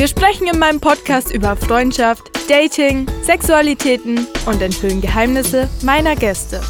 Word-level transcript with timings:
Wir 0.00 0.08
sprechen 0.08 0.46
in 0.46 0.58
meinem 0.58 0.80
Podcast 0.80 1.30
über 1.30 1.56
Freundschaft, 1.56 2.22
Dating, 2.48 3.06
Sexualitäten 3.22 4.26
und 4.46 4.62
enthüllen 4.62 5.02
Geheimnisse 5.02 5.68
meiner 5.82 6.16
Gäste. 6.16 6.62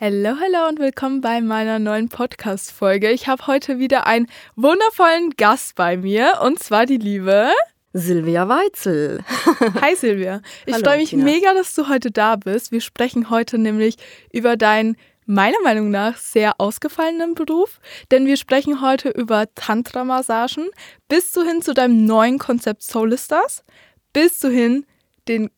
Hallo, 0.00 0.36
hallo 0.40 0.68
und 0.68 0.78
willkommen 0.78 1.20
bei 1.20 1.40
meiner 1.40 1.80
neuen 1.80 2.10
Podcast-Folge. 2.10 3.10
Ich 3.10 3.26
habe 3.26 3.48
heute 3.48 3.80
wieder 3.80 4.06
einen 4.06 4.28
wundervollen 4.54 5.30
Gast 5.36 5.74
bei 5.74 5.96
mir 5.96 6.34
und 6.44 6.60
zwar 6.60 6.86
die 6.86 6.98
liebe 6.98 7.48
Silvia 7.92 8.48
Weitzel. 8.48 9.24
Hi 9.80 9.96
Silvia. 9.96 10.42
Ich 10.64 10.76
freue 10.76 10.98
mich 10.98 11.10
Tina. 11.10 11.24
mega, 11.24 11.54
dass 11.54 11.74
du 11.74 11.88
heute 11.88 12.12
da 12.12 12.36
bist. 12.36 12.70
Wir 12.70 12.80
sprechen 12.80 13.30
heute 13.30 13.58
nämlich 13.58 13.96
über 14.32 14.56
dein 14.56 14.94
meiner 15.30 15.60
Meinung 15.62 15.90
nach 15.90 16.16
sehr 16.16 16.60
ausgefallenen 16.60 17.34
Beruf, 17.34 17.80
denn 18.10 18.26
wir 18.26 18.36
sprechen 18.36 18.80
heute 18.80 19.10
über 19.10 19.46
Tantra-Massagen 19.54 20.68
bis 21.08 21.32
zu 21.32 21.44
hin 21.44 21.62
zu 21.62 21.72
deinem 21.72 22.04
neuen 22.04 22.38
Konzept 22.38 22.82
Solistars, 22.82 23.62
bis 24.12 24.40
zu 24.40 24.50
hin 24.50 24.84
den 25.28 25.50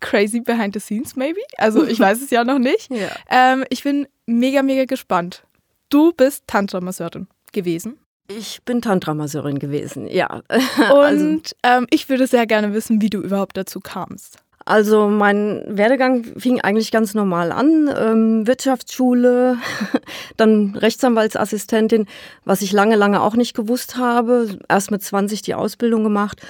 crazy 0.00 0.40
behind 0.40 0.74
the 0.74 0.80
scenes 0.80 1.14
maybe. 1.14 1.40
Also 1.58 1.86
ich 1.86 2.00
weiß 2.00 2.20
es 2.22 2.30
ja 2.30 2.42
noch 2.42 2.58
nicht. 2.58 2.90
Ja. 2.90 3.08
Ähm, 3.30 3.64
ich 3.70 3.84
bin 3.84 4.08
mega, 4.26 4.62
mega 4.62 4.84
gespannt. 4.84 5.44
Du 5.90 6.12
bist 6.12 6.44
Tantra-Masseurin 6.46 7.28
gewesen. 7.52 7.98
Ich 8.28 8.62
bin 8.64 8.80
Tantra-Masseurin 8.82 9.58
gewesen, 9.58 10.06
ja. 10.08 10.42
Also 10.76 11.24
Und 11.24 11.56
ähm, 11.62 11.86
ich 11.90 12.08
würde 12.08 12.26
sehr 12.26 12.46
gerne 12.46 12.72
wissen, 12.74 13.00
wie 13.00 13.10
du 13.10 13.20
überhaupt 13.20 13.56
dazu 13.56 13.80
kamst. 13.80 14.38
Also 14.70 15.08
mein 15.08 15.64
Werdegang 15.66 16.22
fing 16.38 16.60
eigentlich 16.60 16.92
ganz 16.92 17.12
normal 17.12 17.50
an. 17.50 17.92
Ähm, 17.92 18.46
Wirtschaftsschule, 18.46 19.56
dann 20.36 20.76
Rechtsanwaltsassistentin, 20.76 22.06
was 22.44 22.62
ich 22.62 22.70
lange, 22.70 22.94
lange 22.94 23.20
auch 23.20 23.34
nicht 23.34 23.56
gewusst 23.56 23.96
habe. 23.96 24.60
Erst 24.68 24.92
mit 24.92 25.02
20 25.02 25.42
die 25.42 25.56
Ausbildung 25.56 26.04
gemacht. 26.04 26.40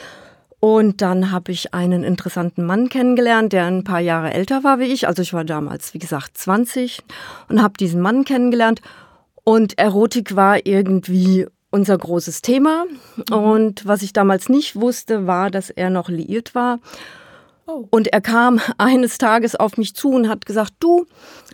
Und 0.60 1.00
dann 1.00 1.32
habe 1.32 1.50
ich 1.50 1.72
einen 1.72 2.04
interessanten 2.04 2.66
Mann 2.66 2.90
kennengelernt, 2.90 3.54
der 3.54 3.64
ein 3.64 3.84
paar 3.84 4.00
Jahre 4.00 4.34
älter 4.34 4.64
war 4.64 4.78
wie 4.80 4.92
ich. 4.92 5.08
Also 5.08 5.22
ich 5.22 5.32
war 5.32 5.44
damals, 5.44 5.94
wie 5.94 5.98
gesagt, 5.98 6.36
20 6.36 7.02
und 7.48 7.62
habe 7.62 7.78
diesen 7.78 8.02
Mann 8.02 8.26
kennengelernt. 8.26 8.82
Und 9.44 9.78
Erotik 9.78 10.36
war 10.36 10.66
irgendwie 10.66 11.46
unser 11.70 11.96
großes 11.96 12.42
Thema. 12.42 12.84
Mhm. 13.30 13.34
Und 13.34 13.86
was 13.86 14.02
ich 14.02 14.12
damals 14.12 14.50
nicht 14.50 14.76
wusste, 14.76 15.26
war, 15.26 15.50
dass 15.50 15.70
er 15.70 15.88
noch 15.88 16.10
liiert 16.10 16.54
war 16.54 16.80
Oh. 17.70 17.86
Und 17.90 18.08
er 18.08 18.20
kam 18.20 18.60
eines 18.78 19.18
Tages 19.18 19.54
auf 19.54 19.76
mich 19.76 19.94
zu 19.94 20.10
und 20.10 20.28
hat 20.28 20.44
gesagt, 20.44 20.74
du, 20.80 21.06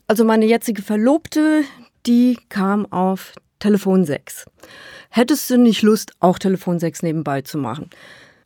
also 0.06 0.24
meine 0.24 0.46
jetzige 0.46 0.82
Verlobte, 0.82 1.62
die 2.06 2.38
kam 2.48 2.90
auf 2.90 3.32
Telefon 3.58 4.04
6. 4.04 4.46
Hättest 5.10 5.50
du 5.50 5.58
nicht 5.58 5.82
Lust, 5.82 6.12
auch 6.20 6.38
Telefon 6.38 6.78
6 6.78 7.02
nebenbei 7.02 7.42
zu 7.42 7.58
machen? 7.58 7.90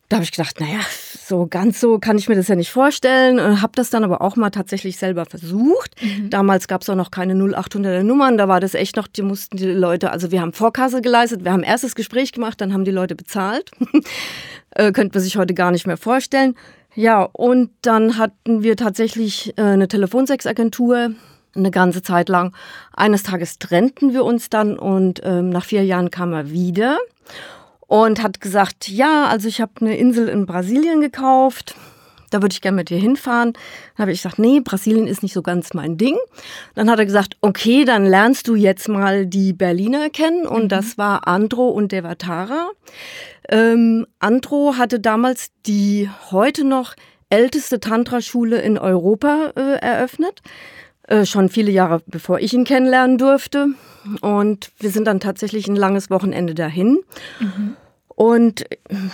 Da 0.09 0.17
habe 0.17 0.25
ich 0.25 0.33
gedacht, 0.33 0.59
naja, 0.59 0.81
so 1.25 1.47
ganz 1.47 1.79
so 1.79 2.01
kann 2.01 2.19
ich 2.19 2.29
mir 2.29 2.35
das 2.35 2.49
ja 2.49 2.57
nicht 2.57 2.73
vorstellen. 2.73 3.63
Habe 3.63 3.73
das 3.77 3.91
dann 3.91 4.03
aber 4.03 4.21
auch 4.23 4.35
mal 4.35 4.51
tatsächlich 4.51 4.97
selber 4.97 5.25
versucht. 5.25 5.95
Mhm. 6.03 6.31
Damals 6.31 6.67
gab 6.67 6.83
es 6.83 6.91
auch 6.91 6.97
noch 6.97 7.13
keine 7.13 7.35
0800er 7.35 8.03
Nummern. 8.03 8.37
Da 8.37 8.49
war 8.49 8.59
das 8.59 8.75
echt 8.75 8.97
noch, 8.97 9.07
die 9.07 9.23
mussten 9.23 9.57
die 9.57 9.67
Leute, 9.67 10.11
also 10.11 10.33
wir 10.33 10.41
haben 10.41 10.53
Vorkasse 10.53 11.01
geleistet, 11.01 11.45
wir 11.45 11.53
haben 11.53 11.63
erstes 11.63 11.95
Gespräch 11.95 12.33
gemacht, 12.33 12.61
dann 12.61 12.73
haben 12.73 12.85
die 12.85 12.91
Leute 12.91 13.15
bezahlt. 13.15 13.71
äh, 14.71 14.91
könnte 14.91 15.17
man 15.17 15.23
sich 15.23 15.37
heute 15.37 15.55
gar 15.55 15.71
nicht 15.71 15.87
mehr 15.87 15.97
vorstellen. 15.97 16.57
Ja, 16.95 17.23
und 17.33 17.71
dann 17.83 18.19
hatten 18.19 18.63
wir 18.63 18.77
tatsächlich 18.77 19.57
äh, 19.57 19.63
eine 19.63 19.89
Telefonsexagentur 19.89 21.15
eine 21.55 21.71
ganze 21.71 22.03
Zeit 22.03 22.29
lang. 22.29 22.55
Eines 22.93 23.23
Tages 23.23 23.59
trennten 23.59 24.13
wir 24.13 24.25
uns 24.25 24.51
dann 24.51 24.79
und 24.79 25.21
ähm, 25.25 25.51
nach 25.51 25.65
vier 25.65 25.85
Jahren 25.85 26.11
kam 26.11 26.33
er 26.33 26.51
wieder 26.51 26.99
und 27.87 28.23
hat 28.23 28.41
gesagt, 28.41 28.89
ja, 28.89 29.27
also 29.27 29.49
ich 29.49 29.61
habe 29.61 29.73
eine 29.81 29.97
Insel 29.97 30.29
in 30.29 30.47
Brasilien 30.47 31.01
gekauft. 31.01 31.75
Da 32.31 32.43
würde 32.43 32.53
ich 32.53 32.61
gerne 32.61 32.77
mit 32.77 32.91
dir 32.91 32.99
hinfahren. 32.99 33.53
Dann 33.53 34.05
habe 34.05 34.13
ich 34.13 34.23
gesagt, 34.23 34.39
nee, 34.39 34.61
Brasilien 34.61 35.07
ist 35.07 35.23
nicht 35.23 35.35
so 35.35 35.43
ganz 35.43 35.75
mein 35.75 35.97
Ding. 35.97 36.17
Dann 36.75 36.91
hat 36.91 36.99
er 36.99 37.07
gesagt, 37.07 37.37
okay, 37.41 37.85
dann 37.85 38.07
lernst 38.07 38.49
du 38.49 38.55
jetzt 38.55 38.89
mal 38.89 39.27
die 39.27 39.53
Berliner 39.53 40.11
kennen. 40.11 40.47
Und 40.47 40.65
mhm. 40.65 40.69
das 40.69 40.97
war 40.97 41.27
Andro 41.27 41.69
und 41.69 41.93
Devatara. 41.93 42.71
Ähm, 43.49 44.07
Andro 44.19 44.75
hatte 44.79 45.01
damals 45.01 45.51
die 45.67 46.09
heute 46.31 46.65
noch 46.65 46.95
älteste 47.31 47.81
Tantra-Schule 47.81 48.61
in 48.61 48.79
Europa 48.79 49.53
äh, 49.57 49.79
eröffnet. 49.81 50.41
Äh, 51.05 51.27
schon 51.27 51.49
viele 51.49 51.71
Jahre 51.71 52.03
bevor 52.07 52.39
ich 52.39 52.53
ihn 52.55 52.65
kennenlernen 52.65 53.19
durfte. 53.19 53.69
Und 54.21 54.71
wir 54.79 54.91
sind 54.91 55.07
dann 55.07 55.21
tatsächlich 55.21 55.69
ein 55.69 55.77
langes 55.77 56.11
Wochenende 56.11 56.55
dahin. 56.55 57.01
Mhm. 57.41 57.77
Und 58.21 58.67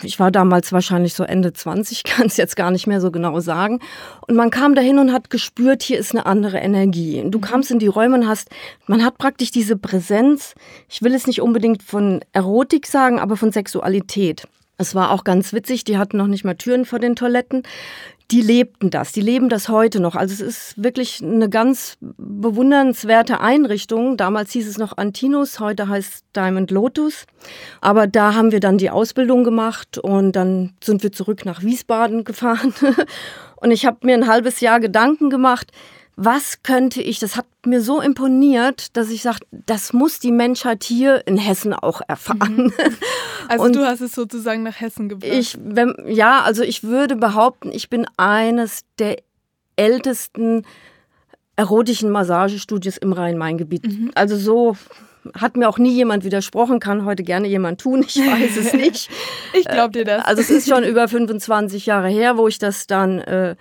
ich 0.03 0.19
war 0.19 0.33
damals 0.33 0.72
wahrscheinlich 0.72 1.15
so 1.15 1.22
Ende 1.22 1.53
20, 1.53 2.03
kann 2.03 2.27
es 2.27 2.37
jetzt 2.37 2.56
gar 2.56 2.72
nicht 2.72 2.89
mehr 2.89 3.00
so 3.00 3.12
genau 3.12 3.39
sagen. 3.39 3.78
Und 4.27 4.34
man 4.34 4.50
kam 4.50 4.75
dahin 4.75 4.99
und 4.99 5.12
hat 5.12 5.31
gespürt, 5.31 5.84
hier 5.84 5.97
ist 5.97 6.11
eine 6.11 6.27
andere 6.27 6.59
Energie. 6.59 7.22
Du 7.25 7.39
mhm. 7.39 7.43
kamst 7.43 7.71
in 7.71 7.78
die 7.78 7.87
Räume 7.87 8.16
und 8.16 8.27
hast, 8.27 8.50
man 8.89 9.05
hat 9.05 9.16
praktisch 9.16 9.53
diese 9.53 9.77
Präsenz. 9.77 10.56
Ich 10.89 11.03
will 11.03 11.15
es 11.15 11.28
nicht 11.28 11.41
unbedingt 11.41 11.84
von 11.84 12.25
Erotik 12.33 12.89
sagen, 12.89 13.21
aber 13.21 13.37
von 13.37 13.53
Sexualität. 13.53 14.49
Es 14.77 14.97
war 14.97 15.12
auch 15.12 15.22
ganz 15.22 15.53
witzig, 15.53 15.84
die 15.84 15.99
hatten 15.99 16.16
noch 16.16 16.27
nicht 16.27 16.45
mal 16.45 16.56
Türen 16.56 16.84
vor 16.84 16.99
den 16.99 17.15
Toiletten 17.15 17.62
die 18.31 18.41
lebten 18.41 18.91
das, 18.91 19.13
die 19.13 19.21
leben 19.21 19.49
das 19.49 19.69
heute 19.69 20.01
noch. 20.01 20.17
Also 20.17 20.35
es 20.35 20.41
ist 20.41 20.83
wirklich 20.83 21.23
eine 21.23 21.49
ganz 21.49 21.97
bewundernswerte 22.01 23.41
Einrichtung. 23.41 24.17
Damals 24.17 24.51
hieß 24.53 24.67
es 24.67 24.79
noch 24.79 24.97
Antinus, 24.97 25.61
heute 25.61 25.89
heißt 25.89 26.25
Diamond 26.35 26.73
Lotus. 26.73 27.27
Aber 27.81 28.09
da 28.09 28.35
haben 28.35 28.51
wir 28.51 28.61
dann 28.61 28.79
die 28.79 28.91
Ausbildung 28.91 29.45
gemacht 29.45 29.99
und 29.99 30.33
dann 30.33 30.75
sind 30.83 31.05
wir 31.05 31.13
zurück 31.13 31.45
nach 31.45 31.63
Wiesbaden 31.63 32.25
gefahren. 32.25 32.75
Und 33.57 33.71
ich 33.71 33.87
habe 33.87 33.99
mir 34.03 34.15
ein 34.15 34.27
halbes 34.27 34.61
Jahr 34.61 34.81
Gedanken 34.81 35.31
gemacht, 35.31 35.71
was 36.16 36.62
könnte 36.62 37.03
ich, 37.03 37.19
das 37.19 37.37
hat 37.37 37.44
mir 37.66 37.82
so 37.82 38.00
imponiert, 38.00 38.97
dass 38.97 39.10
ich 39.10 39.21
sage, 39.21 39.41
das 39.50 39.93
muss 39.93 40.19
die 40.19 40.32
Menschheit 40.32 40.82
hier 40.82 41.27
in 41.27 41.37
Hessen 41.37 41.75
auch 41.75 42.00
erfahren. 42.06 42.56
Mhm. 42.56 42.72
Also 43.49 43.65
und 43.65 43.77
du 43.77 43.87
hast 43.87 44.00
es 44.00 44.10
sozusagen 44.10 44.65
nach 44.65 44.81
Hessen 44.81 45.09
gebracht. 45.09 45.31
Ich, 45.32 45.56
wenn, 45.62 45.94
ja, 46.04 46.41
also 46.43 46.65
ich 46.65 46.82
würde 46.82 47.15
behaupten, 47.15 47.71
ich 47.71 47.88
bin 47.88 48.04
eines 48.16 48.81
der 48.99 49.19
ältesten 49.77 50.65
erotischen 51.54 52.10
Massagestudios 52.10 52.97
im 52.97 53.12
Rhein-Main-Gebiet. 53.12 53.87
Mhm. 53.87 54.10
Also 54.16 54.37
so 54.37 54.77
hat 55.35 55.57
mir 55.57 55.69
auch 55.69 55.79
nie 55.79 55.93
jemand 55.93 56.25
widersprochen, 56.25 56.81
kann 56.81 57.05
heute 57.05 57.23
gerne 57.23 57.49
jemand 57.49 57.81
tun, 57.81 58.05
ich 58.07 58.17
weiß 58.17 58.57
es 58.57 58.73
nicht. 58.75 59.11
ich 59.53 59.65
glaube 59.67 59.93
dir 59.93 60.05
das. 60.05 60.25
Also 60.25 60.43
es 60.43 60.51
ist 60.51 60.69
schon 60.69 60.85
über 60.85 61.09
25 61.09 61.87
Jahre 61.87 62.09
her, 62.09 62.37
wo 62.37 62.49
ich 62.49 62.59
das 62.59 62.87
dann 62.87 63.19
äh, 63.21 63.57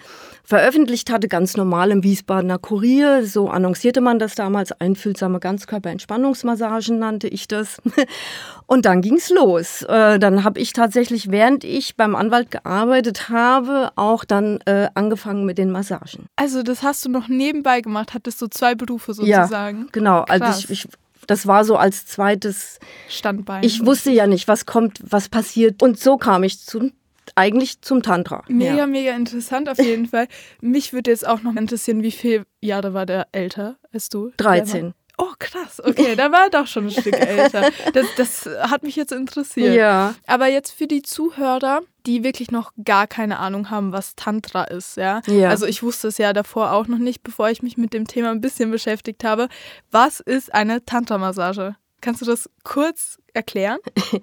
veröffentlicht 0.45 1.11
hatte, 1.11 1.27
ganz 1.27 1.57
normal 1.57 1.91
im 1.91 2.03
Wiesbadener 2.03 2.59
Kurier. 2.59 3.25
So 3.25 3.49
annoncierte 3.49 3.99
man 3.99 4.19
das 4.19 4.35
damals. 4.35 4.71
Einfühlsame 4.71 5.39
Ganzkörperentspannungsmassagen 5.39 6.99
nannte 6.99 7.27
ich 7.27 7.47
das. 7.47 7.81
Und 8.67 8.85
dann 8.85 9.01
ging's 9.01 9.29
los. 9.29 9.81
Äh, 9.83 10.19
dann 10.19 10.43
habe 10.43 10.59
ich 10.59 10.73
tatsächlich, 10.73 11.31
während 11.31 11.63
ich 11.63 11.95
beim 11.95 12.15
Anwalt 12.15 12.51
gearbeitet 12.51 13.29
habe, 13.29 13.91
auch 13.95 14.23
dann 14.23 14.59
äh, 14.65 14.87
angefangen 14.93 15.45
mit 15.45 15.57
den 15.57 15.71
Massagen. 15.71 16.27
Also 16.35 16.63
das 16.63 16.83
hast 16.83 17.05
du 17.05 17.09
noch 17.09 17.27
nebenbei 17.27 17.81
gemacht, 17.81 18.13
hattest 18.13 18.41
du 18.41 18.47
zwei 18.47 18.75
Berufe 18.75 19.13
sozusagen? 19.13 19.79
Ja, 19.79 19.87
genau. 19.91 20.23
Krass. 20.25 20.41
Also 20.41 20.59
ich, 20.71 20.85
ich 20.85 20.87
das 21.27 21.47
war 21.47 21.65
so 21.65 21.77
als 21.77 22.05
zweites 22.05 22.79
Standbein. 23.09 23.63
Ich 23.63 23.85
wusste 23.85 24.11
ja 24.11 24.27
nicht, 24.27 24.47
was 24.47 24.65
kommt, 24.65 24.99
was 25.01 25.29
passiert. 25.29 25.81
Und 25.81 25.99
so 25.99 26.17
kam 26.17 26.43
ich 26.43 26.59
zu 26.59 26.91
eigentlich 27.33 27.81
zum 27.81 28.03
Tantra. 28.03 28.43
Mega, 28.47 28.75
ja. 28.75 28.87
mega 28.87 29.15
interessant 29.15 29.67
auf 29.67 29.79
jeden 29.79 30.05
Fall. 30.07 30.27
Mich 30.61 30.93
würde 30.93 31.11
jetzt 31.11 31.27
auch 31.27 31.41
noch 31.41 31.55
interessieren, 31.55 32.03
wie 32.03 32.11
viele 32.11 32.45
Jahre 32.61 32.93
war 32.93 33.05
der 33.05 33.27
älter 33.31 33.77
als 33.91 34.09
du? 34.09 34.31
13. 34.37 34.93
Oh, 35.17 35.31
krass. 35.39 35.81
Okay, 35.83 36.15
da 36.15 36.31
war 36.31 36.45
er 36.45 36.49
doch 36.49 36.67
schon 36.67 36.85
ein 36.85 36.91
Stück 36.91 37.13
älter. 37.19 37.69
Das, 37.93 38.05
das 38.17 38.49
hat 38.69 38.83
mich 38.83 38.95
jetzt 38.95 39.11
interessiert. 39.11 39.75
Ja. 39.75 40.15
Aber 40.27 40.47
jetzt 40.47 40.71
für 40.71 40.87
die 40.87 41.01
Zuhörer, 41.01 41.81
die 42.05 42.23
wirklich 42.23 42.51
noch 42.51 42.71
gar 42.83 43.07
keine 43.07 43.39
Ahnung 43.39 43.69
haben, 43.69 43.91
was 43.91 44.15
Tantra 44.15 44.65
ist, 44.65 44.97
ja. 44.97 45.21
ja. 45.27 45.49
Also 45.49 45.65
ich 45.65 45.83
wusste 45.83 46.09
es 46.09 46.17
ja 46.17 46.33
davor 46.33 46.71
auch 46.71 46.87
noch 46.87 46.97
nicht, 46.97 47.23
bevor 47.23 47.49
ich 47.49 47.63
mich 47.63 47.77
mit 47.77 47.93
dem 47.93 48.07
Thema 48.07 48.31
ein 48.31 48.41
bisschen 48.41 48.71
beschäftigt 48.71 49.23
habe. 49.23 49.47
Was 49.91 50.19
ist 50.19 50.53
eine 50.53 50.85
Tantra-Massage? 50.85 51.75
Kannst 52.01 52.21
du 52.21 52.25
das 52.25 52.49
kurz 52.63 53.17
erklären? 53.33 53.79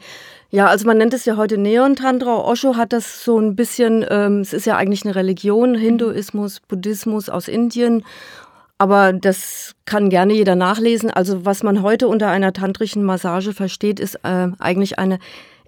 Ja, 0.54 0.66
also 0.66 0.86
man 0.86 0.98
nennt 0.98 1.14
es 1.14 1.24
ja 1.24 1.38
heute 1.38 1.56
Neon-Tantra. 1.56 2.44
Osho 2.44 2.76
hat 2.76 2.92
das 2.92 3.24
so 3.24 3.38
ein 3.38 3.56
bisschen, 3.56 4.04
ähm, 4.10 4.42
es 4.42 4.52
ist 4.52 4.66
ja 4.66 4.76
eigentlich 4.76 5.02
eine 5.06 5.14
Religion, 5.14 5.74
Hinduismus, 5.74 6.60
Buddhismus 6.60 7.30
aus 7.30 7.48
Indien. 7.48 8.04
Aber 8.82 9.12
das 9.12 9.76
kann 9.84 10.10
gerne 10.10 10.32
jeder 10.32 10.56
nachlesen. 10.56 11.08
Also 11.08 11.44
was 11.44 11.62
man 11.62 11.82
heute 11.82 12.08
unter 12.08 12.26
einer 12.26 12.52
tantrischen 12.52 13.04
Massage 13.04 13.52
versteht, 13.52 14.00
ist 14.00 14.16
äh, 14.24 14.48
eigentlich 14.58 14.98
eine 14.98 15.20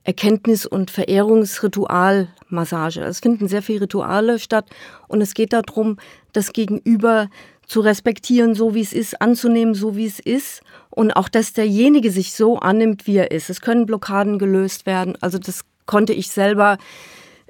Erkenntnis- 0.03 0.67
und 0.67 0.91
Verehrungsritualmassage. 0.91 3.03
Es 3.03 3.21
finden 3.21 3.47
sehr 3.47 3.63
viele 3.63 3.83
Rituale 3.83 4.41
statt 4.41 4.67
und 5.07 5.21
es 5.21 5.35
geht 5.35 5.53
darum, 5.53 5.99
das 6.33 6.53
Gegenüber 6.53 7.29
zu 7.69 7.83
respektieren, 7.83 8.57
so 8.57 8.75
wie 8.75 8.81
es 8.81 8.93
ist, 8.93 9.23
anzunehmen, 9.23 9.75
so 9.75 9.95
wie 9.95 10.07
es 10.07 10.19
ist 10.19 10.63
und 10.91 11.13
auch, 11.13 11.29
dass 11.29 11.53
derjenige 11.53 12.11
sich 12.11 12.33
so 12.33 12.59
annimmt, 12.59 13.07
wie 13.07 13.19
er 13.19 13.31
ist. 13.31 13.49
Es 13.49 13.61
können 13.61 13.87
Blockaden 13.87 14.41
gelöst 14.41 14.87
werden. 14.87 15.17
Also 15.21 15.39
das 15.39 15.61
konnte 15.87 16.15
ich 16.15 16.31
selber 16.31 16.79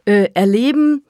äh, 0.04 0.28
erleben. 0.34 1.04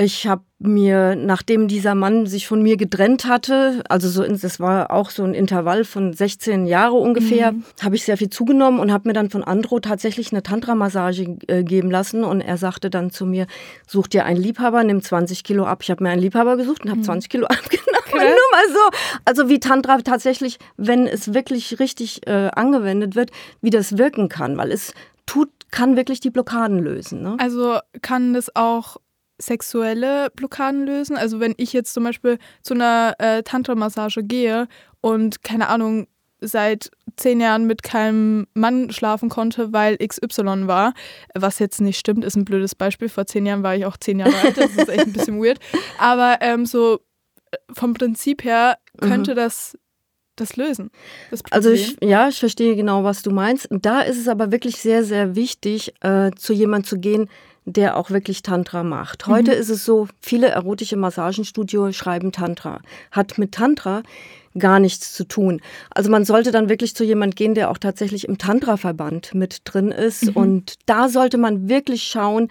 Ich 0.00 0.26
habe 0.26 0.44
mir, 0.58 1.14
nachdem 1.14 1.68
dieser 1.68 1.94
Mann 1.94 2.24
sich 2.24 2.46
von 2.46 2.62
mir 2.62 2.78
getrennt 2.78 3.26
hatte, 3.26 3.82
also 3.88 4.08
so, 4.08 4.22
das 4.22 4.58
war 4.58 4.90
auch 4.90 5.10
so 5.10 5.22
ein 5.24 5.34
Intervall 5.34 5.84
von 5.84 6.14
16 6.14 6.66
Jahre 6.66 6.94
ungefähr, 6.94 7.52
mhm. 7.52 7.64
habe 7.82 7.96
ich 7.96 8.04
sehr 8.04 8.16
viel 8.16 8.30
zugenommen 8.30 8.80
und 8.80 8.92
habe 8.92 9.08
mir 9.08 9.12
dann 9.12 9.28
von 9.28 9.44
Andro 9.44 9.78
tatsächlich 9.80 10.32
eine 10.32 10.42
Tantra-Massage 10.42 11.36
äh, 11.48 11.64
geben 11.64 11.90
lassen 11.90 12.24
und 12.24 12.40
er 12.40 12.56
sagte 12.56 12.88
dann 12.88 13.10
zu 13.10 13.26
mir, 13.26 13.46
such 13.86 14.08
dir 14.08 14.24
einen 14.24 14.40
Liebhaber, 14.40 14.84
nimm 14.84 15.02
20 15.02 15.44
Kilo 15.44 15.66
ab. 15.66 15.80
Ich 15.82 15.90
habe 15.90 16.02
mir 16.02 16.10
einen 16.10 16.22
Liebhaber 16.22 16.56
gesucht 16.56 16.84
und 16.84 16.90
habe 16.90 17.00
mhm. 17.00 17.04
20 17.04 17.28
Kilo 17.28 17.46
abgenommen. 17.48 17.90
Okay. 18.08 18.24
Nur 18.24 18.50
mal 18.52 18.68
so. 18.68 18.98
Also 19.26 19.48
wie 19.50 19.60
Tantra 19.60 19.98
tatsächlich, 19.98 20.58
wenn 20.78 21.06
es 21.06 21.34
wirklich 21.34 21.78
richtig 21.78 22.26
äh, 22.26 22.50
angewendet 22.54 23.16
wird, 23.16 23.30
wie 23.60 23.70
das 23.70 23.98
wirken 23.98 24.28
kann, 24.30 24.56
weil 24.56 24.72
es 24.72 24.94
tut, 25.26 25.50
kann 25.70 25.96
wirklich 25.96 26.20
die 26.20 26.30
Blockaden 26.30 26.78
lösen. 26.78 27.22
Ne? 27.22 27.36
Also 27.38 27.78
kann 28.02 28.34
das 28.34 28.54
auch 28.56 28.96
sexuelle 29.40 30.30
Blockaden 30.30 30.86
lösen. 30.86 31.16
Also 31.16 31.40
wenn 31.40 31.54
ich 31.56 31.72
jetzt 31.72 31.94
zum 31.94 32.04
Beispiel 32.04 32.38
zu 32.62 32.74
einer 32.74 33.14
äh, 33.18 33.42
Tantra-Massage 33.42 34.22
gehe 34.22 34.68
und 35.00 35.42
keine 35.42 35.68
Ahnung, 35.68 36.06
seit 36.40 36.90
zehn 37.16 37.40
Jahren 37.40 37.66
mit 37.66 37.82
keinem 37.82 38.46
Mann 38.54 38.90
schlafen 38.90 39.28
konnte, 39.28 39.72
weil 39.72 39.98
XY 39.98 40.66
war, 40.66 40.94
was 41.34 41.58
jetzt 41.58 41.80
nicht 41.80 41.98
stimmt, 41.98 42.24
ist 42.24 42.36
ein 42.36 42.44
blödes 42.44 42.74
Beispiel. 42.74 43.08
Vor 43.08 43.26
zehn 43.26 43.46
Jahren 43.46 43.62
war 43.62 43.76
ich 43.76 43.84
auch 43.84 43.96
zehn 43.96 44.20
Jahre 44.20 44.34
alt, 44.42 44.56
das 44.56 44.70
ist 44.70 44.88
echt 44.88 45.06
ein 45.06 45.12
bisschen 45.12 45.42
weird. 45.42 45.58
Aber 45.98 46.38
ähm, 46.40 46.64
so 46.64 47.00
äh, 47.50 47.56
vom 47.72 47.94
Prinzip 47.94 48.44
her 48.44 48.78
könnte 48.98 49.32
mhm. 49.32 49.36
das 49.36 49.76
das 50.36 50.56
lösen? 50.56 50.90
Das 51.30 51.42
also 51.50 51.70
ich, 51.70 51.96
ja, 52.02 52.28
ich 52.28 52.40
verstehe 52.40 52.74
genau, 52.74 53.04
was 53.04 53.22
du 53.22 53.30
meinst. 53.30 53.68
Da 53.70 54.00
ist 54.00 54.18
es 54.18 54.26
aber 54.26 54.50
wirklich 54.50 54.76
sehr, 54.76 55.04
sehr 55.04 55.36
wichtig, 55.36 55.92
äh, 56.00 56.30
zu 56.34 56.54
jemandem 56.54 56.88
zu 56.88 56.98
gehen, 56.98 57.28
der 57.72 57.96
auch 57.96 58.10
wirklich 58.10 58.42
Tantra 58.42 58.82
macht. 58.82 59.26
Heute 59.26 59.52
mhm. 59.52 59.58
ist 59.58 59.68
es 59.68 59.84
so, 59.84 60.08
viele 60.20 60.48
erotische 60.48 60.96
Massagenstudios 60.96 61.96
schreiben 61.96 62.32
Tantra. 62.32 62.80
Hat 63.10 63.38
mit 63.38 63.52
Tantra 63.52 64.02
gar 64.58 64.80
nichts 64.80 65.12
zu 65.12 65.24
tun. 65.24 65.60
Also 65.90 66.10
man 66.10 66.24
sollte 66.24 66.50
dann 66.50 66.68
wirklich 66.68 66.94
zu 66.94 67.04
jemand 67.04 67.36
gehen, 67.36 67.54
der 67.54 67.70
auch 67.70 67.78
tatsächlich 67.78 68.26
im 68.26 68.38
Tantra-Verband 68.38 69.34
mit 69.34 69.62
drin 69.64 69.92
ist. 69.92 70.26
Mhm. 70.26 70.32
Und 70.36 70.74
da 70.86 71.08
sollte 71.08 71.38
man 71.38 71.68
wirklich 71.68 72.02
schauen, 72.02 72.48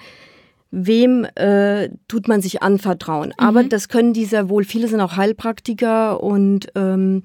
wem 0.72 1.26
äh, 1.36 1.90
tut 2.08 2.28
man 2.28 2.42
sich 2.42 2.62
anvertrauen. 2.62 3.30
Mhm. 3.30 3.46
Aber 3.46 3.64
das 3.64 3.90
können 3.90 4.14
die 4.14 4.26
sehr 4.26 4.50
wohl. 4.50 4.64
Viele 4.64 4.88
sind 4.88 5.02
auch 5.02 5.18
Heilpraktiker 5.18 6.24
und 6.24 6.68
ähm, 6.76 7.24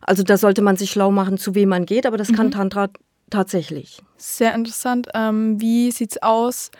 also 0.00 0.22
da 0.22 0.36
sollte 0.36 0.62
man 0.62 0.76
sich 0.76 0.90
schlau 0.90 1.10
machen, 1.10 1.38
zu 1.38 1.54
wem 1.54 1.70
man 1.70 1.86
geht. 1.86 2.06
Aber 2.06 2.16
das 2.16 2.32
kann 2.32 2.46
mhm. 2.46 2.52
Tantra 2.52 2.88
tatsächlich. 3.30 3.98
Sehr 4.16 4.54
interessant. 4.54 5.08
Ähm, 5.14 5.60
wie 5.60 5.90
sieht's 5.90 6.20
aus? 6.22 6.70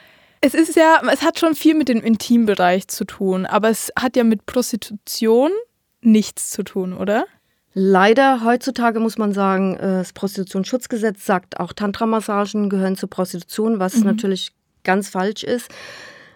Es 0.44 0.54
ist 0.54 0.74
ja, 0.74 1.00
es 1.12 1.22
hat 1.22 1.38
schon 1.38 1.54
viel 1.54 1.74
mit 1.74 1.88
dem 1.88 2.02
Intimbereich 2.02 2.88
zu 2.88 3.04
tun, 3.04 3.46
aber 3.46 3.70
es 3.70 3.92
hat 3.96 4.16
ja 4.16 4.24
mit 4.24 4.44
Prostitution 4.44 5.52
nichts 6.00 6.50
zu 6.50 6.64
tun, 6.64 6.94
oder? 6.94 7.26
Leider 7.74 8.44
heutzutage 8.44 8.98
muss 8.98 9.18
man 9.18 9.32
sagen, 9.32 9.76
äh, 9.76 9.98
das 9.98 10.12
Prostitutionsschutzgesetz 10.12 11.24
sagt 11.24 11.60
auch 11.60 11.72
Tantra-Massagen 11.72 12.68
gehören 12.68 12.96
zur 12.96 13.08
Prostitution, 13.08 13.78
was 13.78 13.96
mhm. 13.96 14.06
natürlich 14.06 14.50
ganz 14.82 15.08
falsch 15.08 15.44
ist. 15.44 15.70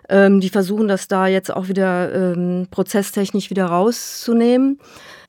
Ähm, 0.08 0.40
die 0.40 0.50
versuchen 0.50 0.86
das 0.86 1.08
da 1.08 1.26
jetzt 1.26 1.52
auch 1.52 1.66
wieder 1.66 2.14
ähm, 2.14 2.68
prozesstechnisch 2.70 3.50
wieder 3.50 3.66
rauszunehmen. 3.66 4.78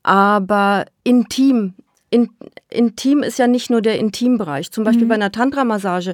Aber 0.03 0.85
intim, 1.03 1.73
in, 2.09 2.29
intim 2.69 3.23
ist 3.23 3.39
ja 3.39 3.47
nicht 3.47 3.69
nur 3.69 3.81
der 3.81 3.99
Intimbereich. 3.99 4.71
Zum 4.71 4.83
Beispiel 4.83 5.05
mhm. 5.05 5.09
bei 5.09 5.15
einer 5.15 5.31
Tantra-Massage 5.31 6.13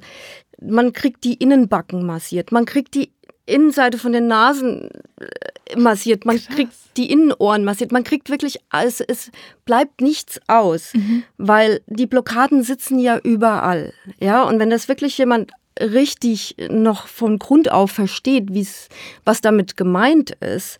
man 0.66 0.94
kriegt 0.94 1.24
die 1.24 1.34
Innenbacken 1.36 2.06
massiert, 2.06 2.52
man 2.52 2.66
kriegt 2.66 2.96
die 2.96 3.12
Innenseite 3.46 3.98
von 3.98 4.14
den 4.14 4.28
Nasen 4.28 4.90
äh, 5.20 5.78
massiert, 5.78 6.26
man 6.26 6.38
Krass. 6.38 6.56
kriegt 6.56 6.74
die 6.96 7.12
Innenohren 7.12 7.66
massiert, 7.66 7.92
man 7.92 8.04
kriegt 8.04 8.30
wirklich, 8.30 8.60
es, 8.72 9.02
es 9.02 9.32
bleibt 9.66 10.02
nichts 10.02 10.40
aus, 10.48 10.94
mhm. 10.94 11.24
weil 11.38 11.82
die 11.88 12.06
Blockaden 12.06 12.64
sitzen 12.64 13.00
ja 13.00 13.18
überall. 13.18 13.94
Ja, 14.20 14.44
und 14.44 14.60
wenn 14.60 14.70
das 14.70 14.88
wirklich 14.88 15.18
jemand 15.18 15.52
richtig 15.80 16.56
noch 16.70 17.08
von 17.08 17.40
Grund 17.40 17.72
auf 17.72 17.92
versteht, 17.92 18.54
wie's, 18.54 18.88
was 19.26 19.42
damit 19.42 19.76
gemeint 19.76 20.32
ist, 20.40 20.78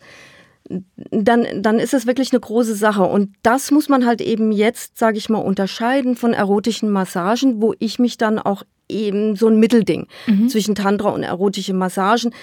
dann, 1.10 1.46
dann 1.62 1.78
ist 1.78 1.94
es 1.94 2.06
wirklich 2.06 2.32
eine 2.32 2.40
große 2.40 2.74
Sache. 2.74 3.02
Und 3.04 3.34
das 3.42 3.70
muss 3.70 3.88
man 3.88 4.06
halt 4.06 4.20
eben 4.20 4.52
jetzt, 4.52 4.98
sage 4.98 5.18
ich 5.18 5.28
mal, 5.28 5.38
unterscheiden 5.38 6.16
von 6.16 6.32
erotischen 6.32 6.90
Massagen, 6.90 7.60
wo 7.60 7.74
ich 7.78 7.98
mich 7.98 8.16
dann 8.16 8.38
auch 8.38 8.62
eben 8.88 9.36
so 9.36 9.48
ein 9.48 9.58
Mittelding 9.58 10.06
mhm. 10.26 10.48
zwischen 10.48 10.74
Tantra 10.74 11.10
und 11.10 11.22
erotische 11.22 11.74
Massagen. 11.74 12.34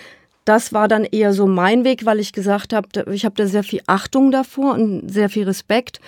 Das 0.45 0.73
war 0.73 0.87
dann 0.87 1.05
eher 1.05 1.33
so 1.33 1.45
mein 1.45 1.83
Weg, 1.83 2.05
weil 2.05 2.19
ich 2.19 2.33
gesagt 2.33 2.73
habe, 2.73 2.87
ich 3.11 3.25
habe 3.25 3.35
da 3.35 3.45
sehr 3.45 3.63
viel 3.63 3.81
Achtung 3.87 4.31
davor 4.31 4.73
und 4.73 5.09
sehr 5.09 5.29
viel 5.29 5.43
Respekt. 5.43 5.99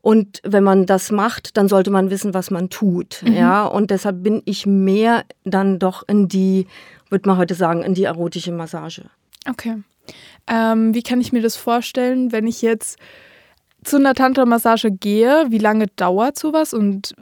Und 0.00 0.40
wenn 0.42 0.64
man 0.64 0.86
das 0.86 1.10
macht, 1.10 1.56
dann 1.56 1.68
sollte 1.68 1.90
man 1.90 2.10
wissen, 2.10 2.32
was 2.32 2.50
man 2.50 2.70
tut. 2.70 3.22
Mhm. 3.24 3.34
Ja, 3.34 3.66
und 3.66 3.90
deshalb 3.90 4.22
bin 4.22 4.42
ich 4.44 4.64
mehr 4.64 5.24
dann 5.44 5.78
doch 5.78 6.06
in 6.08 6.28
die, 6.28 6.66
würde 7.10 7.28
man 7.28 7.36
heute 7.36 7.54
sagen, 7.54 7.82
in 7.82 7.94
die 7.94 8.04
erotische 8.04 8.52
Massage. 8.52 9.04
Okay. 9.48 9.76
Ähm, 10.46 10.94
wie 10.94 11.02
kann 11.02 11.20
ich 11.20 11.32
mir 11.32 11.42
das 11.42 11.56
vorstellen, 11.56 12.32
wenn 12.32 12.46
ich 12.46 12.62
jetzt 12.62 12.98
zu 13.84 13.96
einer 13.96 14.14
Tantra-Massage 14.14 14.90
gehe? 14.90 15.46
Wie 15.48 15.58
lange 15.58 15.86
dauert 15.96 16.38
sowas 16.38 16.72
und 16.72 17.14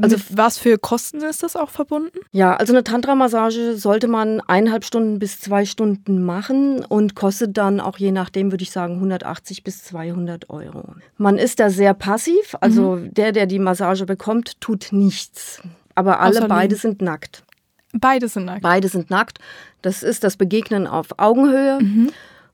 also 0.00 0.16
was 0.30 0.58
für 0.58 0.78
Kosten 0.78 1.22
ist 1.22 1.42
das 1.42 1.56
auch 1.56 1.68
verbunden? 1.68 2.18
Ja, 2.30 2.56
also 2.56 2.72
eine 2.72 2.84
Tantra-Massage 2.84 3.76
sollte 3.76 4.08
man 4.08 4.40
eineinhalb 4.40 4.84
Stunden 4.84 5.18
bis 5.18 5.40
zwei 5.40 5.64
Stunden 5.64 6.24
machen 6.24 6.84
und 6.84 7.14
kostet 7.14 7.56
dann 7.56 7.80
auch 7.80 7.98
je 7.98 8.12
nachdem, 8.12 8.50
würde 8.50 8.62
ich 8.62 8.70
sagen, 8.70 8.94
180 8.94 9.62
bis 9.64 9.84
200 9.84 10.48
Euro. 10.50 10.94
Man 11.18 11.38
ist 11.38 11.60
da 11.60 11.70
sehr 11.70 11.94
passiv, 11.94 12.56
also 12.60 12.96
mhm. 12.96 13.14
der, 13.14 13.32
der 13.32 13.46
die 13.46 13.58
Massage 13.58 14.06
bekommt, 14.06 14.60
tut 14.60 14.88
nichts. 14.90 15.60
Aber 15.94 16.20
alle 16.20 16.38
Außer 16.38 16.48
beide 16.48 16.76
sind 16.76 17.02
nackt. 17.02 17.44
Beide 17.92 18.28
sind 18.28 18.46
nackt. 18.46 18.62
Beide 18.62 18.88
sind 18.88 19.10
nackt. 19.10 19.38
Das 19.82 20.02
ist 20.02 20.24
das 20.24 20.36
Begegnen 20.36 20.86
auf 20.86 21.18
Augenhöhe. 21.18 21.78
Mhm. 21.80 22.10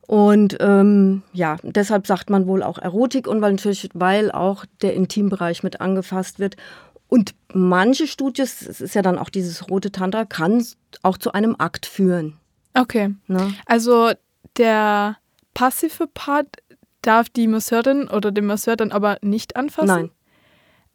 Und 0.06 0.56
ähm, 0.60 1.22
ja, 1.34 1.58
deshalb 1.62 2.06
sagt 2.06 2.30
man 2.30 2.46
wohl 2.46 2.62
auch 2.62 2.78
Erotik 2.78 3.26
und 3.26 3.42
weil 3.42 3.52
natürlich, 3.52 3.90
weil 3.92 4.32
auch 4.32 4.64
der 4.80 4.94
Intimbereich 4.94 5.62
mit 5.62 5.82
angefasst 5.82 6.38
wird. 6.38 6.56
Und 7.08 7.34
manche 7.52 8.06
Studios, 8.06 8.62
es 8.62 8.80
ist 8.80 8.94
ja 8.94 9.02
dann 9.02 9.18
auch 9.18 9.28
dieses 9.28 9.68
rote 9.68 9.92
Tantra, 9.92 10.24
kann 10.24 10.64
auch 11.02 11.18
zu 11.18 11.32
einem 11.32 11.56
Akt 11.58 11.84
führen. 11.84 12.38
Okay. 12.74 13.14
Ne? 13.26 13.52
Also 13.66 14.12
der 14.56 15.18
passive 15.52 16.06
Part 16.06 16.46
darf 17.02 17.28
die 17.28 17.46
Masseurin 17.46 18.08
oder 18.08 18.30
den 18.30 18.46
Masseur 18.46 18.76
dann 18.76 18.92
aber 18.92 19.18
nicht 19.22 19.56
anfassen? 19.56 19.88
Nein. 19.88 20.10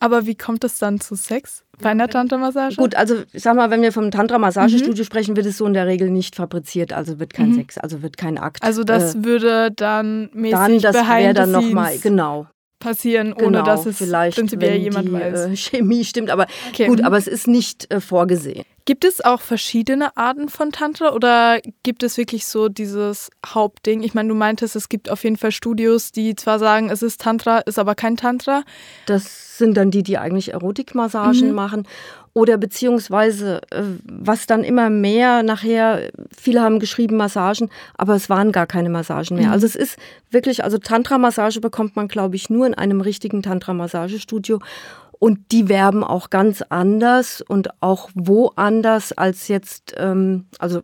Aber 0.03 0.25
wie 0.25 0.36
kommt 0.36 0.65
es 0.65 0.79
dann 0.79 1.00
zu 1.00 1.15
Sex 1.15 1.63
bei 1.81 1.91
einer 1.91 2.10
Tantra-Massage? 2.10 2.75
Gut, 2.75 2.93
also 2.93 3.24
ich 3.31 3.41
sag 3.41 3.55
mal, 3.55 3.69
wenn 3.69 3.81
wir 3.81 3.93
vom 3.93 4.12
Tantra-Massagestudio 4.12 5.01
mhm. 5.01 5.05
sprechen, 5.05 5.38
wird 5.38 5.45
es 5.45 5.57
so 5.57 5.65
in 5.65 5.74
der 5.74 5.88
Regel 5.88 6.10
nicht 6.10 6.36
fabriziert, 6.36 6.91
also 6.91 7.22
wird 7.22 7.33
kein 7.33 7.51
mhm. 7.51 7.55
Sex, 7.55 7.77
also 7.77 8.01
wird 8.01 8.17
kein 8.17 8.38
Akt. 8.38 8.62
Also 8.62 8.83
das 8.83 9.15
äh, 9.15 9.24
würde 9.24 9.72
dann 9.72 10.29
mäßig 10.33 10.51
dann, 10.51 10.79
das 10.81 10.95
wäre 11.07 11.33
dann 11.33 11.51
nochmal, 11.51 11.98
genau 12.00 12.48
passieren, 12.79 13.31
ohne 13.31 13.45
genau, 13.45 13.63
dass 13.63 13.86
es 13.86 13.98
vielleicht 13.98 14.36
prinzipiell 14.36 14.75
jemand 14.75 15.07
die, 15.07 15.13
weiß. 15.13 15.45
Äh, 15.45 15.55
Chemie 15.55 16.03
stimmt, 16.03 16.29
aber 16.29 16.48
okay. 16.69 16.88
gut, 16.88 17.01
aber 17.01 17.17
es 17.17 17.27
ist 17.27 17.48
nicht 17.48 17.89
äh, 17.93 18.01
vorgesehen. 18.01 18.65
Gibt 18.85 19.05
es 19.05 19.23
auch 19.23 19.39
verschiedene 19.39 20.17
Arten 20.17 20.49
von 20.49 20.71
Tantra 20.71 21.13
oder 21.13 21.59
gibt 21.83 22.03
es 22.03 22.17
wirklich 22.17 22.45
so 22.45 22.67
dieses 22.67 23.29
Hauptding? 23.45 24.03
Ich 24.03 24.13
meine, 24.13 24.29
du 24.29 24.35
meintest, 24.35 24.75
es 24.75 24.89
gibt 24.89 25.09
auf 25.09 25.23
jeden 25.23 25.37
Fall 25.37 25.51
Studios, 25.51 26.11
die 26.11 26.35
zwar 26.35 26.59
sagen, 26.59 26.89
es 26.89 27.01
ist 27.01 27.21
Tantra, 27.21 27.59
ist 27.59 27.79
aber 27.79 27.95
kein 27.95 28.17
Tantra. 28.17 28.63
Das 29.05 29.57
sind 29.57 29.77
dann 29.77 29.89
die, 29.89 30.03
die 30.03 30.17
eigentlich 30.17 30.51
Erotikmassagen 30.51 31.49
mhm. 31.49 31.55
machen 31.55 31.87
oder 32.33 32.57
beziehungsweise, 32.57 33.61
äh, 33.69 33.83
was 34.03 34.47
dann 34.47 34.63
immer 34.63 34.89
mehr 34.89 35.43
nachher, 35.43 36.11
viele 36.35 36.61
haben 36.61 36.79
geschrieben 36.79 37.15
Massagen, 37.15 37.69
aber 37.95 38.15
es 38.15 38.29
waren 38.29 38.51
gar 38.51 38.65
keine 38.65 38.89
Massagen 38.89 39.37
mehr. 39.37 39.47
Mhm. 39.47 39.53
Also 39.53 39.67
es 39.67 39.75
ist 39.75 39.97
wirklich, 40.31 40.63
also 40.63 40.79
Tantra-Massage 40.79 41.61
bekommt 41.61 41.95
man, 41.95 42.07
glaube 42.07 42.35
ich, 42.35 42.49
nur 42.49 42.65
in 42.65 42.73
einem 42.73 43.01
richtigen 43.01 43.43
Tantra-Massagestudio. 43.43 44.59
Und 45.24 45.53
die 45.53 45.70
werben 45.70 46.03
auch 46.03 46.30
ganz 46.30 46.62
anders 46.68 47.39
und 47.39 47.70
auch 47.80 48.10
woanders 48.13 49.13
als 49.13 49.48
jetzt, 49.48 49.96
ähm, 49.96 50.48
also 50.60 50.82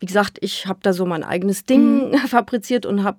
wie 0.00 0.06
gesagt, 0.06 0.38
ich 0.40 0.66
habe 0.66 0.80
da 0.82 0.92
so 0.92 1.06
mein 1.06 1.22
eigenes 1.22 1.64
Ding 1.64 2.10
mhm. 2.10 2.16
fabriziert 2.26 2.86
und 2.86 3.04
habe 3.04 3.18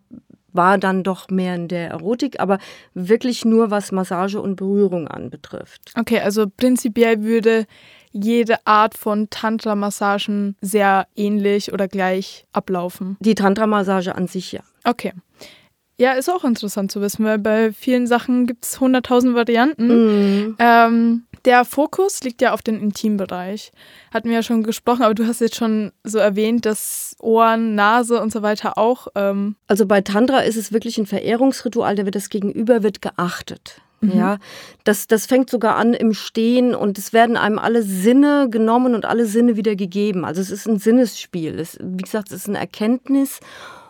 war 0.51 0.77
dann 0.77 1.03
doch 1.03 1.29
mehr 1.29 1.55
in 1.55 1.69
der 1.69 1.91
Erotik, 1.91 2.41
aber 2.41 2.57
wirklich 2.93 3.45
nur 3.45 3.71
was 3.71 3.93
Massage 3.93 4.41
und 4.41 4.57
Berührung 4.57 5.07
anbetrifft. 5.07 5.93
Okay, 5.97 6.19
also 6.19 6.47
prinzipiell 6.49 7.23
würde 7.23 7.65
jede 8.11 8.57
Art 8.67 8.97
von 8.97 9.29
Tantra-Massagen 9.29 10.57
sehr 10.59 11.07
ähnlich 11.15 11.71
oder 11.71 11.87
gleich 11.87 12.47
ablaufen. 12.51 13.15
Die 13.21 13.35
Tantra-Massage 13.35 14.13
an 14.13 14.27
sich 14.27 14.51
ja. 14.51 14.61
Okay. 14.83 15.13
Ja, 15.99 16.13
ist 16.13 16.29
auch 16.29 16.45
interessant 16.45 16.91
zu 16.91 17.01
wissen, 17.01 17.25
weil 17.25 17.37
bei 17.37 17.73
vielen 17.73 18.07
Sachen 18.07 18.47
gibt 18.47 18.63
es 18.63 18.79
100.000 18.79 19.35
Varianten. 19.35 19.87
Mhm. 19.87 20.55
Ähm, 20.57 21.23
der 21.43 21.65
Fokus 21.65 22.21
liegt 22.23 22.41
ja 22.41 22.53
auf 22.53 22.61
den 22.61 22.81
Intimbereich. 22.81 23.73
Hatten 24.13 24.29
wir 24.29 24.35
ja 24.35 24.43
schon 24.43 24.63
gesprochen, 24.63 25.03
aber 25.03 25.13
du 25.13 25.27
hast 25.27 25.41
jetzt 25.41 25.57
schon 25.57 25.91
so 26.05 26.17
erwähnt, 26.17 26.65
dass 26.65 27.17
Ohren, 27.19 27.75
Nase 27.75 28.21
und 28.21 28.31
so 28.31 28.41
weiter 28.41 28.77
auch. 28.77 29.07
Ähm 29.15 29.57
also 29.67 29.85
bei 29.85 29.99
Tantra 29.99 30.39
ist 30.39 30.55
es 30.55 30.71
wirklich 30.71 30.97
ein 30.97 31.05
Verehrungsritual, 31.05 31.95
da 31.95 32.05
wird 32.05 32.15
das 32.15 32.29
Gegenüber 32.29 32.81
wird 32.81 33.01
geachtet. 33.01 33.81
Mhm. 33.99 34.17
Ja, 34.17 34.37
das, 34.85 35.07
das 35.07 35.25
fängt 35.25 35.49
sogar 35.49 35.75
an 35.75 35.93
im 35.93 36.13
Stehen 36.13 36.73
und 36.75 36.97
es 36.97 37.11
werden 37.11 37.35
einem 37.35 37.59
alle 37.59 37.83
Sinne 37.83 38.47
genommen 38.49 38.95
und 38.95 39.05
alle 39.05 39.25
Sinne 39.25 39.57
wieder 39.57 39.75
gegeben. 39.75 40.23
Also 40.23 40.39
es 40.39 40.49
ist 40.49 40.65
ein 40.65 40.79
Sinnesspiel. 40.79 41.59
Es, 41.59 41.77
wie 41.81 42.03
gesagt, 42.03 42.29
es 42.29 42.37
ist 42.37 42.47
eine 42.47 42.59
Erkenntnis 42.59 43.41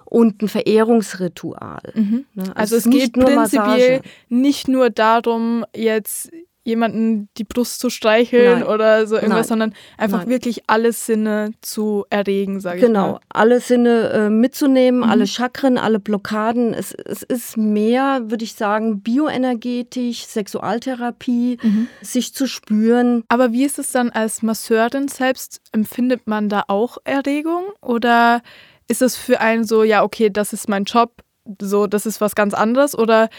und 0.09 0.41
ein 0.41 0.47
Verehrungsritual. 0.47 1.93
Mhm. 1.93 2.25
Ne? 2.33 2.43
Also, 2.55 2.75
also, 2.75 2.75
es, 2.77 2.85
es 2.85 2.91
geht 2.91 3.13
prinzipiell 3.13 3.97
Massage. 3.97 4.01
nicht 4.29 4.67
nur 4.67 4.89
darum, 4.89 5.65
jetzt 5.75 6.31
jemanden 6.69 7.29
die 7.37 7.43
Brust 7.43 7.79
zu 7.79 7.89
streicheln 7.89 8.59
Nein. 8.59 8.67
oder 8.67 9.07
so 9.07 9.15
irgendwas, 9.15 9.37
Nein. 9.37 9.47
sondern 9.47 9.73
einfach 9.97 10.19
Nein. 10.19 10.29
wirklich 10.29 10.63
alle 10.67 10.93
Sinne 10.93 11.51
zu 11.61 12.05
erregen, 12.09 12.59
sage 12.59 12.81
genau. 12.81 12.87
ich 12.87 12.93
mal. 12.93 13.07
Genau, 13.07 13.19
alle 13.29 13.59
Sinne 13.59 14.09
äh, 14.09 14.29
mitzunehmen, 14.29 15.01
mhm. 15.01 15.09
alle 15.09 15.25
Chakren, 15.25 15.77
alle 15.77 15.99
Blockaden. 15.99 16.73
Es, 16.73 16.93
es 16.93 17.23
ist 17.23 17.57
mehr, 17.57 18.29
würde 18.29 18.43
ich 18.43 18.53
sagen, 18.53 19.01
bioenergetisch, 19.01 20.25
Sexualtherapie, 20.25 21.57
mhm. 21.61 21.87
sich 22.01 22.33
zu 22.33 22.47
spüren. 22.47 23.23
Aber 23.29 23.51
wie 23.51 23.65
ist 23.65 23.79
es 23.79 23.91
dann 23.91 24.11
als 24.11 24.43
Masseurin 24.43 25.07
selbst? 25.07 25.61
Empfindet 25.71 26.27
man 26.27 26.49
da 26.49 26.65
auch 26.67 26.97
Erregung 27.03 27.63
oder 27.81 28.41
ist 28.89 29.01
es 29.01 29.15
für 29.15 29.39
einen 29.39 29.63
so, 29.63 29.83
ja, 29.83 30.03
okay, 30.03 30.29
das 30.29 30.51
ist 30.51 30.67
mein 30.67 30.83
Job, 30.83 31.23
so, 31.61 31.87
das 31.87 32.05
ist 32.05 32.19
was 32.19 32.35
ganz 32.35 32.53
anderes 32.53 32.97
oder 32.97 33.29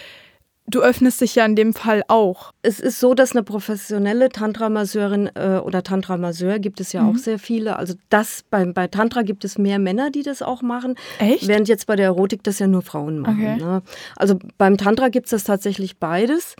Du 0.71 0.83
öffnest 0.83 1.21
dich 1.21 1.35
ja 1.35 1.45
in 1.45 1.57
dem 1.57 1.75
Fall 1.75 2.04
auch. 2.07 2.52
Es 2.62 2.78
ist 2.78 3.00
so, 3.00 3.14
dass 3.14 3.33
eine 3.33 3.42
professionelle 3.42 4.28
Tantra-Masseurin 4.28 5.28
äh, 5.35 5.59
oder 5.59 5.83
Tantra-Masseur 5.83 6.61
gibt 6.61 6.80
es 6.80 6.92
ja 6.92 7.02
mhm. 7.02 7.11
auch 7.11 7.16
sehr 7.16 7.40
viele. 7.40 7.76
Also 7.76 7.95
das 8.09 8.45
bei, 8.50 8.64
bei 8.66 8.87
Tantra 8.87 9.23
gibt 9.23 9.45
es 9.45 9.59
mehr 9.59 9.80
Männer, 9.80 10.11
die 10.11 10.23
das 10.23 10.42
auch 10.42 10.62
machen. 10.62 10.95
Echt? 11.19 11.49
Während 11.49 11.66
jetzt 11.66 11.88
bei 11.88 11.97
der 11.97 12.07
Erotik 12.07 12.45
das 12.45 12.61
ja 12.61 12.69
nur 12.69 12.83
Frauen 12.83 13.19
machen. 13.19 13.40
Okay. 13.40 13.57
Ne? 13.57 13.83
Also 14.14 14.38
beim 14.59 14.76
Tantra 14.76 15.09
gibt 15.09 15.26
es 15.26 15.30
das 15.30 15.45
tatsächlich 15.45 15.99
beides. 15.99 16.54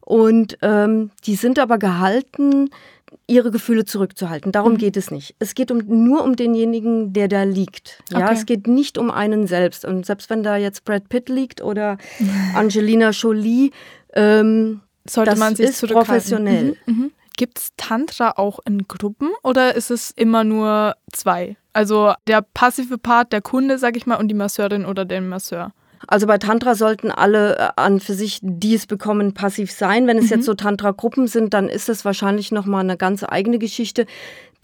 Und 0.00 0.58
ähm, 0.62 1.10
die 1.24 1.34
sind 1.34 1.58
aber 1.58 1.78
gehalten, 1.78 2.70
ihre 3.26 3.50
Gefühle 3.50 3.84
zurückzuhalten. 3.84 4.52
Darum 4.52 4.74
mhm. 4.74 4.78
geht 4.78 4.96
es 4.96 5.10
nicht. 5.10 5.34
Es 5.38 5.54
geht 5.54 5.70
um, 5.70 5.82
nur 5.86 6.24
um 6.24 6.36
denjenigen, 6.36 7.12
der 7.12 7.28
da 7.28 7.42
liegt. 7.42 8.02
Ja, 8.10 8.24
okay. 8.26 8.34
es 8.34 8.46
geht 8.46 8.66
nicht 8.66 8.98
um 8.98 9.10
einen 9.10 9.46
selbst. 9.46 9.84
Und 9.84 10.06
selbst 10.06 10.30
wenn 10.30 10.42
da 10.42 10.56
jetzt 10.56 10.84
Brad 10.84 11.08
Pitt 11.08 11.28
liegt 11.28 11.62
oder 11.62 11.98
Angelina 12.54 13.10
Jolie, 13.10 13.70
ähm, 14.14 14.80
sollte 15.08 15.30
das 15.30 15.38
man 15.38 15.56
sich 15.56 15.66
ist 15.66 15.86
professionell. 15.86 16.76
Mhm. 16.86 16.94
Mhm. 16.94 17.12
Gibt 17.36 17.58
es 17.58 17.68
Tantra 17.76 18.32
auch 18.36 18.60
in 18.64 18.88
Gruppen 18.88 19.28
oder 19.42 19.74
ist 19.74 19.90
es 19.90 20.10
immer 20.10 20.42
nur 20.42 20.94
zwei? 21.12 21.56
Also 21.74 22.14
der 22.26 22.40
passive 22.40 22.96
Part, 22.96 23.32
der 23.32 23.42
Kunde, 23.42 23.78
sag 23.78 23.96
ich 23.96 24.06
mal, 24.06 24.16
und 24.16 24.28
die 24.28 24.34
Masseurin 24.34 24.86
oder 24.86 25.04
der 25.04 25.20
Masseur? 25.20 25.72
Also 26.06 26.26
bei 26.26 26.38
Tantra 26.38 26.74
sollten 26.74 27.10
alle 27.10 27.56
äh, 27.58 27.68
an 27.76 28.00
für 28.00 28.14
sich, 28.14 28.40
die 28.42 28.74
es 28.74 28.86
bekommen, 28.86 29.34
passiv 29.34 29.70
sein. 29.70 30.06
Wenn 30.06 30.18
es 30.18 30.24
mhm. 30.24 30.36
jetzt 30.36 30.44
so 30.46 30.54
Tantra-Gruppen 30.54 31.26
sind, 31.26 31.54
dann 31.54 31.68
ist 31.68 31.88
das 31.88 32.04
wahrscheinlich 32.04 32.52
nochmal 32.52 32.80
eine 32.80 32.96
ganz 32.96 33.24
eigene 33.26 33.58
Geschichte. 33.58 34.06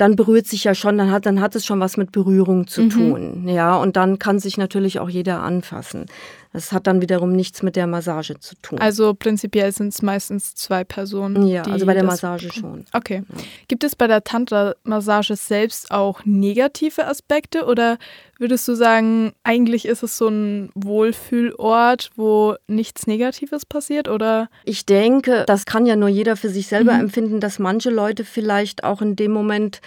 Dann 0.03 0.17
berührt 0.17 0.49
sich 0.49 0.65
ja 0.65 0.75
schon, 0.75 0.99
dann 0.99 1.13
hat, 1.13 1.27
dann 1.27 1.41
hat 1.41 1.55
es 1.55 1.65
schon 1.65 1.79
was 1.79 1.97
mit 1.97 2.11
Berührung 2.11 2.67
zu 2.67 2.83
mhm. 2.83 2.91
tun. 2.91 3.49
Ja, 3.49 3.77
und 3.77 3.95
dann 3.95 4.19
kann 4.19 4.41
sich 4.41 4.59
natürlich 4.59 4.99
auch 4.99 5.09
jeder 5.09 5.45
anfassen. 5.45 6.07
Das 6.53 6.73
hat 6.73 6.87
dann 6.87 7.01
wiederum 7.01 7.33
nichts 7.33 7.63
mit 7.63 7.77
der 7.77 7.87
Massage 7.87 8.39
zu 8.39 8.55
tun. 8.61 8.79
Also 8.79 9.15
prinzipiell 9.15 9.73
sind 9.73 9.89
es 9.89 10.03
meistens 10.03 10.55
zwei 10.55 10.85
Personen. 10.85 11.47
Ja, 11.47 11.63
also 11.63 11.87
bei 11.87 11.95
der 11.95 12.05
Massage 12.05 12.53
schon. 12.53 12.85
Okay. 12.93 13.23
Ja. 13.27 13.45
Gibt 13.69 13.85
es 13.85 13.97
bei 13.97 14.07
der 14.07 14.23
Tantra-Massage 14.23 15.37
selbst 15.37 15.91
auch 15.91 16.21
negative 16.25 17.07
Aspekte 17.07 17.65
oder 17.65 17.97
würdest 18.39 18.69
du 18.69 18.75
sagen, 18.75 19.33
eigentlich 19.45 19.87
ist 19.87 20.03
es 20.03 20.19
so 20.19 20.29
ein 20.29 20.71
Wohlfühlort, 20.75 22.11
wo 22.17 22.57
nichts 22.67 23.07
Negatives 23.07 23.65
passiert 23.65 24.09
oder? 24.09 24.51
Ich 24.65 24.85
denke, 24.85 25.45
das 25.47 25.65
kann 25.65 25.87
ja 25.87 25.97
nur 25.97 26.09
jeder 26.09 26.37
für 26.37 26.51
sich 26.51 26.67
selber 26.67 26.95
mhm. 26.95 27.01
empfinden, 27.01 27.41
dass 27.41 27.59
manche 27.59 27.89
Leute 27.89 28.25
vielleicht 28.25 28.85
auch 28.85 29.01
in 29.01 29.17
dem 29.17 29.31
Moment 29.31 29.81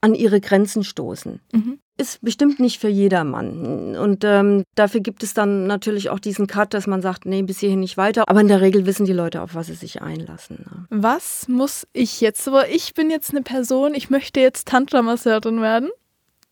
an 0.00 0.14
ihre 0.14 0.40
Grenzen 0.40 0.84
stoßen. 0.84 1.40
Mhm 1.52 1.78
ist 2.00 2.22
bestimmt 2.22 2.58
nicht 2.58 2.80
für 2.80 2.88
jedermann. 2.88 3.94
Und 3.94 4.24
ähm, 4.24 4.64
dafür 4.74 5.00
gibt 5.00 5.22
es 5.22 5.34
dann 5.34 5.66
natürlich 5.66 6.08
auch 6.08 6.18
diesen 6.18 6.46
Cut, 6.46 6.72
dass 6.72 6.86
man 6.86 7.02
sagt, 7.02 7.26
nee, 7.26 7.42
bis 7.42 7.60
hierhin 7.60 7.80
nicht 7.80 7.98
weiter. 7.98 8.24
Aber 8.26 8.40
in 8.40 8.48
der 8.48 8.62
Regel 8.62 8.86
wissen 8.86 9.04
die 9.04 9.12
Leute, 9.12 9.42
auf 9.42 9.54
was 9.54 9.66
sie 9.66 9.74
sich 9.74 10.00
einlassen. 10.00 10.64
Ne? 10.64 10.86
Was 10.88 11.46
muss 11.46 11.86
ich 11.92 12.20
jetzt, 12.20 12.48
aber 12.48 12.70
ich 12.70 12.94
bin 12.94 13.10
jetzt 13.10 13.30
eine 13.30 13.42
Person, 13.42 13.94
ich 13.94 14.08
möchte 14.08 14.40
jetzt 14.40 14.66
Tantra-Masseurin 14.66 15.60
werden. 15.60 15.90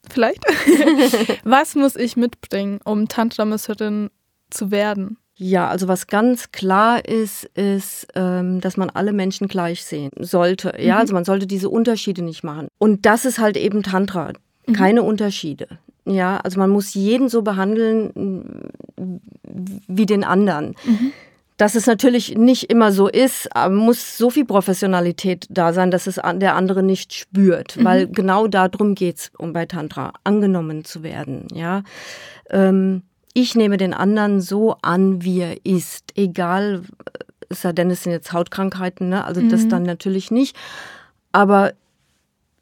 Vielleicht. 0.08 0.44
was 1.44 1.74
muss 1.74 1.96
ich 1.96 2.16
mitbringen, 2.16 2.80
um 2.84 3.08
Tantra-Masseurin 3.08 4.10
zu 4.50 4.70
werden? 4.70 5.16
Ja, 5.40 5.68
also 5.68 5.86
was 5.86 6.08
ganz 6.08 6.50
klar 6.50 7.04
ist, 7.04 7.44
ist, 7.54 8.08
ähm, 8.16 8.60
dass 8.60 8.76
man 8.76 8.90
alle 8.90 9.12
Menschen 9.12 9.46
gleich 9.46 9.84
sehen 9.84 10.10
sollte. 10.18 10.74
Ja, 10.80 10.96
mhm. 10.96 11.00
also 11.00 11.14
man 11.14 11.24
sollte 11.24 11.46
diese 11.46 11.70
Unterschiede 11.70 12.22
nicht 12.22 12.42
machen. 12.42 12.66
Und 12.78 13.06
das 13.06 13.24
ist 13.24 13.38
halt 13.38 13.56
eben 13.56 13.84
Tantra. 13.84 14.32
Mhm. 14.66 14.72
Keine 14.72 15.02
Unterschiede. 15.04 15.68
Ja, 16.04 16.38
also 16.38 16.58
man 16.58 16.70
muss 16.70 16.94
jeden 16.94 17.28
so 17.28 17.42
behandeln 17.42 18.72
wie 19.86 20.06
den 20.06 20.24
anderen. 20.24 20.74
Mhm. 20.84 21.12
Dass 21.56 21.74
es 21.76 21.86
natürlich 21.86 22.36
nicht 22.36 22.70
immer 22.70 22.90
so 22.92 23.08
ist, 23.08 23.48
muss 23.70 24.16
so 24.16 24.30
viel 24.30 24.44
Professionalität 24.44 25.46
da 25.50 25.72
sein, 25.72 25.90
dass 25.90 26.06
es 26.06 26.20
der 26.36 26.56
andere 26.56 26.82
nicht 26.82 27.12
spürt. 27.12 27.76
Mhm. 27.76 27.84
Weil 27.84 28.08
genau 28.08 28.48
darum 28.48 28.96
geht 28.96 29.18
es, 29.18 29.30
um 29.38 29.52
bei 29.52 29.66
Tantra 29.66 30.12
angenommen 30.24 30.84
zu 30.84 31.04
werden. 31.04 31.46
Ja. 31.52 31.82
Ähm, 32.50 33.02
ich 33.34 33.54
nehme 33.54 33.76
den 33.76 33.94
anderen 33.94 34.40
so 34.40 34.76
an, 34.82 35.22
wie 35.22 35.40
er 35.40 35.64
ist. 35.64 36.12
Egal, 36.16 36.82
es 37.48 37.62
sei 37.62 37.72
denn, 37.72 37.90
es 37.90 38.02
sind 38.02 38.12
jetzt 38.12 38.32
Hautkrankheiten, 38.32 39.08
ne? 39.08 39.24
also 39.24 39.40
mhm. 39.40 39.48
das 39.48 39.68
dann 39.68 39.82
natürlich 39.82 40.30
nicht. 40.30 40.56
Aber 41.32 41.72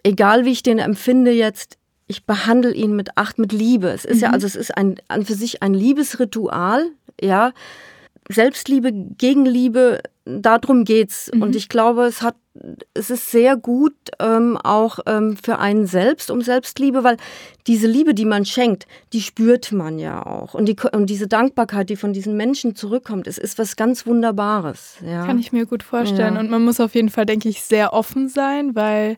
egal, 0.02 0.44
wie 0.44 0.52
ich 0.52 0.62
den 0.62 0.78
empfinde 0.78 1.30
jetzt, 1.30 1.78
ich 2.08 2.25
behandle 2.25 2.73
ihn 2.73 2.94
mit 2.94 3.16
Acht, 3.16 3.38
mit 3.38 3.52
Liebe. 3.52 3.88
Es 3.88 4.04
ist 4.04 4.16
mhm. 4.16 4.23
ja, 4.23 4.30
also 4.30 4.46
es 4.46 4.56
ist 4.56 4.76
ein, 4.76 4.96
an 5.08 5.25
für 5.25 5.35
sich 5.35 5.62
ein 5.62 5.75
Liebesritual, 5.75 6.90
ja. 7.20 7.52
Selbstliebe, 8.28 8.92
Gegenliebe, 8.92 10.00
darum 10.25 10.85
geht's. 10.85 11.30
Mhm. 11.33 11.42
Und 11.42 11.56
ich 11.56 11.68
glaube, 11.68 12.04
es 12.04 12.23
hat, 12.23 12.37
es 12.95 13.11
ist 13.11 13.30
sehr 13.30 13.56
gut 13.56 13.95
ähm, 14.18 14.56
auch 14.56 14.99
ähm, 15.06 15.37
für 15.37 15.59
einen 15.59 15.87
selbst 15.87 16.30
um 16.30 16.40
Selbstliebe, 16.40 17.04
weil 17.04 17.16
diese 17.66 17.87
Liebe, 17.87 18.14
die 18.14 18.25
man 18.25 18.45
schenkt, 18.45 18.87
die 19.12 19.21
spürt 19.21 19.73
man 19.73 19.99
ja 19.99 20.25
auch. 20.26 20.54
Und, 20.54 20.66
die, 20.66 20.76
und 20.92 21.09
diese 21.09 21.28
Dankbarkeit, 21.28 21.88
die 21.88 21.97
von 21.97 22.12
diesen 22.12 22.37
Menschen 22.37 22.75
zurückkommt, 22.75 23.26
es 23.26 23.38
ist 23.38 23.59
was 23.59 23.76
ganz 23.76 24.06
Wunderbares. 24.06 24.97
Ja. 25.06 25.25
Kann 25.25 25.38
ich 25.38 25.52
mir 25.52 25.66
gut 25.66 25.83
vorstellen. 25.83 26.35
Ja. 26.35 26.40
Und 26.40 26.50
man 26.50 26.64
muss 26.64 26.80
auf 26.80 26.95
jeden 26.95 27.11
Fall, 27.11 27.26
denke 27.26 27.49
ich, 27.49 27.62
sehr 27.62 27.92
offen 27.92 28.28
sein, 28.28 28.75
weil 28.75 29.16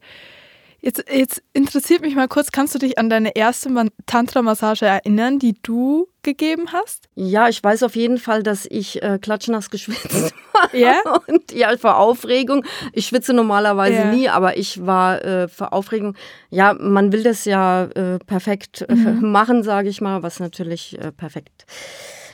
Jetzt, 0.80 1.04
jetzt 1.12 1.42
interessiert 1.52 2.02
mich 2.02 2.14
mal 2.14 2.28
kurz, 2.28 2.52
kannst 2.52 2.72
du 2.74 2.78
dich 2.78 2.98
an 2.98 3.10
deine 3.10 3.34
erste 3.34 3.68
Tantra-Massage 4.06 4.86
erinnern, 4.86 5.40
die 5.40 5.54
du 5.60 6.06
gegeben 6.22 6.72
hast? 6.72 7.08
Ja, 7.16 7.48
ich 7.48 7.62
weiß 7.62 7.82
auf 7.82 7.96
jeden 7.96 8.18
Fall, 8.18 8.44
dass 8.44 8.64
ich 8.64 9.02
äh, 9.02 9.18
klatschnass 9.20 9.70
geschwitzt 9.70 10.32
war. 10.52 11.22
Und 11.28 11.50
ja, 11.52 11.76
vor 11.76 11.96
Aufregung. 11.96 12.64
Ich 12.92 13.06
schwitze 13.06 13.34
normalerweise 13.34 13.98
ja. 13.98 14.12
nie, 14.12 14.28
aber 14.28 14.56
ich 14.56 14.86
war 14.86 15.24
äh, 15.24 15.48
vor 15.48 15.72
Aufregung. 15.72 16.14
Ja, 16.50 16.74
man 16.74 17.10
will 17.12 17.24
das 17.24 17.44
ja 17.44 17.84
äh, 17.84 18.20
perfekt 18.20 18.86
äh, 18.88 18.94
mhm. 18.94 19.32
machen, 19.32 19.64
sage 19.64 19.88
ich 19.88 20.00
mal, 20.00 20.22
was 20.22 20.38
natürlich 20.38 20.96
äh, 21.00 21.10
perfekt, 21.10 21.66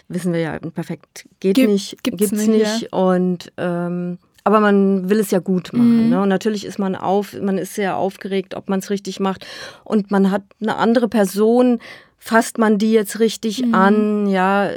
wissen 0.09 0.35
wir 0.35 0.41
ja, 0.41 0.59
perfekt 0.59 1.27
geht 1.41 1.55
Gib, 1.55 1.71
nicht, 1.71 2.03
gibt's, 2.03 2.19
gibt's 2.19 2.47
nicht. 2.47 2.49
nicht. 2.49 2.83
Ja. 2.83 2.99
Und 2.99 3.53
ähm, 3.57 4.19
aber 4.45 4.61
man 4.61 5.09
will 5.09 5.19
es 5.19 5.31
ja 5.31 5.39
gut 5.39 5.73
machen. 5.73 6.05
Mhm. 6.05 6.11
Ne? 6.11 6.23
Und 6.23 6.29
natürlich 6.29 6.67
ist 6.67 6.79
man 6.79 6.95
auf, 6.95 7.35
man 7.41 7.59
ist 7.59 7.75
sehr 7.75 7.97
aufgeregt, 7.97 8.55
ob 8.55 8.69
man 8.69 8.79
es 8.79 8.91
richtig 8.91 9.19
macht. 9.19 9.47
Und 9.85 10.11
man 10.11 10.31
hat 10.31 10.43
eine 10.61 10.77
andere 10.77 11.09
Person 11.09 11.81
fasst 12.25 12.57
man 12.57 12.79
die 12.79 12.93
jetzt 12.93 13.21
richtig 13.21 13.67
mhm. 13.67 13.75
an, 13.75 14.27
ja, 14.29 14.71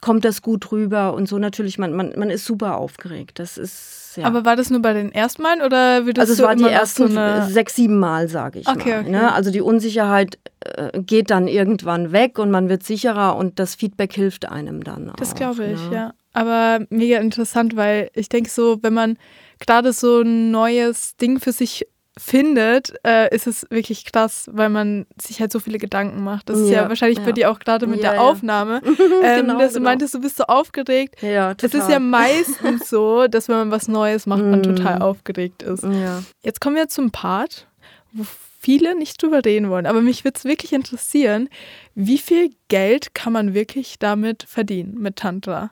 kommt 0.00 0.24
das 0.24 0.42
gut 0.42 0.72
rüber 0.72 1.14
und 1.14 1.28
so 1.28 1.38
natürlich, 1.38 1.78
man, 1.78 1.92
man, 1.92 2.12
man 2.16 2.28
ist 2.28 2.44
super 2.44 2.76
aufgeregt. 2.78 3.38
Das 3.38 3.56
ist, 3.56 4.14
ja. 4.16 4.24
Aber 4.24 4.44
war 4.44 4.56
das 4.56 4.68
nur 4.70 4.82
bei 4.82 4.92
den 4.92 5.12
ersten 5.12 5.42
Malen 5.42 5.62
oder 5.62 6.06
würdest 6.06 6.18
Also 6.18 6.32
es 6.32 6.42
war 6.42 6.56
die 6.56 6.64
ersten 6.64 7.12
so 7.12 7.20
eine... 7.20 7.46
sechs, 7.46 7.76
sieben 7.76 8.00
Mal, 8.00 8.26
sage 8.26 8.58
ich 8.58 8.66
okay, 8.66 8.94
mal. 8.94 9.00
Okay. 9.02 9.10
Ne? 9.10 9.32
Also 9.32 9.52
die 9.52 9.60
Unsicherheit 9.60 10.40
äh, 10.58 11.00
geht 11.00 11.30
dann 11.30 11.46
irgendwann 11.46 12.10
weg 12.10 12.36
und 12.40 12.50
man 12.50 12.68
wird 12.68 12.82
sicherer 12.82 13.36
und 13.36 13.60
das 13.60 13.76
Feedback 13.76 14.12
hilft 14.12 14.48
einem 14.48 14.82
dann 14.82 15.12
Das 15.18 15.36
glaube 15.36 15.66
ich, 15.66 15.90
ne? 15.90 15.94
ja. 15.94 16.14
Aber 16.36 16.84
mega 16.90 17.16
interessant, 17.16 17.76
weil 17.76 18.10
ich 18.14 18.28
denke 18.28 18.50
so, 18.50 18.78
wenn 18.82 18.92
man 18.92 19.16
gerade 19.58 19.94
so 19.94 20.20
ein 20.20 20.50
neues 20.50 21.16
Ding 21.16 21.40
für 21.40 21.52
sich 21.52 21.86
findet, 22.18 22.92
äh, 23.06 23.34
ist 23.34 23.46
es 23.46 23.66
wirklich 23.70 24.04
krass, 24.04 24.50
weil 24.52 24.68
man 24.68 25.06
sich 25.18 25.40
halt 25.40 25.50
so 25.50 25.60
viele 25.60 25.78
Gedanken 25.78 26.22
macht. 26.22 26.50
Das 26.50 26.58
ist 26.58 26.68
ja, 26.68 26.82
ja 26.82 26.88
wahrscheinlich 26.90 27.20
ja. 27.20 27.24
bei 27.24 27.32
dir 27.32 27.50
auch 27.50 27.58
gerade 27.58 27.86
mit 27.86 28.02
ja, 28.02 28.12
der 28.12 28.20
Aufnahme. 28.20 28.82
ähm, 29.22 29.46
genau, 29.46 29.58
dass 29.58 29.72
du 29.72 29.78
genau. 29.78 29.90
meintest, 29.90 30.12
du 30.12 30.20
bist 30.20 30.36
so 30.36 30.44
aufgeregt. 30.44 31.22
Ja, 31.22 31.54
total. 31.54 31.80
Es 31.80 31.86
ist 31.86 31.90
ja 31.90 32.00
meistens 32.00 32.90
so, 32.90 33.28
dass 33.28 33.48
wenn 33.48 33.56
man 33.56 33.70
was 33.70 33.88
Neues 33.88 34.26
macht, 34.26 34.42
man 34.42 34.60
mm. 34.60 34.76
total 34.76 35.00
aufgeregt 35.00 35.62
ist. 35.62 35.84
Ja. 35.84 36.22
Jetzt 36.42 36.60
kommen 36.60 36.76
wir 36.76 36.88
zum 36.88 37.12
Part, 37.12 37.66
wo 38.12 38.24
viele 38.60 38.94
nicht 38.94 39.22
drüber 39.22 39.42
reden 39.42 39.70
wollen. 39.70 39.86
Aber 39.86 40.02
mich 40.02 40.24
würde 40.24 40.36
es 40.36 40.44
wirklich 40.44 40.74
interessieren, 40.74 41.48
wie 41.94 42.18
viel 42.18 42.50
Geld 42.68 43.14
kann 43.14 43.32
man 43.32 43.54
wirklich 43.54 43.98
damit 43.98 44.44
verdienen, 44.46 44.98
mit 44.98 45.16
Tantra? 45.16 45.70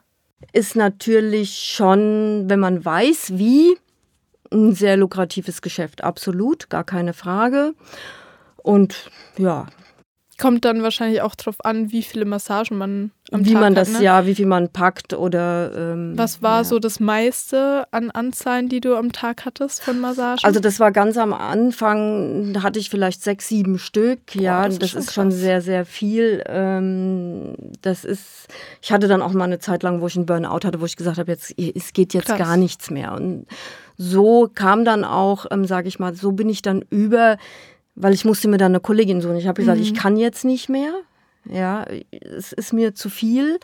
Ist 0.53 0.77
natürlich 0.77 1.59
schon, 1.59 2.45
wenn 2.49 2.61
man 2.61 2.85
weiß, 2.85 3.33
wie, 3.39 3.77
ein 4.53 4.75
sehr 4.75 4.97
lukratives 4.97 5.63
Geschäft, 5.63 6.05
absolut, 6.05 6.71
gar 6.71 6.85
keine 6.85 7.13
Frage. 7.13 7.75
Und 8.57 9.11
ja. 9.37 9.67
Kommt 10.45 10.67
dann 10.67 10.83
wahrscheinlich 10.83 11.23
auch 11.23 11.35
darauf 11.35 11.65
an, 11.65 11.91
wie 11.91 12.03
viele 12.03 12.27
Massagen 12.27 12.77
man 12.77 13.13
am 13.33 13.47
wie 13.47 13.55
Tag 13.55 13.63
man 13.63 13.75
das, 13.75 13.95
hat, 13.95 14.01
ne? 14.01 14.05
ja, 14.05 14.27
wie 14.27 14.35
viel 14.35 14.45
man 14.45 14.69
packt 14.69 15.15
oder. 15.15 15.73
Ähm, 15.75 16.13
Was 16.17 16.43
war 16.43 16.59
ja. 16.59 16.65
so 16.65 16.79
das 16.79 17.01
meiste 17.01 17.87
an 17.93 18.11
Anzahlen, 18.11 18.69
die 18.69 18.81
du 18.81 18.95
am 18.95 19.13
Tag 19.13 19.47
hattest 19.47 19.83
von 19.83 19.99
Massagen? 20.01 20.41
Also 20.43 20.61
das 20.61 20.81
war 20.81 20.93
ganz 20.93 21.17
am 21.17 21.33
Anfang, 21.33 22.53
da 22.53 22.63
hatte 22.63 22.79
ich 22.79 22.91
vielleicht 22.91 23.23
sechs, 23.23 23.49
sieben 23.49 23.79
Stück. 23.79 24.21
Boah, 24.35 24.43
ja, 24.43 24.69
das, 24.69 24.79
das 24.79 24.89
ist, 24.89 24.93
schon, 24.93 25.01
ist 25.01 25.15
schon 25.15 25.31
sehr, 25.31 25.63
sehr 25.63 25.87
viel. 25.87 26.45
Ähm, 26.47 27.55
das 27.81 28.05
ist. 28.05 28.49
Ich 28.83 28.93
hatte 28.93 29.09
dann 29.09 29.23
auch 29.23 29.33
mal 29.33 29.45
eine 29.45 29.61
Zeit 29.61 29.83
lang, 29.83 30.03
wo 30.03 30.09
ich 30.09 30.17
einen 30.17 30.27
Burnout 30.27 30.67
hatte, 30.67 30.83
wo 30.83 30.85
ich 30.85 30.97
gesagt 30.97 31.17
habe, 31.17 31.33
jetzt 31.33 31.55
es 31.59 31.95
geht 31.95 32.13
jetzt 32.13 32.27
krass. 32.27 32.39
gar 32.39 32.59
nichts 32.59 32.91
mehr 32.91 33.15
und 33.15 33.47
so 33.97 34.51
kam 34.53 34.85
dann 34.85 35.05
auch, 35.05 35.47
ähm, 35.51 35.65
sage 35.67 35.89
ich 35.89 35.99
mal, 35.99 36.15
so 36.15 36.33
bin 36.33 36.49
ich 36.49 36.63
dann 36.63 36.85
über, 36.91 37.37
weil 37.95 38.15
ich 38.15 38.25
musste 38.25 38.49
mir 38.49 38.59
dann 38.59 38.73
eine 38.73 38.81
Kollegin 38.81 39.21
suchen. 39.21 39.37
Ich 39.37 39.47
habe 39.47 39.61
gesagt, 39.61 39.79
mhm. 39.79 39.85
ich 39.85 39.95
kann 39.95 40.17
jetzt 40.17 40.45
nicht 40.45 40.69
mehr. 40.69 40.93
Ja, 41.47 41.85
es 42.11 42.53
ist 42.53 42.73
mir 42.73 42.95
zu 42.95 43.11
viel. 43.11 43.59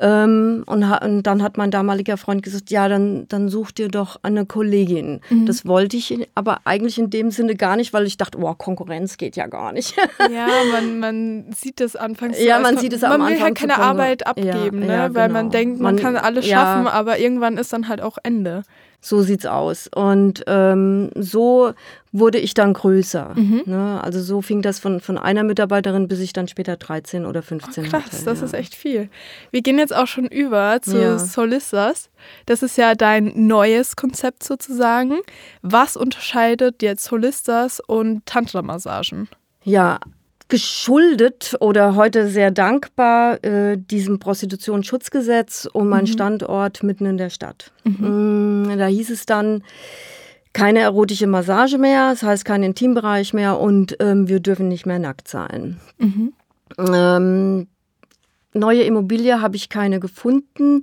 Ähm, 0.00 0.64
und, 0.66 0.82
und, 0.82 1.22
dann 1.22 1.42
hat 1.42 1.58
mein 1.58 1.70
damaliger 1.70 2.16
Freund 2.16 2.42
gesagt, 2.42 2.70
ja, 2.70 2.88
dann, 2.88 3.28
dann 3.28 3.48
such 3.48 3.72
dir 3.72 3.88
doch 3.88 4.18
eine 4.22 4.46
Kollegin. 4.46 5.20
Mhm. 5.28 5.46
Das 5.46 5.66
wollte 5.66 5.96
ich 5.96 6.28
aber 6.34 6.60
eigentlich 6.64 6.98
in 6.98 7.10
dem 7.10 7.30
Sinne 7.30 7.56
gar 7.56 7.76
nicht, 7.76 7.92
weil 7.92 8.06
ich 8.06 8.16
dachte, 8.16 8.38
oh, 8.38 8.54
Konkurrenz 8.54 9.18
geht 9.18 9.36
ja 9.36 9.46
gar 9.46 9.72
nicht. 9.72 9.94
ja, 10.18 10.48
man, 10.72 10.98
man 10.98 11.52
sieht 11.52 11.78
das 11.80 11.94
anfangs 11.94 12.42
Ja, 12.42 12.58
man 12.58 12.78
sieht 12.78 12.94
es 12.94 13.04
am 13.04 13.12
Anfang. 13.12 13.28
Man 13.28 13.34
will 13.34 13.42
halt 13.42 13.54
keine 13.54 13.78
Arbeit 13.78 14.26
abgeben, 14.26 14.80
ja, 14.82 14.86
ne? 14.86 14.86
Ja, 14.86 15.08
genau. 15.08 15.20
weil 15.20 15.28
man 15.28 15.50
denkt, 15.50 15.80
man, 15.80 15.94
man 15.94 16.02
kann 16.02 16.16
alles 16.16 16.48
schaffen, 16.48 16.86
ja. 16.86 16.92
aber 16.92 17.18
irgendwann 17.18 17.58
ist 17.58 17.72
dann 17.72 17.88
halt 17.88 18.00
auch 18.00 18.16
Ende. 18.22 18.62
So 19.04 19.22
sieht's 19.22 19.46
aus. 19.46 19.90
Und 19.92 20.44
ähm, 20.46 21.10
so 21.16 21.74
wurde 22.12 22.38
ich 22.38 22.54
dann 22.54 22.72
größer. 22.72 23.32
Mhm. 23.34 23.62
Ne? 23.66 24.00
Also 24.02 24.22
so 24.22 24.40
fing 24.42 24.62
das 24.62 24.78
von, 24.78 25.00
von 25.00 25.18
einer 25.18 25.42
Mitarbeiterin 25.42 26.06
bis 26.06 26.20
ich 26.20 26.32
dann 26.32 26.46
später 26.46 26.76
13 26.76 27.26
oder 27.26 27.42
15 27.42 27.84
oh, 27.84 27.88
krass, 27.88 28.04
hatte. 28.04 28.24
das 28.24 28.38
ja. 28.38 28.46
ist 28.46 28.54
echt 28.54 28.76
viel. 28.76 29.08
Wir 29.50 29.62
gehen 29.62 29.78
jetzt 29.78 29.94
auch 29.94 30.06
schon 30.06 30.26
über 30.26 30.80
zu 30.82 30.96
ja. 30.96 31.18
Solistas. 31.18 32.10
Das 32.46 32.62
ist 32.62 32.78
ja 32.78 32.94
dein 32.94 33.32
neues 33.34 33.96
Konzept 33.96 34.44
sozusagen. 34.44 35.18
Was 35.62 35.96
unterscheidet 35.96 36.80
jetzt 36.80 37.02
Solistas 37.02 37.80
und 37.80 38.24
Tantra-Massagen? 38.24 39.28
Ja, 39.64 39.98
geschuldet 40.52 41.56
oder 41.60 41.94
heute 41.94 42.28
sehr 42.28 42.50
dankbar 42.50 43.42
äh, 43.42 43.78
diesem 43.78 44.18
Prostitutionsschutzgesetz 44.18 45.66
um 45.72 45.88
meinen 45.88 46.02
mhm. 46.02 46.12
Standort 46.12 46.82
mitten 46.82 47.06
in 47.06 47.16
der 47.16 47.30
Stadt. 47.30 47.72
Mhm. 47.84 48.66
Mm, 48.66 48.78
da 48.78 48.84
hieß 48.84 49.08
es 49.08 49.24
dann, 49.24 49.64
keine 50.52 50.80
erotische 50.80 51.26
Massage 51.26 51.78
mehr, 51.78 52.10
das 52.10 52.22
heißt 52.22 52.44
kein 52.44 52.62
Intimbereich 52.62 53.32
mehr 53.32 53.58
und 53.58 53.96
ähm, 54.00 54.28
wir 54.28 54.40
dürfen 54.40 54.68
nicht 54.68 54.84
mehr 54.84 54.98
nackt 54.98 55.26
sein. 55.26 55.80
Mhm. 55.96 56.34
Ähm, 56.78 57.66
neue 58.52 58.82
Immobilie 58.82 59.40
habe 59.40 59.56
ich 59.56 59.70
keine 59.70 60.00
gefunden 60.00 60.82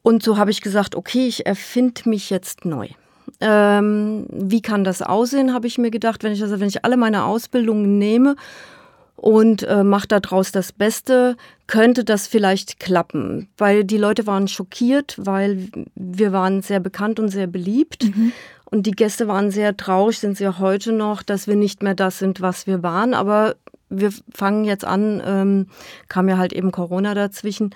und 0.00 0.22
so 0.22 0.38
habe 0.38 0.50
ich 0.50 0.62
gesagt, 0.62 0.94
okay, 0.94 1.26
ich 1.26 1.44
erfinde 1.44 2.08
mich 2.08 2.30
jetzt 2.30 2.64
neu. 2.64 2.88
Ähm, 3.42 4.24
wie 4.30 4.62
kann 4.62 4.84
das 4.84 5.02
aussehen, 5.02 5.52
habe 5.52 5.66
ich 5.66 5.76
mir 5.76 5.90
gedacht, 5.90 6.24
wenn 6.24 6.32
ich, 6.32 6.42
also 6.42 6.60
wenn 6.60 6.68
ich 6.68 6.82
alle 6.86 6.96
meine 6.96 7.24
Ausbildungen 7.24 7.98
nehme 7.98 8.36
und 9.16 9.62
äh, 9.62 9.82
macht 9.82 10.12
daraus 10.12 10.52
das 10.52 10.72
Beste, 10.72 11.36
könnte 11.66 12.04
das 12.04 12.26
vielleicht 12.26 12.78
klappen. 12.78 13.48
Weil 13.56 13.84
die 13.84 13.96
Leute 13.96 14.26
waren 14.26 14.46
schockiert, 14.46 15.16
weil 15.18 15.68
wir 15.94 16.32
waren 16.32 16.62
sehr 16.62 16.80
bekannt 16.80 17.18
und 17.18 17.28
sehr 17.28 17.46
beliebt. 17.46 18.04
Mhm. 18.04 18.32
Und 18.66 18.86
die 18.86 18.92
Gäste 18.92 19.26
waren 19.28 19.50
sehr 19.50 19.76
traurig, 19.76 20.18
sind 20.18 20.36
sie 20.36 20.46
auch 20.46 20.58
heute 20.58 20.92
noch, 20.92 21.22
dass 21.22 21.46
wir 21.46 21.56
nicht 21.56 21.82
mehr 21.82 21.94
das 21.94 22.18
sind, 22.18 22.40
was 22.40 22.66
wir 22.66 22.82
waren. 22.82 23.14
Aber 23.14 23.56
wir 23.88 24.12
fangen 24.34 24.64
jetzt 24.64 24.84
an, 24.84 25.22
ähm, 25.24 25.66
kam 26.08 26.28
ja 26.28 26.36
halt 26.36 26.52
eben 26.52 26.72
Corona 26.72 27.14
dazwischen, 27.14 27.74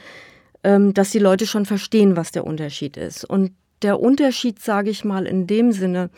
ähm, 0.62 0.92
dass 0.92 1.11
die 1.11 1.18
Leute 1.18 1.46
schon 1.46 1.64
verstehen, 1.64 2.16
was 2.16 2.33
der 2.33 2.44
Unterschied 2.44 2.96
ist. 2.96 3.24
Und 3.24 3.53
der 3.83 4.00
Unterschied, 4.00 4.61
sage 4.61 4.90
ich 4.90 5.05
mal, 5.05 5.26
in 5.26 5.46
dem 5.46 5.72
Sinne, 5.72 6.11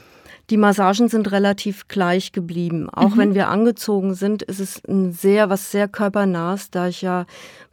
die 0.51 0.57
Massagen 0.57 1.09
sind 1.09 1.31
relativ 1.33 1.89
gleich 1.89 2.33
geblieben. 2.33 2.89
Auch 2.91 3.11
mhm. 3.11 3.19
wenn 3.19 3.35
wir 3.35 3.49
angezogen 3.49 4.15
sind, 4.15 4.43
ist 4.43 4.61
es 4.61 4.83
ein 4.87 5.13
sehr, 5.13 5.51
was 5.51 5.71
sehr 5.71 5.89
körpernahes, 5.89 6.71
da 6.71 6.89
ich 6.89 7.03
ja 7.03 7.27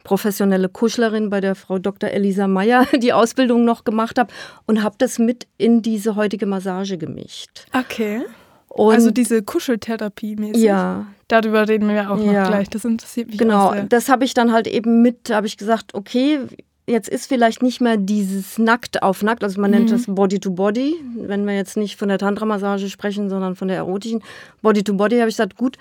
professionelle 0.04 0.68
Kuschlerin 0.68 1.30
bei 1.30 1.40
der 1.40 1.54
Frau 1.54 1.78
Dr. 1.78 2.10
Elisa 2.10 2.46
Meyer 2.46 2.86
die 3.02 3.12
Ausbildung 3.12 3.64
noch 3.64 3.84
gemacht 3.84 4.18
habe 4.18 4.32
und 4.66 4.82
habe 4.82 4.96
das 4.98 5.18
mit 5.18 5.46
in 5.58 5.82
diese 5.82 6.16
heutige 6.16 6.46
Massage 6.46 6.96
gemischt. 6.96 7.66
Okay. 7.72 8.22
Und 8.68 8.94
also 8.94 9.10
diese 9.10 9.42
Kuscheltherapie 9.42 10.36
mäßig. 10.36 10.62
Ja. 10.62 11.06
Darüber 11.26 11.68
reden 11.68 11.88
wir 11.88 12.10
auch 12.10 12.16
noch 12.16 12.32
ja. 12.32 12.46
gleich. 12.46 12.70
Das 12.70 12.84
interessiert 12.84 13.28
mich 13.28 13.38
Genau, 13.38 13.74
das 13.88 14.08
habe 14.08 14.24
ich 14.24 14.32
dann 14.32 14.52
halt 14.52 14.68
eben 14.68 15.02
mit, 15.02 15.30
habe 15.30 15.46
ich 15.46 15.56
gesagt, 15.56 15.94
okay, 15.94 16.40
jetzt 16.90 17.08
ist 17.08 17.26
vielleicht 17.26 17.62
nicht 17.62 17.80
mehr 17.80 17.96
dieses 17.96 18.58
nackt 18.58 19.02
auf 19.02 19.22
nackt, 19.22 19.44
also 19.44 19.60
man 19.60 19.70
mhm. 19.70 19.76
nennt 19.78 19.92
das 19.92 20.06
Body 20.06 20.40
to 20.40 20.50
Body, 20.50 20.96
wenn 21.16 21.46
wir 21.46 21.54
jetzt 21.54 21.76
nicht 21.76 21.96
von 21.96 22.08
der 22.08 22.18
Tantra-Massage 22.18 22.88
sprechen, 22.88 23.28
sondern 23.28 23.56
von 23.56 23.68
der 23.68 23.76
erotischen 23.76 24.22
Body 24.62 24.82
to 24.82 24.94
Body, 24.94 25.18
habe 25.18 25.28
ich 25.28 25.36
gesagt, 25.36 25.56
gut, 25.56 25.78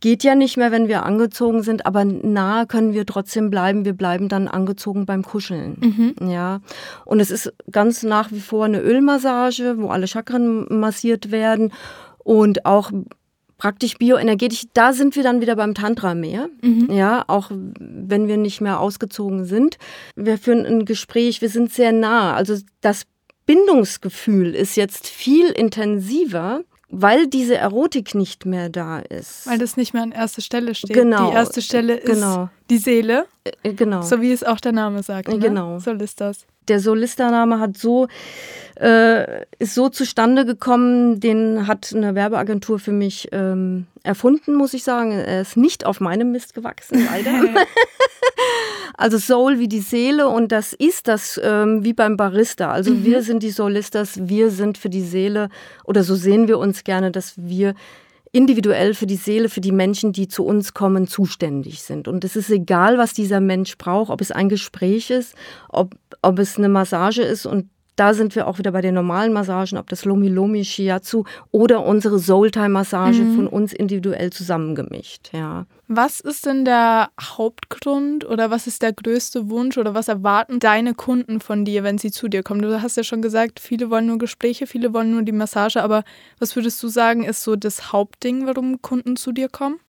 geht 0.00 0.22
ja 0.22 0.34
nicht 0.34 0.56
mehr, 0.56 0.70
wenn 0.70 0.88
wir 0.88 1.04
angezogen 1.04 1.62
sind, 1.62 1.86
aber 1.86 2.04
nahe 2.04 2.66
können 2.66 2.92
wir 2.92 3.04
trotzdem 3.04 3.50
bleiben. 3.50 3.84
Wir 3.84 3.94
bleiben 3.94 4.28
dann 4.28 4.48
angezogen 4.48 5.06
beim 5.06 5.24
Kuscheln. 5.24 6.14
Mhm. 6.20 6.30
Ja. 6.30 6.60
Und 7.04 7.20
es 7.20 7.30
ist 7.30 7.52
ganz 7.70 8.02
nach 8.02 8.30
wie 8.30 8.40
vor 8.40 8.64
eine 8.64 8.80
Ölmassage, 8.80 9.74
wo 9.78 9.88
alle 9.88 10.06
Chakren 10.06 10.66
massiert 10.68 11.30
werden 11.30 11.72
und 12.18 12.64
auch 12.64 12.92
praktisch 13.58 13.98
bioenergetisch, 13.98 14.66
da 14.72 14.92
sind 14.92 15.16
wir 15.16 15.22
dann 15.22 15.40
wieder 15.40 15.56
beim 15.56 15.74
Tantra 15.74 16.14
mehr. 16.14 16.48
Mhm. 16.62 16.90
Ja, 16.90 17.24
auch 17.26 17.50
wenn 17.50 18.28
wir 18.28 18.36
nicht 18.36 18.60
mehr 18.60 18.80
ausgezogen 18.80 19.44
sind. 19.44 19.76
Wir 20.16 20.38
führen 20.38 20.64
ein 20.64 20.84
Gespräch, 20.84 21.42
wir 21.42 21.50
sind 21.50 21.72
sehr 21.72 21.92
nah. 21.92 22.34
Also 22.34 22.56
das 22.80 23.02
Bindungsgefühl 23.44 24.54
ist 24.54 24.76
jetzt 24.76 25.08
viel 25.08 25.50
intensiver, 25.50 26.62
weil 26.88 27.26
diese 27.26 27.56
Erotik 27.56 28.14
nicht 28.14 28.46
mehr 28.46 28.68
da 28.68 29.00
ist. 29.00 29.46
Weil 29.46 29.58
das 29.58 29.76
nicht 29.76 29.92
mehr 29.92 30.02
an 30.04 30.12
erster 30.12 30.40
Stelle 30.40 30.74
steht. 30.74 30.94
Genau. 30.94 31.28
Die 31.28 31.34
erste 31.34 31.60
Stelle 31.60 31.96
ist 31.96 32.06
genau. 32.06 32.48
die 32.70 32.78
Seele. 32.78 33.26
Äh, 33.62 33.74
genau. 33.74 34.02
So 34.02 34.20
wie 34.20 34.32
es 34.32 34.44
auch 34.44 34.60
der 34.60 34.72
Name 34.72 35.02
sagt. 35.02 35.28
Ne? 35.28 35.38
Genau. 35.38 35.78
So 35.80 35.92
ist 35.92 36.20
das 36.20 36.46
der 36.68 36.80
Solista-Name 36.80 37.60
hat 37.60 37.76
so, 37.76 38.08
äh, 38.80 39.44
ist 39.58 39.74
so 39.74 39.88
zustande 39.88 40.44
gekommen, 40.44 41.20
den 41.20 41.66
hat 41.66 41.92
eine 41.94 42.14
Werbeagentur 42.14 42.78
für 42.78 42.92
mich 42.92 43.28
ähm, 43.32 43.86
erfunden, 44.02 44.54
muss 44.54 44.74
ich 44.74 44.84
sagen. 44.84 45.12
Er 45.12 45.42
ist 45.42 45.56
nicht 45.56 45.84
auf 45.84 46.00
meinem 46.00 46.32
Mist 46.32 46.54
gewachsen, 46.54 47.06
leider. 47.10 47.30
also 48.96 49.18
Soul 49.18 49.58
wie 49.58 49.68
die 49.68 49.80
Seele 49.80 50.28
und 50.28 50.52
das 50.52 50.72
ist 50.72 51.08
das 51.08 51.40
ähm, 51.42 51.84
wie 51.84 51.92
beim 51.92 52.16
Barista. 52.16 52.70
Also 52.70 52.92
mhm. 52.92 53.04
wir 53.04 53.22
sind 53.22 53.42
die 53.42 53.50
Solistas, 53.50 54.28
wir 54.28 54.50
sind 54.50 54.78
für 54.78 54.88
die 54.88 55.02
Seele 55.02 55.48
oder 55.84 56.02
so 56.02 56.14
sehen 56.14 56.48
wir 56.48 56.58
uns 56.58 56.84
gerne, 56.84 57.10
dass 57.10 57.34
wir 57.36 57.74
individuell 58.32 58.94
für 58.94 59.06
die 59.06 59.16
Seele, 59.16 59.48
für 59.48 59.60
die 59.60 59.72
Menschen, 59.72 60.12
die 60.12 60.28
zu 60.28 60.44
uns 60.44 60.74
kommen, 60.74 61.06
zuständig 61.06 61.82
sind. 61.82 62.08
Und 62.08 62.24
es 62.24 62.36
ist 62.36 62.50
egal, 62.50 62.98
was 62.98 63.14
dieser 63.14 63.40
Mensch 63.40 63.76
braucht, 63.78 64.10
ob 64.10 64.20
es 64.20 64.30
ein 64.30 64.48
Gespräch 64.48 65.10
ist, 65.10 65.34
ob, 65.68 65.94
ob 66.22 66.38
es 66.38 66.58
eine 66.58 66.68
Massage 66.68 67.22
ist. 67.22 67.46
Und 67.46 67.68
da 67.96 68.14
sind 68.14 68.36
wir 68.36 68.46
auch 68.46 68.58
wieder 68.58 68.72
bei 68.72 68.80
den 68.80 68.94
normalen 68.94 69.32
Massagen, 69.32 69.78
ob 69.78 69.88
das 69.88 70.04
Lomi 70.04 70.28
Lomi, 70.28 70.64
Shiatsu 70.64 71.24
oder 71.50 71.84
unsere 71.84 72.18
Soul-Time-Massage 72.18 73.22
mhm. 73.22 73.34
von 73.34 73.46
uns 73.48 73.72
individuell 73.72 74.30
zusammengemischt. 74.30 75.30
Ja. 75.32 75.66
Was 75.90 76.20
ist 76.20 76.44
denn 76.44 76.66
der 76.66 77.08
Hauptgrund 77.18 78.26
oder 78.28 78.50
was 78.50 78.66
ist 78.66 78.82
der 78.82 78.92
größte 78.92 79.48
Wunsch 79.48 79.78
oder 79.78 79.94
was 79.94 80.08
erwarten 80.08 80.60
deine 80.60 80.92
Kunden 80.92 81.40
von 81.40 81.64
dir, 81.64 81.82
wenn 81.82 81.96
sie 81.96 82.10
zu 82.10 82.28
dir 82.28 82.42
kommen? 82.42 82.60
Du 82.60 82.82
hast 82.82 82.98
ja 82.98 83.02
schon 83.02 83.22
gesagt, 83.22 83.58
viele 83.58 83.88
wollen 83.88 84.04
nur 84.04 84.18
Gespräche, 84.18 84.66
viele 84.66 84.92
wollen 84.92 85.12
nur 85.12 85.22
die 85.22 85.32
Massage, 85.32 85.82
aber 85.82 86.04
was 86.38 86.54
würdest 86.56 86.82
du 86.82 86.88
sagen, 86.88 87.24
ist 87.24 87.42
so 87.42 87.56
das 87.56 87.90
Hauptding, 87.90 88.46
warum 88.46 88.82
Kunden 88.82 89.16
zu 89.16 89.32
dir 89.32 89.48
kommen? 89.48 89.80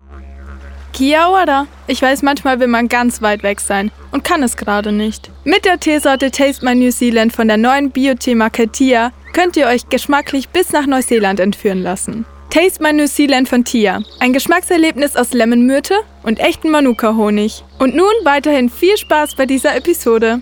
Kia 0.94 1.28
ora. 1.28 1.68
Ich 1.88 2.02
weiß, 2.02 2.22
manchmal 2.22 2.62
will 2.62 2.68
man 2.68 2.88
ganz 2.88 3.22
weit 3.22 3.44
weg 3.44 3.60
sein 3.60 3.92
und 4.12 4.24
kann 4.24 4.42
es 4.42 4.56
gerade 4.56 4.94
nicht. 4.94 5.30
Mit 5.44 5.66
der 5.66 5.82
Teesorte 5.82 6.32
Taste 6.32 6.64
My 6.64 6.76
New 6.76 6.92
Zealand 6.92 7.34
von 7.34 7.50
der 7.50 7.58
neuen 7.58 7.92
Bio-Tee-Marke 7.92 8.70
Tia 8.70 9.12
könnt 9.34 9.58
ihr 9.58 9.68
euch 9.68 9.90
geschmacklich 9.90 10.48
bis 10.48 10.72
nach 10.72 10.86
Neuseeland 10.86 11.42
entführen 11.42 11.84
lassen. 11.84 12.26
Taste 12.50 12.82
My 12.82 12.92
New 12.92 13.06
Zealand 13.06 13.48
von 13.48 13.64
Tia. 13.64 14.02
Ein 14.20 14.34
Geschmackserlebnis 14.34 15.16
aus 15.16 15.34
Lemon-Myrte 15.34 15.94
und 16.24 16.40
echten 16.40 16.72
Manuka-Honig. 16.72 17.64
Und 17.78 17.96
nun 17.96 18.12
weiterhin 18.24 18.72
viel 18.72 18.98
Spaß 18.98 19.36
bei 19.36 19.46
dieser 19.46 19.76
Episode. 19.76 20.42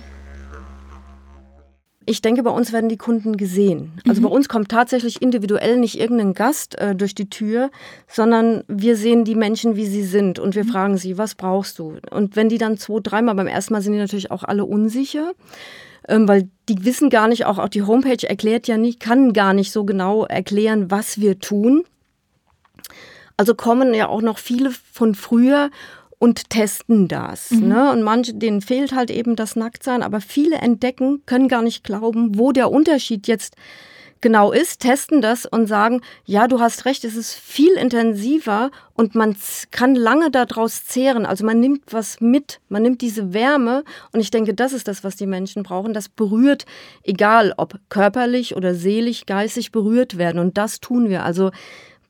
Ich 2.06 2.22
denke, 2.22 2.42
bei 2.42 2.50
uns 2.50 2.72
werden 2.72 2.88
die 2.88 2.96
Kunden 2.96 3.36
gesehen. 3.36 3.92
Also 4.08 4.22
mhm. 4.22 4.24
bei 4.24 4.30
uns 4.30 4.48
kommt 4.48 4.70
tatsächlich 4.70 5.20
individuell 5.20 5.76
nicht 5.76 6.00
irgendein 6.00 6.32
Gast 6.32 6.78
äh, 6.78 6.94
durch 6.94 7.14
die 7.14 7.28
Tür, 7.28 7.70
sondern 8.06 8.64
wir 8.68 8.96
sehen 8.96 9.24
die 9.24 9.34
Menschen, 9.34 9.76
wie 9.76 9.86
sie 9.86 10.02
sind 10.02 10.38
und 10.38 10.54
wir 10.54 10.64
mhm. 10.64 10.68
fragen 10.68 10.96
sie, 10.96 11.18
was 11.18 11.34
brauchst 11.34 11.78
du? 11.78 11.98
Und 12.10 12.36
wenn 12.36 12.48
die 12.48 12.56
dann 12.56 12.78
zwei, 12.78 13.00
dreimal 13.02 13.34
beim 13.34 13.48
ersten 13.48 13.74
Mal 13.74 13.82
sind 13.82 13.92
die 13.92 13.98
natürlich 13.98 14.30
auch 14.30 14.44
alle 14.44 14.64
unsicher, 14.64 15.32
ähm, 16.08 16.26
weil 16.26 16.48
die 16.70 16.86
wissen 16.86 17.10
gar 17.10 17.28
nicht, 17.28 17.44
auch, 17.44 17.58
auch 17.58 17.68
die 17.68 17.82
Homepage 17.82 18.26
erklärt 18.26 18.66
ja 18.66 18.78
nicht, 18.78 18.98
kann 18.98 19.34
gar 19.34 19.52
nicht 19.52 19.72
so 19.72 19.84
genau 19.84 20.24
erklären, 20.24 20.90
was 20.90 21.20
wir 21.20 21.38
tun. 21.38 21.84
Also 23.36 23.54
kommen 23.54 23.94
ja 23.94 24.08
auch 24.08 24.22
noch 24.22 24.38
viele 24.38 24.70
von 24.92 25.14
früher 25.14 25.70
und 26.18 26.50
testen 26.50 27.08
das. 27.08 27.50
Mhm. 27.52 27.68
Ne? 27.68 27.92
Und 27.92 28.02
manche, 28.02 28.34
denen 28.34 28.60
fehlt 28.60 28.92
halt 28.92 29.10
eben 29.10 29.36
das 29.36 29.56
Nacktsein, 29.56 30.02
aber 30.02 30.20
viele 30.20 30.56
entdecken, 30.56 31.22
können 31.26 31.48
gar 31.48 31.62
nicht 31.62 31.84
glauben, 31.84 32.38
wo 32.38 32.52
der 32.52 32.70
Unterschied 32.70 33.28
jetzt 33.28 33.54
genau 34.20 34.52
ist, 34.52 34.80
testen 34.80 35.20
das 35.20 35.46
und 35.46 35.66
sagen, 35.66 36.00
ja, 36.24 36.48
du 36.48 36.60
hast 36.60 36.84
recht, 36.84 37.04
es 37.04 37.14
ist 37.14 37.34
viel 37.34 37.72
intensiver 37.74 38.70
und 38.94 39.14
man 39.14 39.36
kann 39.70 39.94
lange 39.94 40.30
daraus 40.30 40.84
zehren. 40.84 41.26
Also 41.26 41.44
man 41.44 41.60
nimmt 41.60 41.82
was 41.92 42.20
mit, 42.20 42.60
man 42.68 42.82
nimmt 42.82 43.00
diese 43.00 43.32
Wärme 43.32 43.84
und 44.12 44.20
ich 44.20 44.30
denke, 44.30 44.54
das 44.54 44.72
ist 44.72 44.88
das, 44.88 45.04
was 45.04 45.16
die 45.16 45.26
Menschen 45.26 45.62
brauchen. 45.62 45.92
Das 45.92 46.08
berührt, 46.08 46.66
egal 47.04 47.54
ob 47.56 47.78
körperlich 47.88 48.56
oder 48.56 48.74
seelisch, 48.74 49.26
geistig 49.26 49.72
berührt 49.72 50.18
werden 50.18 50.40
und 50.40 50.58
das 50.58 50.80
tun 50.80 51.08
wir. 51.08 51.24
Also 51.24 51.50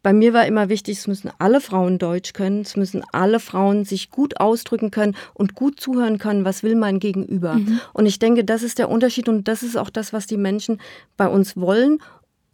bei 0.02 0.12
mir 0.12 0.32
war 0.32 0.46
immer 0.46 0.68
wichtig, 0.68 0.98
es 0.98 1.06
müssen 1.06 1.30
alle 1.38 1.61
Frauen 1.61 1.98
Deutsch 1.98 2.32
können, 2.32 2.61
es 2.62 2.76
müssen 2.76 3.02
alle 3.12 3.40
Frauen 3.40 3.84
sich 3.84 4.11
gut 4.11 4.40
ausdrücken 4.40 4.90
können 4.90 5.16
und 5.34 5.54
gut 5.54 5.80
zuhören 5.80 6.18
können, 6.18 6.44
was 6.44 6.62
will 6.62 6.76
mein 6.76 7.00
Gegenüber. 7.00 7.54
Mhm. 7.54 7.80
Und 7.92 8.06
ich 8.06 8.18
denke, 8.18 8.44
das 8.44 8.62
ist 8.62 8.78
der 8.78 8.90
Unterschied 8.90 9.28
und 9.28 9.48
das 9.48 9.62
ist 9.62 9.76
auch 9.76 9.90
das, 9.90 10.12
was 10.12 10.26
die 10.26 10.37
Menschen 10.37 10.80
bei 11.16 11.26
uns 11.26 11.56
wollen 11.56 11.98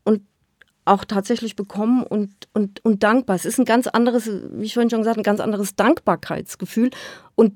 und 0.04 0.22
auch 0.84 1.04
tatsächlich 1.04 1.56
bekommen 1.56 2.02
und, 2.02 2.32
und, 2.54 2.84
und 2.84 3.02
dankbar. 3.02 3.36
Es 3.36 3.44
ist 3.44 3.58
ein 3.58 3.64
ganz 3.64 3.86
anderes, 3.86 4.30
wie 4.52 4.64
ich 4.64 4.74
vorhin 4.74 4.90
schon 4.90 5.00
gesagt, 5.00 5.18
ein 5.18 5.22
ganz 5.22 5.40
anderes 5.40 5.76
Dankbarkeitsgefühl. 5.76 6.90
Und 7.34 7.54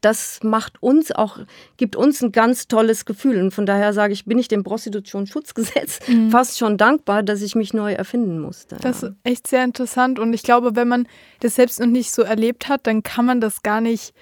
das 0.00 0.40
macht 0.42 0.82
uns 0.82 1.12
auch, 1.12 1.38
gibt 1.76 1.96
uns 1.96 2.22
ein 2.22 2.32
ganz 2.32 2.68
tolles 2.68 3.04
Gefühl. 3.04 3.40
Und 3.40 3.52
von 3.52 3.66
daher 3.66 3.92
sage 3.92 4.12
ich, 4.12 4.24
bin 4.24 4.38
ich 4.38 4.48
dem 4.48 4.64
Prostitutionsschutzgesetz 4.64 6.00
mhm. 6.08 6.30
fast 6.30 6.58
schon 6.58 6.76
dankbar, 6.76 7.22
dass 7.22 7.42
ich 7.42 7.54
mich 7.54 7.74
neu 7.74 7.92
erfinden 7.92 8.40
musste. 8.40 8.76
Das 8.80 9.02
ist 9.02 9.12
echt 9.24 9.46
sehr 9.46 9.64
interessant. 9.64 10.18
Und 10.18 10.32
ich 10.32 10.42
glaube, 10.42 10.76
wenn 10.76 10.88
man 10.88 11.06
das 11.40 11.56
selbst 11.56 11.80
noch 11.80 11.86
nicht 11.86 12.12
so 12.12 12.22
erlebt 12.22 12.68
hat, 12.68 12.86
dann 12.86 13.02
kann 13.02 13.24
man 13.24 13.40
das 13.40 13.62
gar 13.62 13.80
nicht 13.80 14.14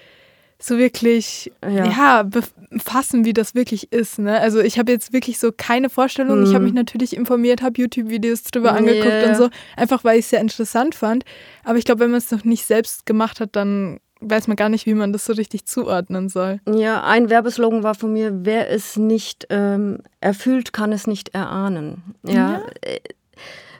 so 0.61 0.77
wirklich 0.77 1.53
ja, 1.63 1.85
ja 1.85 2.23
befassen, 2.23 3.23
wie 3.23 3.31
das 3.31 3.55
wirklich 3.55 3.93
ist. 3.93 4.19
Ne? 4.19 4.39
Also 4.41 4.59
ich 4.59 4.77
habe 4.77 4.91
jetzt 4.91 5.13
wirklich 5.13 5.39
so 5.39 5.53
keine 5.55 5.89
Vorstellung. 5.89 6.39
Mhm. 6.39 6.45
Ich 6.47 6.53
habe 6.53 6.65
mich 6.65 6.73
natürlich 6.73 7.15
informiert, 7.15 7.61
habe 7.61 7.79
YouTube-Videos 7.81 8.43
drüber 8.43 8.73
angeguckt 8.73 9.05
yeah. 9.05 9.29
und 9.29 9.37
so, 9.37 9.49
einfach 9.77 10.03
weil 10.03 10.19
ich 10.19 10.25
es 10.25 10.31
sehr 10.31 10.41
interessant 10.41 10.95
fand. 10.95 11.23
Aber 11.63 11.77
ich 11.77 11.85
glaube, 11.85 12.01
wenn 12.01 12.11
man 12.11 12.17
es 12.17 12.29
noch 12.31 12.43
nicht 12.43 12.65
selbst 12.65 13.05
gemacht 13.05 13.39
hat, 13.39 13.55
dann 13.55 14.01
weiß 14.21 14.47
man 14.47 14.57
gar 14.57 14.69
nicht, 14.69 14.85
wie 14.85 14.93
man 14.93 15.13
das 15.13 15.25
so 15.25 15.33
richtig 15.33 15.65
zuordnen 15.65 16.29
soll. 16.29 16.59
Ja, 16.69 17.03
ein 17.03 17.29
Werbeslogan 17.29 17.83
war 17.83 17.95
von 17.95 18.13
mir, 18.13 18.45
wer 18.45 18.69
es 18.69 18.97
nicht 18.97 19.47
ähm, 19.49 19.99
erfüllt, 20.19 20.73
kann 20.73 20.91
es 20.91 21.07
nicht 21.07 21.33
erahnen. 21.33 22.15
Ja, 22.23 22.33
ja. 22.33 22.61
Äh, 22.81 22.99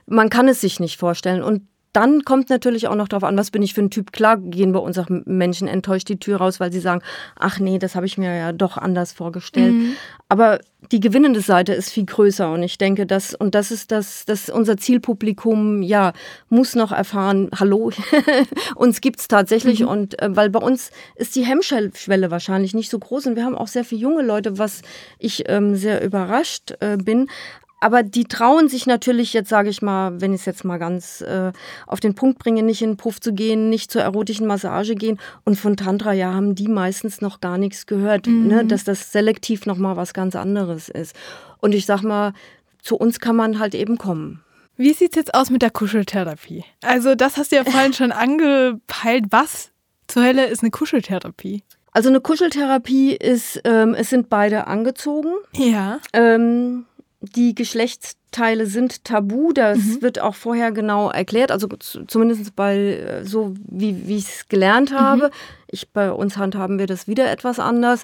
man 0.05 0.29
kann 0.29 0.47
es 0.47 0.61
sich 0.61 0.79
nicht 0.79 0.97
vorstellen. 0.97 1.43
Und 1.43 1.63
dann 1.93 2.23
kommt 2.23 2.49
natürlich 2.49 2.87
auch 2.87 2.95
noch 2.95 3.07
darauf 3.07 3.23
an, 3.23 3.37
was 3.37 3.49
bin 3.49 3.63
ich 3.63 3.73
für 3.73 3.81
ein 3.81 3.89
Typ. 3.89 4.11
Klar 4.11 4.37
gehen 4.37 4.73
bei 4.73 4.79
uns 4.79 4.97
auch 4.97 5.07
Menschen 5.09 5.67
enttäuscht 5.67 6.07
die 6.09 6.19
Tür 6.19 6.37
raus, 6.37 6.59
weil 6.59 6.71
sie 6.71 6.79
sagen, 6.79 7.01
ach 7.37 7.59
nee, 7.59 7.79
das 7.79 7.95
habe 7.95 8.05
ich 8.05 8.17
mir 8.17 8.35
ja 8.35 8.51
doch 8.51 8.77
anders 8.77 9.11
vorgestellt. 9.11 9.73
Mhm. 9.73 9.93
Aber 10.27 10.59
die 10.91 10.99
gewinnende 10.99 11.41
Seite 11.41 11.73
ist 11.73 11.91
viel 11.91 12.05
größer 12.05 12.51
und 12.51 12.61
ich 12.61 12.77
denke, 12.77 13.07
dass, 13.07 13.33
und 13.33 13.55
das 13.55 13.71
ist 13.71 13.91
das, 13.91 14.25
dass 14.25 14.49
unser 14.49 14.77
Zielpublikum, 14.77 15.81
ja, 15.81 16.13
muss 16.49 16.75
noch 16.75 16.91
erfahren, 16.91 17.49
hallo, 17.59 17.91
uns 18.75 19.01
gibt 19.01 19.19
es 19.19 19.27
tatsächlich 19.27 19.81
mhm. 19.81 19.87
und 19.87 20.21
äh, 20.21 20.35
weil 20.35 20.51
bei 20.51 20.59
uns 20.59 20.91
ist 21.15 21.35
die 21.35 21.45
Hemmschwelle 21.45 22.29
wahrscheinlich 22.29 22.75
nicht 22.75 22.91
so 22.91 22.99
groß 22.99 23.25
und 23.27 23.35
wir 23.35 23.43
haben 23.43 23.57
auch 23.57 23.67
sehr 23.67 23.83
viele 23.83 24.01
junge 24.01 24.21
Leute, 24.21 24.59
was 24.59 24.83
ich 25.17 25.49
ähm, 25.49 25.75
sehr 25.75 26.03
überrascht 26.03 26.73
äh, 26.79 26.97
bin. 26.97 27.27
Aber 27.79 28.03
die 28.03 28.25
trauen 28.25 28.67
sich 28.67 28.85
natürlich 28.85 29.33
jetzt, 29.33 29.49
sage 29.49 29.69
ich 29.69 29.81
mal, 29.81 30.19
wenn 30.19 30.33
ich 30.33 30.41
es 30.41 30.45
jetzt 30.45 30.65
mal 30.65 30.77
ganz 30.77 31.21
äh, 31.21 31.51
auf 31.87 31.99
den 31.99 32.15
Punkt 32.15 32.39
bringe, 32.39 32.63
nicht 32.63 32.81
in 32.81 32.91
den 32.91 32.97
Puff 32.97 33.21
zu 33.21 33.33
gehen, 33.33 33.69
nicht 33.69 33.91
zur 33.91 34.01
erotischen 34.01 34.47
Massage 34.47 34.95
gehen. 34.95 35.19
Und 35.45 35.57
von 35.57 35.77
Tantra, 35.77 36.13
ja, 36.13 36.33
haben 36.33 36.55
die 36.55 36.67
meistens 36.67 37.21
noch 37.21 37.39
gar 37.39 37.57
nichts 37.57 37.85
gehört, 37.85 38.27
ne? 38.27 38.33
mhm. 38.33 38.47
ne? 38.47 38.65
dass 38.65 38.83
das 38.83 39.11
selektiv 39.11 39.65
nochmal 39.65 39.95
was 39.95 40.13
ganz 40.13 40.35
anderes 40.35 40.89
ist. 40.89 41.15
Und 41.59 41.73
ich 41.73 41.85
sag 41.85 42.01
mal, 42.03 42.33
zu 42.81 42.95
uns 42.95 43.19
kann 43.19 43.35
man 43.35 43.59
halt 43.59 43.75
eben 43.75 43.97
kommen. 43.97 44.43
Wie 44.75 44.93
sieht 44.93 45.11
es 45.11 45.15
jetzt 45.17 45.33
aus 45.33 45.49
mit 45.49 45.61
der 45.61 45.71
Kuscheltherapie? 45.71 46.63
Also, 46.81 47.15
das 47.15 47.35
hast 47.35 47.51
du 47.51 47.57
ja 47.57 47.65
vorhin 47.65 47.93
schon 47.93 48.11
angepeilt. 48.11 49.25
Was 49.29 49.71
zur 50.07 50.23
Hölle 50.23 50.45
ist 50.45 50.61
eine 50.61 50.71
Kuscheltherapie? 50.71 51.63
Also 51.91 52.09
eine 52.09 52.21
Kuscheltherapie 52.21 53.13
ist, 53.15 53.61
ähm, 53.65 53.93
es 53.93 54.09
sind 54.09 54.29
beide 54.29 54.67
angezogen. 54.67 55.33
Ja. 55.53 55.99
Ähm, 56.13 56.85
die 57.21 57.53
Geschlechtsteile 57.53 58.65
sind 58.65 59.03
tabu. 59.03 59.51
Das 59.51 59.77
mhm. 59.77 60.01
wird 60.01 60.19
auch 60.19 60.35
vorher 60.35 60.71
genau 60.71 61.09
erklärt. 61.09 61.51
Also 61.51 61.67
zumindest 62.07 62.55
bei 62.55 62.75
äh, 62.75 63.25
so, 63.25 63.53
wie, 63.67 64.07
wie 64.07 64.17
ich 64.17 64.29
es 64.29 64.47
gelernt 64.47 64.93
habe. 64.93 65.27
Mhm. 65.27 65.31
Ich, 65.67 65.89
bei 65.91 66.11
uns 66.11 66.37
handhaben 66.37 66.79
wir 66.79 66.87
das 66.87 67.07
wieder 67.07 67.29
etwas 67.31 67.59
anders. 67.59 68.03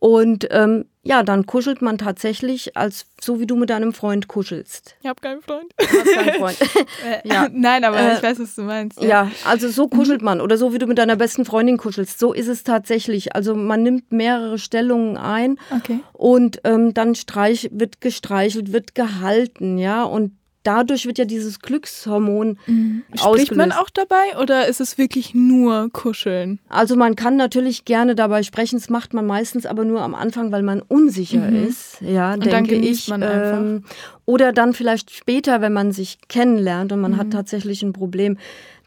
Und 0.00 0.48
ähm, 0.50 0.86
ja, 1.02 1.22
dann 1.22 1.44
kuschelt 1.44 1.82
man 1.82 1.98
tatsächlich, 1.98 2.74
als 2.76 3.06
so 3.20 3.38
wie 3.38 3.46
du 3.46 3.54
mit 3.54 3.68
deinem 3.68 3.92
Freund 3.92 4.28
kuschelst. 4.28 4.96
Ich 5.02 5.06
habe 5.06 5.20
keinen 5.20 5.42
Freund. 5.42 5.72
Du 5.78 5.86
hast 5.86 6.14
keinen 6.14 6.38
Freund. 6.38 6.58
Äh, 7.06 7.28
ja. 7.28 7.48
Nein, 7.52 7.84
aber 7.84 7.98
äh, 7.98 8.14
ich 8.14 8.22
weiß, 8.22 8.40
was 8.40 8.54
du 8.54 8.62
meinst. 8.62 9.00
Ja. 9.00 9.08
ja, 9.08 9.30
also 9.44 9.68
so 9.68 9.88
kuschelt 9.88 10.22
man. 10.22 10.40
Oder 10.40 10.56
so 10.58 10.72
wie 10.72 10.78
du 10.78 10.86
mit 10.86 10.98
deiner 10.98 11.16
besten 11.16 11.44
Freundin 11.44 11.76
kuschelst. 11.76 12.18
So 12.18 12.32
ist 12.32 12.48
es 12.48 12.64
tatsächlich. 12.64 13.34
Also 13.34 13.54
man 13.54 13.82
nimmt 13.82 14.12
mehrere 14.12 14.58
Stellungen 14.58 15.16
ein 15.16 15.58
okay. 15.70 16.00
und 16.12 16.60
ähm, 16.64 16.92
dann 16.94 17.14
streich, 17.14 17.70
wird 17.72 18.00
gestreichelt, 18.00 18.72
wird 18.72 18.94
gehalten, 18.94 19.78
ja. 19.78 20.04
Und 20.04 20.32
dadurch 20.62 21.06
wird 21.06 21.18
ja 21.18 21.24
dieses 21.24 21.60
Glückshormon 21.60 22.58
mhm. 22.66 23.02
Spricht 23.08 23.24
ausgelöst. 23.24 23.56
man 23.56 23.72
auch 23.72 23.90
dabei 23.90 24.38
oder 24.40 24.66
ist 24.66 24.80
es 24.80 24.98
wirklich 24.98 25.34
nur 25.34 25.90
Kuscheln? 25.90 26.60
Also 26.68 26.96
man 26.96 27.16
kann 27.16 27.36
natürlich 27.36 27.84
gerne 27.84 28.14
dabei 28.14 28.42
sprechen, 28.42 28.78
das 28.78 28.90
macht 28.90 29.14
man 29.14 29.26
meistens 29.26 29.66
aber 29.66 29.84
nur 29.84 30.02
am 30.02 30.14
Anfang, 30.14 30.52
weil 30.52 30.62
man 30.62 30.82
unsicher 30.82 31.50
mhm. 31.50 31.68
ist. 31.68 32.00
Ja, 32.00 32.34
und 32.34 32.44
denke 32.44 32.74
dann 32.74 32.84
ich. 32.84 33.08
Man 33.08 33.22
einfach. 33.22 33.58
Ähm, 33.58 33.84
oder 34.26 34.52
dann 34.52 34.74
vielleicht 34.74 35.10
später, 35.10 35.60
wenn 35.60 35.72
man 35.72 35.92
sich 35.92 36.18
kennenlernt 36.28 36.92
und 36.92 37.00
man 37.00 37.12
mhm. 37.12 37.16
hat 37.16 37.30
tatsächlich 37.30 37.82
ein 37.82 37.92
Problem. 37.92 38.38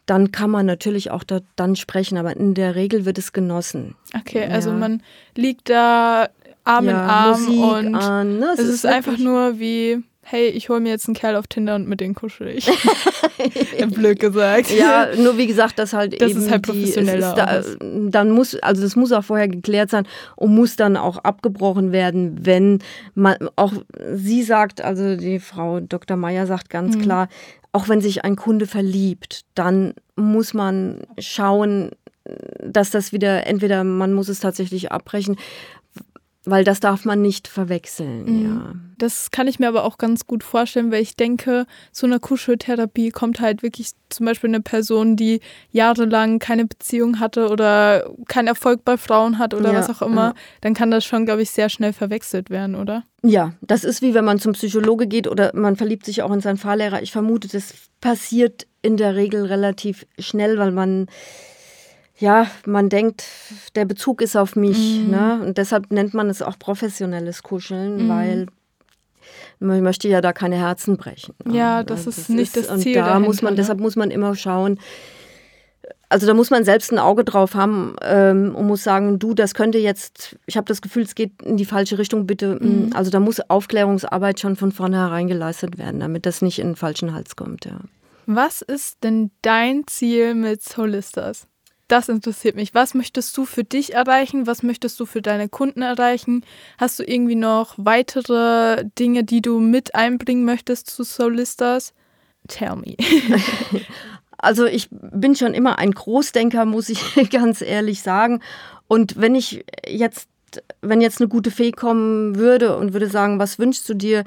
Dann 0.06 0.34
kann 0.34 0.52
man 0.52 0.66
natürlich 0.66 1.12
auch 1.12 1.24
da, 1.24 1.40
dann 1.56 1.78
sprechen, 1.78 2.18
aber 2.18 2.36
in 2.36 2.56
der 2.56 2.76
Regel 2.76 3.06
wird 3.06 3.18
es 3.18 3.32
genossen. 3.32 3.96
Okay, 4.14 4.44
also 4.44 4.50
ja. 4.50 4.56
also 4.56 4.72
man 4.74 5.02
liegt 5.36 5.70
da 5.70 6.28
Arm 6.66 6.86
ja, 6.86 6.92
in 6.92 6.98
Arm 6.98 7.44
Musik 7.44 7.64
und 7.64 7.96
an, 7.96 8.40
ne? 8.40 8.50
es, 8.54 8.60
es, 8.60 8.68
ist, 8.68 8.74
ist 8.76 8.86
einfach 8.86 9.18
nur 9.18 9.60
wie 9.60 10.04
hey, 10.34 10.48
ich 10.48 10.69
hole 10.69 10.80
mir 10.80 10.89
jetzt 10.89 11.08
einen 11.08 11.13
Kerl 11.13 11.36
auf 11.36 11.46
Tinder 11.46 11.76
und 11.76 11.88
mit 11.88 12.02
dem 12.02 12.15
kuschel 12.15 12.48
ich. 12.48 12.67
Blöd 13.93 14.19
gesagt. 14.19 14.72
Ja, 14.72 15.10
nur 15.15 15.38
wie 15.38 15.46
gesagt, 15.46 15.78
das 15.78 15.93
halt 15.93 16.19
das 16.19 16.32
eben 16.32 16.39
ist 16.39 16.50
halt 16.50 16.63
professioneller. 16.63 17.30
Ist 17.30 17.36
da, 17.36 17.62
dann 18.10 18.32
muss, 18.32 18.56
also 18.56 18.82
das 18.82 18.96
muss 18.96 19.12
auch 19.12 19.24
vorher 19.24 19.48
geklärt 19.48 19.91
sein 19.91 20.08
und 20.36 20.56
muss 20.56 20.76
dann 20.76 20.98
auch 20.98 21.19
abgebrochen 21.19 21.91
werden, 21.91 22.43
wenn 22.48 22.80
man, 23.13 23.36
auch 23.58 23.74
sie 24.12 24.41
sagt, 24.41 24.82
also 24.82 25.17
die 25.17 25.39
Frau 25.39 25.82
Dr. 25.82 26.17
Meyer 26.17 26.48
sagt 26.48 26.72
ganz 26.72 26.96
mhm. 26.96 27.02
klar, 27.02 27.30
auch 27.72 27.88
wenn 27.88 28.02
sich 28.02 28.26
ein 28.26 28.36
Kunde 28.36 28.65
verliebt, 28.65 29.41
dann 29.54 29.93
muss 30.15 30.56
man 30.56 31.02
schauen, 31.19 31.91
dass 32.63 32.89
das 32.89 33.12
wieder, 33.12 33.46
entweder 33.46 33.84
man 33.84 34.13
muss 34.13 34.30
es 34.30 34.39
tatsächlich 34.39 34.91
abbrechen, 34.91 35.36
weil 36.45 36.63
das 36.63 36.79
darf 36.79 37.06
man 37.06 37.21
nicht 37.21 37.47
verwechseln, 37.47 38.25
mhm. 38.25 38.45
ja. 38.45 38.75
Das 38.97 39.32
kann 39.32 39.47
ich 39.47 39.60
mir 39.60 39.67
aber 39.67 39.84
auch 39.84 39.97
ganz 39.97 40.27
gut 40.27 40.43
vorstellen, 40.43 40.91
weil 40.91 41.01
ich 41.01 41.15
denke, 41.15 41.65
zu 41.91 42.06
einer 42.06 42.19
Kuscheltherapie 42.19 43.10
kommt 43.10 43.41
halt 43.41 43.63
wirklich 43.63 43.91
zum 44.10 44.25
Beispiel 44.25 44.49
eine 44.49 44.62
Person, 44.62 45.15
die 45.15 45.41
jahrelang 45.71 46.39
keine 46.39 46.65
Beziehung 46.65 47.19
hatte 47.19 47.49
oder 47.49 48.10
keinen 48.27 48.47
Erfolg 48.47 48.86
bei 48.86 48.97
Frauen 48.97 49.39
hat 49.39 49.53
oder 49.53 49.73
ja, 49.73 49.79
was 49.79 49.89
auch 49.89 50.06
immer. 50.06 50.27
Ja. 50.27 50.34
Dann 50.62 50.73
kann 50.73 50.91
das 50.91 51.03
schon, 51.03 51.25
glaube 51.25 51.41
ich, 51.41 51.51
sehr 51.51 51.69
schnell 51.69 51.91
verwechselt 51.91 52.49
werden, 52.49 52.75
oder? 52.75 53.03
Ja, 53.23 53.53
das 53.62 53.84
ist 53.84 54.01
wie 54.01 54.13
wenn 54.13 54.25
man 54.25 54.39
zum 54.39 54.53
Psychologe 54.53 55.08
geht 55.08 55.27
oder 55.27 55.51
man 55.53 55.75
verliebt 55.75 56.06
sich 56.06 56.21
auch 56.21 56.32
in 56.32 56.41
seinen 56.41 56.58
Fahrlehrer. 56.58 57.01
Ich 57.01 57.12
vermute, 57.12 57.47
das 57.47 57.73
passiert 57.99 58.67
in 58.82 58.97
der 58.97 59.15
Regel 59.15 59.45
relativ 59.45 60.06
schnell, 60.19 60.58
weil 60.58 60.71
man 60.71 61.08
ja, 62.24 62.48
man 62.66 62.88
denkt, 62.88 63.26
der 63.76 63.84
Bezug 63.84 64.22
ist 64.22 64.38
auf 64.38 64.56
mich. 64.56 65.02
Mhm. 65.02 65.12
Ne? 65.12 65.42
Und 65.46 65.58
deshalb 65.58 65.92
nennt 65.92 66.14
man 66.14 66.30
es 66.30 66.42
auch 66.42 66.58
professionelles 66.58 67.44
Kuscheln, 67.44 68.06
mhm. 68.06 68.10
weil 68.10 68.46
man 69.60 69.84
möchte 69.84 70.08
ja 70.08 70.22
da 70.22 70.32
keine 70.32 70.56
Herzen 70.56 70.96
brechen. 70.96 71.36
Ne? 71.44 71.58
Ja, 71.58 71.84
das, 71.84 72.06
das 72.06 72.18
ist 72.18 72.30
nicht 72.30 72.56
ist, 72.56 72.70
das 72.70 72.80
Ziel. 72.80 72.98
Und 72.98 73.06
da 73.06 73.20
muss 73.20 73.42
man, 73.42 73.54
ne? 73.54 73.58
deshalb 73.58 73.82
muss 73.82 73.98
man 73.98 74.10
immer 74.10 74.36
schauen, 74.36 74.80
also 76.08 76.26
da 76.26 76.34
muss 76.34 76.50
man 76.50 76.64
selbst 76.64 76.94
ein 76.94 77.00
Auge 77.00 77.26
drauf 77.26 77.56
haben 77.56 77.98
ähm, 78.02 78.56
und 78.56 78.68
muss 78.68 78.84
sagen, 78.84 79.20
du, 79.20 79.34
das 79.34 79.54
könnte 79.54 79.80
jetzt, 79.80 80.38
ich 80.46 80.56
habe 80.56 80.66
das 80.66 80.82
Gefühl, 80.82 81.04
es 81.04 81.16
geht 81.16 81.42
in 81.42 81.58
die 81.58 81.66
falsche 81.66 81.98
Richtung, 81.98 82.26
bitte. 82.26 82.56
Mm, 82.56 82.86
mhm. 82.86 82.90
Also 82.94 83.12
da 83.12 83.20
muss 83.20 83.42
Aufklärungsarbeit 83.50 84.40
schon 84.40 84.56
von 84.56 84.72
vornherein 84.72 85.28
geleistet 85.28 85.78
werden, 85.78 86.00
damit 86.00 86.26
das 86.26 86.42
nicht 86.42 86.60
in 86.60 86.68
den 86.68 86.76
falschen 86.78 87.14
Hals 87.14 87.36
kommt, 87.36 87.66
ja. 87.66 87.80
Was 88.28 88.62
ist 88.62 89.04
denn 89.04 89.32
dein 89.42 89.86
Ziel 89.88 90.36
mit 90.36 90.64
Solistas? 90.64 91.48
Das 91.88 92.10
interessiert 92.10 92.56
mich. 92.56 92.74
Was 92.74 92.93
möchtest 92.93 93.36
du 93.38 93.46
für 93.46 93.63
dich 93.63 93.93
erreichen? 93.93 94.48
Was 94.48 94.63
möchtest 94.63 95.00
du 95.00 95.06
für 95.06 95.22
deine 95.22 95.50
Kunden 95.50 95.82
erreichen? 95.82 96.46
Hast 96.78 97.00
du 97.00 97.04
irgendwie 97.04 97.36
noch 97.36 97.76
weitere 97.78 98.86
Dinge, 98.98 99.24
die 99.24 99.41
du 99.41 99.60
mit 99.60 99.93
einbringen 99.93 100.46
möchtest 100.46 100.89
zu 100.89 101.04
Solistas? 101.04 101.93
Tell 102.48 102.76
me. 102.76 102.96
Also 104.43 104.65
ich 104.65 104.89
bin 104.91 105.38
schon 105.38 105.54
immer 105.54 105.80
ein 105.80 105.91
Großdenker, 105.91 106.65
muss 106.65 106.89
ich 106.89 107.00
ganz 107.32 107.62
ehrlich 107.62 108.02
sagen. 108.02 108.41
Und 108.89 109.15
wenn 109.15 109.36
ich 109.36 109.63
jetzt, 109.88 110.28
wenn 110.82 111.00
jetzt 111.00 111.22
eine 111.22 111.30
gute 111.30 111.50
Fee 111.50 111.72
kommen 111.72 112.36
würde 112.36 112.76
und 112.76 112.91
würde 112.91 113.08
sagen, 113.08 113.39
was 113.39 113.58
wünschst 113.58 113.88
du 113.88 113.93
dir? 113.93 114.26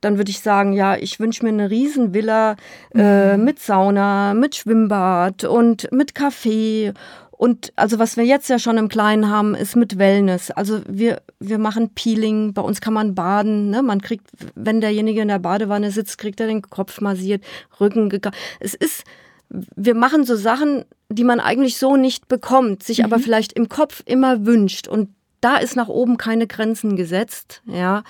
Dann 0.00 0.18
würde 0.18 0.30
ich 0.30 0.40
sagen, 0.40 0.72
ja, 0.72 0.96
ich 0.96 1.20
wünsche 1.20 1.44
mir 1.44 1.50
eine 1.50 1.70
Riesenvilla 1.70 2.56
äh, 2.94 3.36
mhm. 3.36 3.44
mit 3.44 3.60
Sauna, 3.60 4.34
mit 4.34 4.56
Schwimmbad 4.56 5.44
und 5.44 5.90
mit 5.92 6.14
Kaffee 6.14 6.92
und 7.30 7.72
also 7.76 8.00
was 8.00 8.16
wir 8.16 8.24
jetzt 8.24 8.50
ja 8.50 8.58
schon 8.58 8.78
im 8.78 8.88
Kleinen 8.88 9.30
haben, 9.30 9.54
ist 9.54 9.76
mit 9.76 9.96
Wellness. 9.96 10.50
Also 10.50 10.80
wir, 10.88 11.22
wir 11.38 11.58
machen 11.58 11.90
Peeling, 11.94 12.52
bei 12.52 12.62
uns 12.62 12.80
kann 12.80 12.92
man 12.92 13.14
baden. 13.14 13.70
Ne? 13.70 13.80
Man 13.80 14.00
kriegt, 14.00 14.26
wenn 14.56 14.80
derjenige 14.80 15.22
in 15.22 15.28
der 15.28 15.38
Badewanne 15.38 15.92
sitzt, 15.92 16.18
kriegt 16.18 16.40
er 16.40 16.48
den 16.48 16.62
Kopf 16.62 17.00
massiert, 17.00 17.44
Rücken 17.78 18.10
Es 18.58 18.74
ist 18.74 19.04
wir 19.50 19.94
machen 19.94 20.24
so 20.24 20.36
Sachen, 20.36 20.84
die 21.08 21.24
man 21.24 21.40
eigentlich 21.40 21.78
so 21.78 21.96
nicht 21.96 22.28
bekommt, 22.28 22.82
sich 22.82 22.98
mhm. 22.98 23.06
aber 23.06 23.18
vielleicht 23.18 23.54
im 23.54 23.68
Kopf 23.68 24.02
immer 24.04 24.44
wünscht. 24.44 24.88
Und 24.88 25.10
da 25.40 25.56
ist 25.56 25.76
nach 25.76 25.88
oben 25.88 26.16
keine 26.16 26.46
Grenzen 26.46 26.96
gesetzt. 26.96 27.62
Ja. 27.66 28.02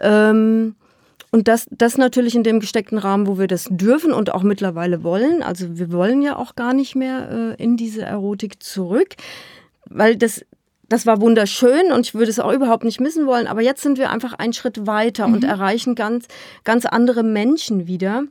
Ähm, 0.00 0.76
und 1.30 1.48
das, 1.48 1.66
das 1.70 1.98
natürlich 1.98 2.34
in 2.34 2.42
dem 2.42 2.60
gesteckten 2.60 2.98
Rahmen, 2.98 3.26
wo 3.26 3.38
wir 3.38 3.48
das 3.48 3.68
dürfen 3.70 4.12
und 4.12 4.32
auch 4.32 4.42
mittlerweile 4.42 5.02
wollen. 5.02 5.42
Also 5.42 5.78
wir 5.78 5.92
wollen 5.92 6.22
ja 6.22 6.36
auch 6.36 6.54
gar 6.54 6.72
nicht 6.72 6.96
mehr 6.96 7.56
äh, 7.58 7.62
in 7.62 7.76
diese 7.76 8.02
Erotik 8.02 8.62
zurück, 8.62 9.14
weil 9.84 10.16
das, 10.16 10.44
das 10.88 11.04
war 11.04 11.20
wunderschön 11.20 11.92
und 11.92 12.06
ich 12.06 12.14
würde 12.14 12.30
es 12.30 12.38
auch 12.38 12.52
überhaupt 12.52 12.84
nicht 12.84 13.00
missen 13.00 13.26
wollen. 13.26 13.46
Aber 13.46 13.60
jetzt 13.60 13.82
sind 13.82 13.98
wir 13.98 14.10
einfach 14.10 14.32
einen 14.32 14.54
Schritt 14.54 14.86
weiter 14.86 15.28
mhm. 15.28 15.34
und 15.34 15.44
erreichen 15.44 15.94
ganz, 15.94 16.26
ganz 16.64 16.86
andere 16.86 17.22
Menschen 17.22 17.86
wieder. 17.86 18.24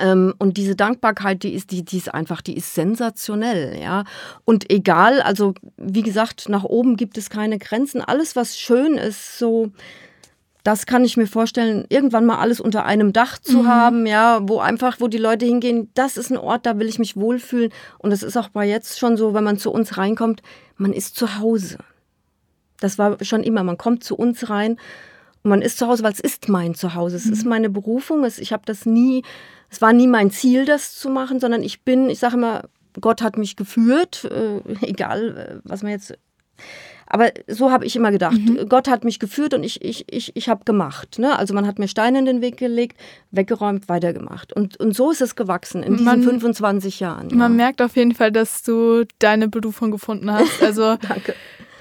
Ähm, 0.00 0.34
und 0.38 0.56
diese 0.56 0.76
Dankbarkeit, 0.76 1.42
die 1.42 1.52
ist, 1.52 1.70
die, 1.70 1.84
die 1.84 1.98
ist 1.98 2.14
einfach, 2.14 2.40
die 2.40 2.56
ist 2.56 2.74
sensationell, 2.74 3.78
ja. 3.80 4.04
Und 4.44 4.70
egal, 4.70 5.20
also 5.20 5.54
wie 5.76 6.02
gesagt, 6.02 6.48
nach 6.48 6.64
oben 6.64 6.96
gibt 6.96 7.18
es 7.18 7.28
keine 7.28 7.58
Grenzen. 7.58 8.00
Alles, 8.00 8.36
was 8.36 8.58
schön 8.58 8.94
ist, 8.94 9.38
so, 9.38 9.72
das 10.64 10.86
kann 10.86 11.04
ich 11.04 11.16
mir 11.16 11.26
vorstellen, 11.26 11.84
irgendwann 11.88 12.26
mal 12.26 12.38
alles 12.38 12.60
unter 12.60 12.84
einem 12.84 13.12
Dach 13.12 13.38
zu 13.38 13.58
mhm. 13.58 13.68
haben, 13.68 14.06
ja, 14.06 14.40
wo 14.42 14.58
einfach, 14.58 15.00
wo 15.00 15.08
die 15.08 15.18
Leute 15.18 15.46
hingehen, 15.46 15.90
das 15.94 16.16
ist 16.16 16.30
ein 16.30 16.36
Ort, 16.36 16.66
da 16.66 16.78
will 16.78 16.88
ich 16.88 16.98
mich 16.98 17.16
wohlfühlen. 17.16 17.72
Und 17.98 18.10
das 18.10 18.22
ist 18.22 18.36
auch 18.36 18.48
bei 18.48 18.66
jetzt 18.66 18.98
schon 18.98 19.16
so, 19.16 19.34
wenn 19.34 19.44
man 19.44 19.58
zu 19.58 19.70
uns 19.70 19.96
reinkommt, 19.96 20.42
man 20.76 20.92
ist 20.92 21.16
zu 21.16 21.38
Hause. 21.38 21.78
Das 22.80 22.98
war 22.98 23.22
schon 23.22 23.42
immer, 23.42 23.62
man 23.62 23.78
kommt 23.78 24.04
zu 24.04 24.16
uns 24.16 24.48
rein 24.50 24.72
und 25.42 25.50
man 25.50 25.62
ist 25.62 25.78
zu 25.78 25.86
Hause, 25.86 26.02
weil 26.02 26.12
es 26.12 26.20
ist 26.20 26.48
mein 26.48 26.74
Zuhause, 26.74 27.16
es 27.16 27.26
mhm. 27.26 27.32
ist 27.32 27.46
meine 27.46 27.70
Berufung, 27.70 28.24
es, 28.24 28.38
ich 28.38 28.52
habe 28.52 28.62
das 28.66 28.86
nie 28.86 29.22
es 29.70 29.80
war 29.80 29.92
nie 29.92 30.08
mein 30.08 30.30
Ziel, 30.30 30.64
das 30.64 30.96
zu 30.96 31.08
machen, 31.08 31.40
sondern 31.40 31.62
ich 31.62 31.82
bin, 31.82 32.10
ich 32.10 32.18
sage 32.18 32.34
immer, 32.34 32.64
Gott 33.00 33.22
hat 33.22 33.38
mich 33.38 33.56
geführt, 33.56 34.24
äh, 34.24 34.60
egal 34.86 35.36
äh, 35.36 35.60
was 35.64 35.82
man 35.82 35.92
jetzt. 35.92 36.14
Aber 37.10 37.30
so 37.46 37.70
habe 37.70 37.84
ich 37.84 37.96
immer 37.96 38.10
gedacht. 38.10 38.38
Mhm. 38.38 38.68
Gott 38.68 38.88
hat 38.88 39.04
mich 39.04 39.18
geführt 39.18 39.52
und 39.52 39.64
ich, 39.64 39.84
ich, 39.84 40.04
ich, 40.10 40.34
ich 40.34 40.48
habe 40.48 40.64
gemacht. 40.64 41.18
Ne? 41.18 41.38
Also 41.38 41.52
man 41.54 41.66
hat 41.66 41.78
mir 41.78 41.88
Steine 41.88 42.20
in 42.20 42.24
den 42.24 42.40
Weg 42.40 42.56
gelegt, 42.56 42.98
weggeräumt, 43.30 43.88
weitergemacht. 43.88 44.52
Und, 44.52 44.78
und 44.78 44.96
so 44.96 45.10
ist 45.10 45.20
es 45.20 45.36
gewachsen 45.36 45.82
in 45.82 45.92
diesen 45.92 46.04
man, 46.04 46.22
25 46.22 47.00
Jahren. 47.00 47.28
Ja. 47.30 47.36
Man 47.36 47.56
merkt 47.56 47.82
auf 47.82 47.96
jeden 47.96 48.14
Fall, 48.14 48.32
dass 48.32 48.62
du 48.62 49.04
deine 49.18 49.48
Berufung 49.48 49.90
gefunden 49.90 50.30
hast. 50.30 50.62
Also 50.70 50.96
Danke 51.08 51.34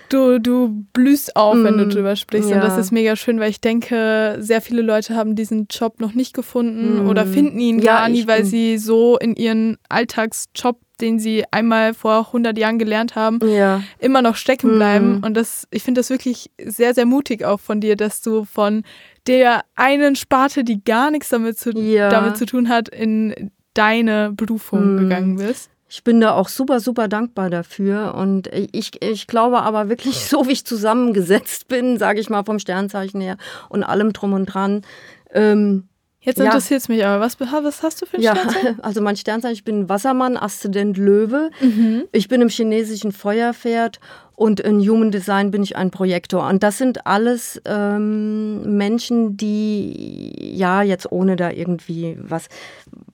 du, 0.10 0.40
du 0.40 0.86
blühst 0.94 1.36
auf, 1.36 1.56
mm, 1.56 1.64
wenn 1.64 1.78
du 1.78 1.86
mm, 1.86 1.90
drüber 1.90 2.16
sprichst. 2.16 2.50
Ja. 2.50 2.58
Und 2.58 2.64
das 2.64 2.78
ist 2.78 2.92
mega 2.92 3.16
schön, 3.16 3.40
weil 3.40 3.50
ich 3.50 3.62
denke, 3.62 4.38
sehr 4.40 4.62
viele 4.62 4.82
Leute 4.82 5.16
haben 5.16 5.36
diesen 5.36 5.68
Job 5.70 6.00
noch 6.00 6.14
nicht 6.14 6.34
gefunden 6.34 7.06
mm. 7.06 7.08
oder 7.10 7.26
finden 7.26 7.60
ihn 7.60 7.80
ja, 7.80 8.00
gar 8.00 8.10
nie, 8.10 8.28
weil 8.28 8.44
sie 8.46 8.78
so 8.78 9.18
in 9.18 9.36
ihren 9.36 9.78
Alltagsjob 9.88 10.80
den 11.02 11.20
sie 11.20 11.44
einmal 11.52 11.94
vor 11.94 12.28
100 12.28 12.58
Jahren 12.58 12.80
gelernt 12.80 13.16
haben, 13.16 13.40
ja. 13.48 13.82
immer 14.00 14.22
noch 14.22 14.36
stecken 14.36 14.76
bleiben. 14.76 15.20
Mm. 15.20 15.24
Und 15.24 15.34
das, 15.36 15.68
ich 15.72 15.84
finde 15.84 16.00
das 16.00 16.10
wirklich 16.10 16.52
sehr, 16.64 16.94
sehr 16.94 17.06
mutig 17.06 17.44
auch 17.46 17.60
von 17.60 17.82
dir, 17.82 17.96
dass 17.96 18.22
du 18.22 18.46
von 18.46 18.84
der 19.28 19.64
einen 19.76 20.16
Sparte, 20.16 20.64
die 20.64 20.84
gar 20.84 21.12
nichts 21.12 21.30
damit 21.30 21.58
zu, 21.58 21.72
ja. 21.72 22.10
damit 22.10 22.38
zu 22.38 22.46
tun 22.46 22.70
hat, 22.70 22.90
in 22.90 23.52
deine 23.74 24.32
Berufung 24.32 24.96
mm. 24.96 24.98
gegangen 24.98 25.36
bist. 25.38 25.70
Ich 25.92 26.04
bin 26.04 26.22
da 26.22 26.34
auch 26.34 26.50
super, 26.50 26.80
super 26.80 27.08
dankbar 27.08 27.50
dafür. 27.50 28.14
Und 28.14 28.48
ich, 28.48 29.02
ich 29.02 29.28
glaube 29.28 29.62
aber 29.62 29.90
wirklich, 29.90 30.26
so 30.26 30.48
wie 30.48 30.54
ich 30.54 30.66
zusammengesetzt 30.66 31.68
bin, 31.68 31.98
sage 31.98 32.20
ich 32.20 32.30
mal 32.30 32.44
vom 32.44 32.60
Sternzeichen 32.60 33.22
her 33.22 33.38
und 33.70 33.84
allem 33.84 34.14
drum 34.14 34.34
und 34.34 34.46
dran. 34.46 34.84
Ähm, 35.32 35.89
Jetzt 36.22 36.38
ja. 36.38 36.46
interessiert 36.46 36.82
es 36.82 36.90
mich 36.90 37.06
aber, 37.06 37.24
was, 37.24 37.40
was, 37.40 37.82
hast 37.82 38.02
du 38.02 38.06
für 38.06 38.18
ein 38.18 38.22
ja, 38.22 38.36
Sternzeichen? 38.36 38.80
Also 38.84 39.02
mein 39.02 39.16
Sternzeichen, 39.16 39.54
ich 39.54 39.64
bin 39.64 39.88
Wassermann, 39.88 40.36
Aszendent 40.36 40.98
Löwe. 40.98 41.50
Mhm. 41.62 42.04
Ich 42.12 42.28
bin 42.28 42.42
im 42.42 42.50
chinesischen 42.50 43.14
Feuerpferd 43.14 44.00
und 44.36 44.60
in 44.60 44.80
Human 44.80 45.12
Design 45.12 45.52
bin 45.52 45.64
ich 45.64 45.78
ein 45.78 45.92
Projektor. 45.92 46.48
Und 46.48 46.62
das 46.62 46.78
sind 46.78 47.06
alles 47.06 47.62
ähm, 47.66 48.78
Menschen, 48.78 49.38
die, 49.38 50.56
ja, 50.56 50.82
jetzt 50.82 51.10
ohne 51.12 51.38
da 51.38 51.52
irgendwie 51.52 52.18
was, 52.22 52.48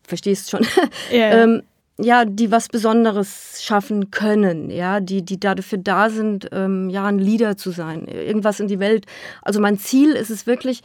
verstehst 0.04 0.50
schon, 0.50 0.66
yeah. 1.12 1.32
ähm, 1.44 1.64
ja, 1.98 2.26
die 2.26 2.52
was 2.52 2.68
Besonderes 2.68 3.64
schaffen 3.64 4.12
können, 4.12 4.70
ja, 4.70 5.00
die, 5.00 5.24
die 5.24 5.40
dafür 5.40 5.78
da 5.78 6.10
sind, 6.10 6.50
ähm, 6.52 6.90
ja, 6.90 7.06
ein 7.06 7.20
Leader 7.20 7.56
zu 7.56 7.72
sein, 7.72 8.06
irgendwas 8.06 8.60
in 8.60 8.68
die 8.68 8.80
Welt. 8.80 9.06
Also 9.42 9.62
mein 9.62 9.78
Ziel 9.78 10.12
ist 10.12 10.30
es 10.30 10.46
wirklich, 10.46 10.82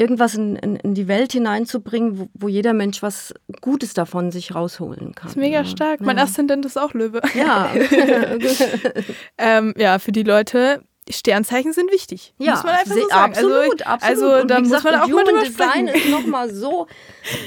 irgendwas 0.00 0.34
in, 0.34 0.56
in, 0.56 0.76
in 0.76 0.94
die 0.94 1.06
Welt 1.06 1.32
hineinzubringen, 1.32 2.18
wo, 2.18 2.28
wo, 2.34 2.48
jeder 2.48 2.72
Mensch 2.72 3.02
was 3.02 3.34
Gutes 3.60 3.92
davon 3.92 4.32
sich 4.32 4.54
rausholen 4.54 5.14
kann. 5.14 5.26
Das 5.26 5.32
ist 5.32 5.36
mega 5.36 5.58
ja. 5.58 5.64
stark. 5.64 6.00
Mein 6.00 6.16
ja. 6.16 6.24
Aszendent 6.24 6.64
ist 6.64 6.78
auch 6.78 6.94
Löwe. 6.94 7.20
Ja. 7.34 7.70
ähm, 9.38 9.74
ja, 9.76 9.98
für 9.98 10.12
die 10.12 10.22
Leute, 10.22 10.82
Sternzeichen 11.08 11.72
sind 11.72 11.90
wichtig. 11.92 12.34
Ja, 12.38 12.52
muss 12.52 12.64
man 12.64 12.74
einfach 12.74 12.94
so 12.94 13.08
sagen. 13.08 13.32
Absolut, 13.32 13.86
also, 13.86 14.06
absolut. 14.06 14.32
Also 14.32 14.46
da 14.46 14.60
muss 14.60 14.82
man 14.82 14.94
auch 14.94 15.08
mal 15.08 15.24
drüber 15.24 15.42
Design 15.42 15.88
ist 15.88 16.08
nochmal 16.08 16.52
so, 16.52 16.86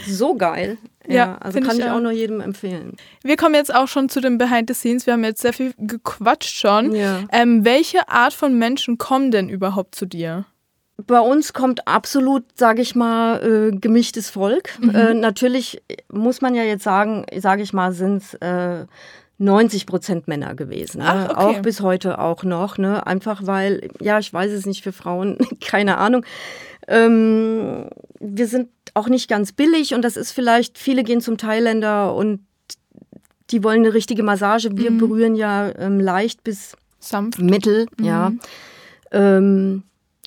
so 0.08 0.36
geil. 0.36 0.78
Ja, 1.08 1.14
ja 1.14 1.38
also 1.38 1.60
kann 1.60 1.78
ich, 1.78 1.84
ich 1.84 1.90
auch 1.90 2.00
nur 2.00 2.12
jedem 2.12 2.40
empfehlen. 2.40 2.98
Wir 3.24 3.36
kommen 3.36 3.56
jetzt 3.56 3.74
auch 3.74 3.88
schon 3.88 4.10
zu 4.10 4.22
den 4.22 4.38
Behind 4.38 4.70
the 4.70 4.76
Scenes. 4.76 5.06
Wir 5.06 5.14
haben 5.14 5.24
jetzt 5.24 5.42
sehr 5.42 5.54
viel 5.54 5.74
gequatscht 5.78 6.56
schon. 6.56 6.94
Ja. 6.94 7.24
Ähm, 7.32 7.66
welche 7.66 8.08
Art 8.10 8.34
von 8.34 8.58
Menschen 8.58 8.98
kommen 8.98 9.32
denn 9.32 9.50
überhaupt 9.50 9.96
zu 9.96 10.06
dir? 10.06 10.46
Bei 10.98 11.20
uns 11.20 11.54
kommt 11.54 11.88
absolut, 11.88 12.44
sage 12.56 12.82
ich 12.82 12.96
mal, 12.96 13.42
äh, 13.42 13.76
gemischtes 13.76 14.30
Volk. 14.30 14.80
Mhm. 14.80 14.96
Äh, 14.96 15.14
natürlich 15.16 15.82
muss 16.12 16.42
man 16.42 16.54
ja 16.54 16.64
jetzt 16.64 16.84
sagen, 16.84 17.26
sage 17.36 17.64
ich 17.64 17.74
mal, 17.74 17.94
sind 17.94 18.18
es 18.18 18.34
äh, 18.36 18.86
90 19.40 19.86
Prozent 19.88 20.28
Männer 20.28 20.56
gewesen. 20.56 21.00
Ne? 21.00 21.06
Ach, 21.08 21.30
okay. 21.30 21.58
Auch 21.58 21.62
bis 21.62 21.82
heute 21.82 22.20
auch 22.20 22.44
noch. 22.44 22.78
Ne? 22.78 23.06
Einfach 23.06 23.46
weil, 23.46 23.90
ja, 24.00 24.20
ich 24.20 24.32
weiß 24.32 24.52
es 24.52 24.66
nicht 24.66 24.84
für 24.84 24.94
Frauen, 24.94 25.38
keine 25.62 25.98
Ahnung. 25.98 26.26
Ähm, 26.88 27.90
wir 28.20 28.48
sind 28.48 28.70
auch 28.94 29.10
nicht 29.10 29.28
ganz 29.28 29.52
billig 29.52 29.94
und 29.94 30.04
das 30.04 30.18
ist 30.18 30.32
vielleicht, 30.32 30.78
viele 30.78 31.04
gehen 31.04 31.22
zum 31.22 31.38
Thailänder 31.38 32.14
und 32.14 32.46
die 33.50 33.64
wollen 33.64 33.80
eine 33.80 33.94
richtige 33.94 34.24
Massage. 34.24 34.78
Wir 34.78 34.92
mhm. 34.92 34.98
berühren 35.00 35.36
ja 35.36 35.72
ähm, 35.78 36.00
leicht 36.00 36.44
bis 36.44 36.76
sanft. 37.00 37.40
Mittel, 37.40 37.88
mhm. 37.98 38.06
ja. 38.06 38.32
Ähm, 39.12 39.84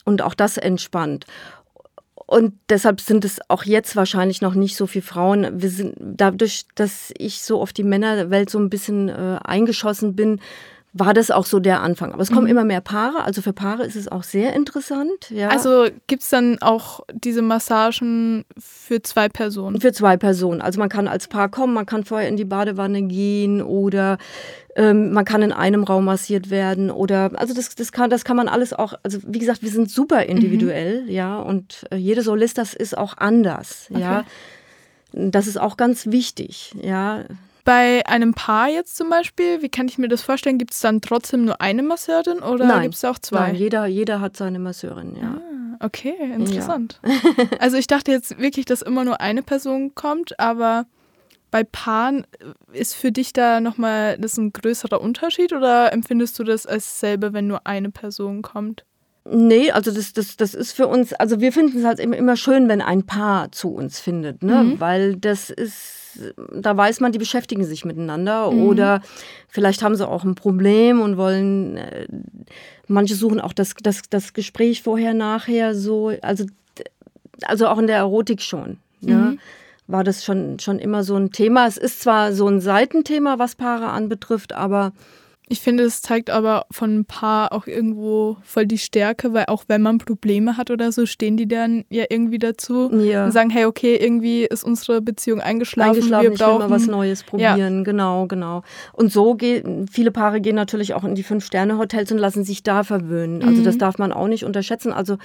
und 0.07 0.23
auch 0.23 0.35
das 0.35 0.57
entspannt. 0.57 1.27
Und 2.15 2.55
deshalb 2.71 3.01
sind 3.01 3.25
es 3.25 3.39
auch 3.49 3.65
jetzt 3.65 3.95
wahrscheinlich 3.95 4.41
noch 4.41 4.55
nicht 4.55 4.77
so 4.77 4.87
viele 4.87 5.05
Frauen. 5.05 5.61
Wir 5.63 5.71
sind 5.71 5.95
dadurch, 6.01 6.65
dass 6.75 7.13
ich 7.19 7.43
so 7.43 7.61
auf 7.61 7.73
die 7.73 7.85
Männerwelt 7.85 8.51
so 8.51 8.59
ein 8.59 8.71
bisschen 8.71 9.09
äh, 9.09 9.39
eingeschossen 9.45 10.17
bin, 10.17 10.41
war 10.99 11.15
das 11.15 11.31
auch 11.31 11.47
so 11.47 11.61
der 11.61 11.83
Anfang. 11.83 12.13
Aber 12.13 12.23
es 12.23 12.31
kommen 12.31 12.45
mhm. 12.45 12.51
immer 12.51 12.65
mehr 12.65 12.81
Paare. 12.81 13.25
Also 13.25 13.43
für 13.43 13.53
Paare 13.53 13.85
ist 13.85 13.97
es 13.97 14.09
auch 14.09 14.23
sehr 14.23 14.55
interessant. 14.55 15.31
Ja. 15.31 15.49
Also 15.49 15.87
gibt 16.07 16.23
es 16.23 16.31
dann 16.31 16.59
auch 16.61 17.01
diese 17.13 17.43
Massagen 17.43 18.45
für 18.59 19.03
zwei 19.03 19.29
Personen? 19.29 19.81
Für 19.81 19.93
zwei 19.93 20.17
Personen. 20.17 20.63
Also 20.63 20.79
man 20.79 20.89
kann 20.89 21.09
als 21.09 21.29
Paar 21.29 21.49
kommen, 21.49 21.75
man 21.75 21.87
kann 21.87 22.05
vorher 22.05 22.29
in 22.29 22.37
die 22.37 22.45
Badewanne 22.45 23.03
gehen 23.03 23.63
oder 23.63 24.19
ähm, 24.77 25.13
man 25.13 25.25
kann 25.25 25.43
in 25.43 25.53
einem 25.53 25.85
Raum 25.85 26.05
massiert 26.05 26.51
werden 26.51 26.91
oder 26.91 27.31
also 27.35 27.55
das, 27.55 27.75
das, 27.75 27.93
kann, 27.93 28.11
das 28.11 28.25
kann 28.25 28.37
man 28.37 28.49
alles 28.49 28.73
auch, 28.73 28.95
also 29.03 29.19
wie 29.27 29.39
gesagt, 29.39 29.63
wir 29.63 29.71
sind 29.71 29.91
super 29.91 30.25
individuell, 30.25 31.03
mhm. 31.03 31.11
ja, 31.11 31.39
und 31.39 31.87
äh, 31.91 31.97
jede 31.97 32.23
Solistas 32.23 32.75
ist 32.75 32.97
auch 32.97 33.17
anders, 33.17 33.89
okay. 33.91 34.01
ja. 34.01 34.25
Das 35.13 35.47
ist 35.47 35.59
auch 35.59 35.79
ganz 35.79 36.09
wichtig, 36.09 36.75
ja. 36.83 37.25
Bei 37.67 38.07
einem 38.07 38.33
Paar 38.33 38.69
jetzt 38.69 38.97
zum 38.97 39.11
Beispiel, 39.11 39.61
wie 39.61 39.69
kann 39.69 39.89
ich 39.89 39.99
mir 39.99 40.07
das 40.07 40.23
vorstellen? 40.23 40.57
Gibt 40.57 40.73
es 40.73 40.79
dann 40.79 41.01
trotzdem 41.01 41.45
nur 41.45 41.61
eine 41.61 41.83
Masseurin 41.83 42.39
oder 42.39 42.81
gibt 42.83 42.95
es 42.95 43.05
auch 43.05 43.19
zwei? 43.19 43.49
Nein, 43.49 43.55
jeder, 43.57 43.87
jeder 43.87 44.21
hat 44.21 44.37
seine 44.37 44.61
Masseurin, 44.61 45.17
ja. 45.17 45.41
Ah, 45.41 45.85
okay, 45.85 46.15
interessant. 46.33 47.01
Ja. 47.05 47.47
also 47.59 47.77
ich 47.77 47.89
dachte 47.89 48.13
jetzt 48.13 48.39
wirklich, 48.39 48.67
dass 48.67 48.83
immer 48.83 49.05
nur 49.05 49.21
eine 49.21 49.43
Person 49.43 49.97
kommt, 49.97 50.39
aber 50.39 50.87
bei 51.51 51.65
Paaren 51.65 52.25
ist 52.73 52.95
für 52.95 53.11
dich 53.11 53.33
da 53.33 53.61
nochmal 53.61 54.17
das 54.17 54.37
ein 54.37 54.53
größerer 54.53 55.01
Unterschied 55.01 55.53
oder 55.53 55.93
empfindest 55.93 56.39
du 56.39 56.45
das 56.45 56.67
als 56.67 57.01
selber, 57.01 57.33
wenn 57.33 57.49
nur 57.49 57.67
eine 57.67 57.91
Person 57.91 58.43
kommt? 58.43 58.85
Nee, 59.29 59.73
also 59.73 59.91
das, 59.91 60.13
das, 60.13 60.37
das 60.37 60.55
ist 60.55 60.71
für 60.71 60.87
uns, 60.87 61.13
also 61.15 61.41
wir 61.41 61.53
finden 61.53 61.79
es 61.79 61.85
halt 61.85 61.99
immer 61.99 62.37
schön, 62.37 62.69
wenn 62.69 62.81
ein 62.81 63.07
Paar 63.07 63.51
zu 63.51 63.75
uns 63.75 63.99
findet, 63.99 64.45
ne? 64.45 64.63
Mhm. 64.63 64.81
Weil 64.81 65.17
das 65.17 65.51
ist 65.51 65.96
da 66.53 66.77
weiß 66.77 67.01
man, 67.01 67.13
die 67.13 67.19
beschäftigen 67.19 67.65
sich 67.65 67.85
miteinander 67.85 68.51
mhm. 68.51 68.63
oder 68.63 69.03
vielleicht 69.49 69.83
haben 69.83 69.97
sie 69.97 70.07
auch 70.07 70.25
ein 70.25 70.35
Problem 70.35 71.01
und 71.01 71.17
wollen, 71.17 71.77
äh, 71.77 72.07
manche 72.89 73.15
suchen 73.15 73.41
auch 73.41 73.53
das, 73.53 73.75
das, 73.83 74.03
das 74.09 74.33
Gespräch 74.33 74.83
vorher, 74.83 75.15
nachher 75.15 75.75
so, 75.75 76.13
also, 76.23 76.47
also 77.43 77.69
auch 77.69 77.79
in 77.79 77.87
der 77.87 77.97
Erotik 77.97 78.43
schon. 78.43 78.79
Ne? 79.01 79.15
Mhm. 79.15 79.39
War 79.87 80.05
das 80.05 80.25
schon, 80.25 80.59
schon 80.59 80.79
immer 80.79 81.05
so 81.05 81.17
ein 81.17 81.31
Thema. 81.31 81.67
Es 81.67 81.77
ist 81.77 82.01
zwar 82.01 82.33
so 82.33 82.49
ein 82.49 82.61
Seitenthema, 82.61 83.39
was 83.39 83.55
Paare 83.55 83.89
anbetrifft, 83.89 84.53
aber 84.53 84.93
ich 85.49 85.61
finde, 85.61 85.85
es 85.85 86.03
zeigt 86.03 86.29
aber 86.29 86.67
von 86.73 86.99
ein 86.99 87.05
paar 87.05 87.53
auch 87.53 87.69
irgendwo 87.69 88.37
voll 88.43 88.67
die 88.67 88.79
Stärke, 88.79 89.33
weil 89.33 89.45
auch 89.47 89.65
wenn 89.69 89.81
man 89.81 89.99
Probleme 89.99 90.57
hat 90.57 90.73
oder 90.73 90.91
so, 90.91 91.07
stehen 91.07 91.37
die 91.37 91.47
dann 91.47 91.85
ja 91.89 92.05
irgendwie 92.09 92.39
dazu 92.39 92.91
ja. 92.93 93.25
und 93.25 93.31
sagen, 93.31 93.51
hey, 93.51 93.65
okay, 93.65 93.95
irgendwie 93.95 94.45
ist 94.45 94.65
unsere 94.65 95.01
Beziehung 95.01 95.41
eingeschlafen. 95.41 95.95
Eingeschlafen, 95.95 96.25
wir 96.25 96.33
ich 96.33 96.39
brauchen 96.39 96.63
will 96.63 96.69
mal 96.69 96.75
was 96.75 96.87
Neues 96.89 97.23
probieren, 97.23 97.79
ja. 97.79 97.83
genau, 97.85 98.27
genau. 98.27 98.63
Und 98.93 99.13
so 99.13 99.37
gehen, 99.37 99.87
viele 99.87 100.11
Paare 100.11 100.41
gehen 100.41 100.57
natürlich 100.57 100.95
auch 100.95 101.05
in 101.05 101.15
die 101.15 101.23
Fünf-Sterne-Hotels 101.23 102.11
und 102.11 102.19
lassen 102.19 102.43
sich 102.43 102.65
da 102.65 102.83
verwöhnen. 102.83 103.45
Also 103.45 103.61
mhm. 103.61 103.65
das 103.65 103.79
darf 103.79 103.99
man 103.99 104.13
auch 104.13 104.27
nicht 104.27 104.45
unterschätzen. 104.45 104.93
Also 104.93 105.17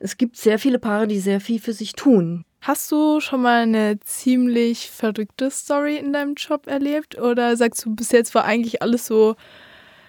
es 0.00 0.16
gibt 0.16 0.36
sehr 0.36 0.58
viele 0.58 0.78
Paare, 0.78 1.06
die 1.06 1.20
sehr 1.20 1.40
viel 1.40 1.60
für 1.60 1.74
sich 1.74 1.92
tun. 1.92 2.44
Hast 2.62 2.90
du 2.90 3.20
schon 3.20 3.42
mal 3.42 3.62
eine 3.62 4.00
ziemlich 4.00 4.90
verrückte 4.90 5.50
Story 5.50 5.96
in 5.96 6.12
deinem 6.12 6.34
Job 6.34 6.66
erlebt? 6.66 7.18
Oder 7.18 7.56
sagst 7.56 7.84
du, 7.84 7.94
bis 7.94 8.10
jetzt 8.10 8.34
war 8.34 8.44
eigentlich 8.44 8.82
alles 8.82 9.06
so 9.06 9.36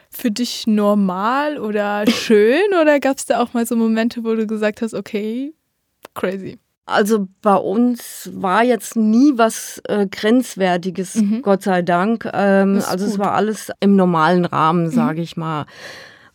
für 0.10 0.32
dich 0.32 0.66
normal 0.66 1.58
oder 1.58 2.06
schön? 2.08 2.74
oder 2.82 3.00
gab 3.00 3.18
es 3.18 3.26
da 3.26 3.42
auch 3.42 3.54
mal 3.54 3.66
so 3.66 3.76
Momente, 3.76 4.24
wo 4.24 4.34
du 4.34 4.48
gesagt 4.48 4.82
hast, 4.82 4.94
okay, 4.94 5.54
crazy? 6.14 6.58
Also 6.86 7.28
bei 7.42 7.56
uns 7.56 8.30
war 8.34 8.64
jetzt 8.64 8.96
nie 8.96 9.34
was 9.36 9.82
äh, 9.88 10.08
Grenzwertiges, 10.08 11.16
mhm. 11.16 11.42
Gott 11.42 11.64
sei 11.64 11.82
Dank. 11.82 12.30
Ähm, 12.34 12.82
also 12.88 13.06
gut. 13.06 13.14
es 13.14 13.20
war 13.20 13.34
alles 13.34 13.72
im 13.80 13.96
normalen 13.96 14.46
Rahmen, 14.46 14.90
sage 14.90 15.20
mhm. 15.20 15.24
ich 15.24 15.38
mal. 15.38 15.66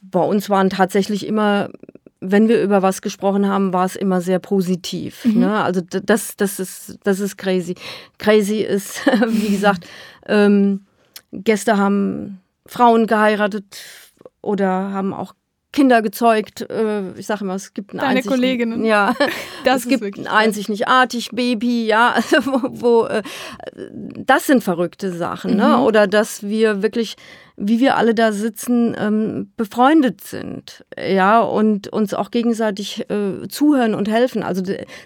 Bei 0.00 0.20
uns 0.20 0.48
waren 0.48 0.70
tatsächlich 0.70 1.26
immer 1.26 1.68
wenn 2.20 2.48
wir 2.48 2.62
über 2.62 2.82
was 2.82 3.02
gesprochen 3.02 3.46
haben, 3.46 3.72
war 3.72 3.84
es 3.84 3.96
immer 3.96 4.20
sehr 4.20 4.38
positiv. 4.38 5.24
Mhm. 5.24 5.40
Ne? 5.40 5.62
Also 5.62 5.80
das, 5.80 6.36
das, 6.36 6.58
ist, 6.58 6.98
das 7.04 7.20
ist 7.20 7.36
crazy. 7.36 7.74
Crazy 8.18 8.60
ist, 8.60 9.06
wie 9.28 9.50
gesagt, 9.50 9.86
ähm, 10.26 10.86
Gäste 11.32 11.76
haben 11.76 12.40
Frauen 12.66 13.06
geheiratet 13.06 13.64
oder 14.40 14.92
haben 14.92 15.12
auch 15.12 15.34
Kinder 15.72 16.00
gezeugt. 16.00 16.62
Äh, 16.70 17.12
ich 17.18 17.26
sage 17.26 17.44
immer, 17.44 17.54
es 17.54 17.74
gibt 17.74 17.92
ein 17.92 17.98
Deine 17.98 18.18
einzig, 18.18 18.30
Kolleginnen. 18.30 18.84
Ja, 18.84 19.14
das 19.64 19.84
es 19.84 19.88
gibt 19.88 20.18
ein 20.18 20.26
einzig 20.26 20.68
nicht 20.68 20.88
artig 20.88 21.30
Baby, 21.32 21.86
ja, 21.86 22.16
wo, 22.44 22.60
wo 22.70 23.04
äh, 23.06 23.22
das 24.16 24.46
sind 24.46 24.64
verrückte 24.64 25.12
Sachen, 25.12 25.56
ne? 25.56 25.64
mhm. 25.64 25.70
ne? 25.70 25.80
Oder 25.82 26.06
dass 26.06 26.42
wir 26.42 26.82
wirklich, 26.82 27.16
wie 27.56 27.80
wir 27.80 27.96
alle 27.96 28.14
da 28.14 28.32
sitzen, 28.32 28.96
ähm, 28.98 29.52
befreundet 29.56 30.22
sind, 30.22 30.84
ja, 30.98 31.40
und 31.40 31.88
uns 31.88 32.14
auch 32.14 32.30
gegenseitig 32.30 33.04
äh, 33.10 33.46
zuhören 33.48 33.94
und 33.94 34.08
helfen. 34.08 34.42
Also 34.42 34.62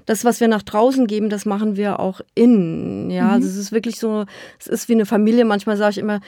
das, 0.07 0.25
was 0.25 0.41
wir 0.41 0.49
nach 0.49 0.63
draußen 0.63 1.07
geben, 1.07 1.31
das 1.31 1.47
machen 1.47 1.77
wir 1.77 1.99
auch 1.99 2.21
innen, 2.35 3.11
ja. 3.11 3.25
Mhm. 3.25 3.31
Also 3.31 3.49
es 3.49 3.57
ist 3.57 3.73
wirklich 3.73 3.99
so, 3.99 4.25
es 4.59 4.67
ist 4.67 4.89
wie 4.89 4.95
eine 4.95 5.07
Familie. 5.07 5.45
Manchmal 5.45 5.77
sage 5.77 5.93
ich 5.93 5.99
immer, 5.99 6.21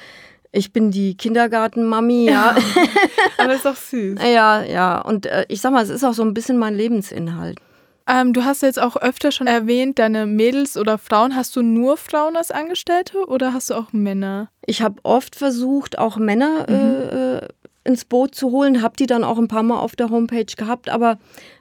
ich 0.53 0.73
bin 0.73 0.91
die 0.91 1.17
Kindergartenmami, 1.17 2.27
ja. 2.27 2.55
Aber 3.39 3.55
ist 3.55 3.65
doch 3.65 3.77
süß. 3.77 4.19
Ja, 4.23 4.63
ja. 4.63 5.01
Und 5.01 5.27
äh, 5.27 5.47
ich 5.49 5.63
sag 5.63 5.73
mal, 5.73 5.83
es 5.83 5.89
ist 5.89 6.05
auch 6.05 6.13
so 6.13 6.23
ein 6.23 6.35
bisschen 6.35 6.59
mein 6.59 6.75
Lebensinhalt. 6.75 7.59
Ähm, 8.07 8.33
du 8.33 8.45
hast 8.45 8.63
jetzt 8.63 8.81
auch 8.81 8.97
öfter 8.97 9.33
schon 9.33 9.47
erwähnt, 9.47 9.99
deine 9.99 10.27
Mädels 10.27 10.77
oder 10.77 10.99
Frauen. 10.99 11.35
Hast 11.35 11.57
du 11.57 11.63
nur 11.63 11.97
Frauen 11.97 12.37
als 12.37 12.51
Angestellte 12.51 13.27
oder 13.27 13.55
hast 13.55 13.71
du 13.71 13.75
auch 13.75 13.93
Männer? 13.93 14.51
Ich 14.67 14.83
habe 14.83 15.01
oft 15.05 15.37
versucht, 15.37 15.99
auch 15.99 16.19
Männer 16.19 16.67
mhm. 16.69 16.75
äh, 16.75 17.37
äh 17.37 17.49
ins 17.85 18.05
Boot 18.05 18.37
zu 18.37 18.53
holen, 18.53 18.81
habe 18.81 18.97
die 18.97 19.07
dann 19.07 19.25
auch 19.25 19.39
ein 19.39 19.49
paar 19.49 19.65
Mal 19.65 19.81
auf 19.81 19.97
der 19.97 20.09
Homepage 20.09 20.45
gehabt. 20.57 20.89
Aber 20.89 21.19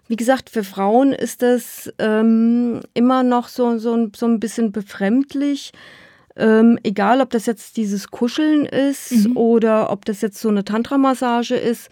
wie 0.08 0.16
gesagt, 0.16 0.52
für 0.52 0.64
Frauen 0.64 1.14
ist 1.14 1.42
das 1.42 1.92
ähm, 1.98 2.82
immer 2.94 3.24
noch 3.24 3.48
so, 3.48 3.80
so, 3.80 4.08
so 4.16 4.28
ein 4.28 4.40
bisschen 4.40 4.72
befremdlich 4.72 5.72
ähm, 6.42 6.80
egal, 6.84 7.22
ob 7.22 7.30
das 7.30 7.46
jetzt 7.46 7.78
dieses 7.78 8.10
Kuscheln 8.10 8.66
ist 8.66 9.12
mhm. 9.12 9.38
oder 9.38 9.92
ob 9.92 10.06
das 10.06 10.22
jetzt 10.22 10.42
so 10.42 10.50
eine 10.50 10.66
Tantra-Massage 10.66 11.56
ist, 11.56 11.90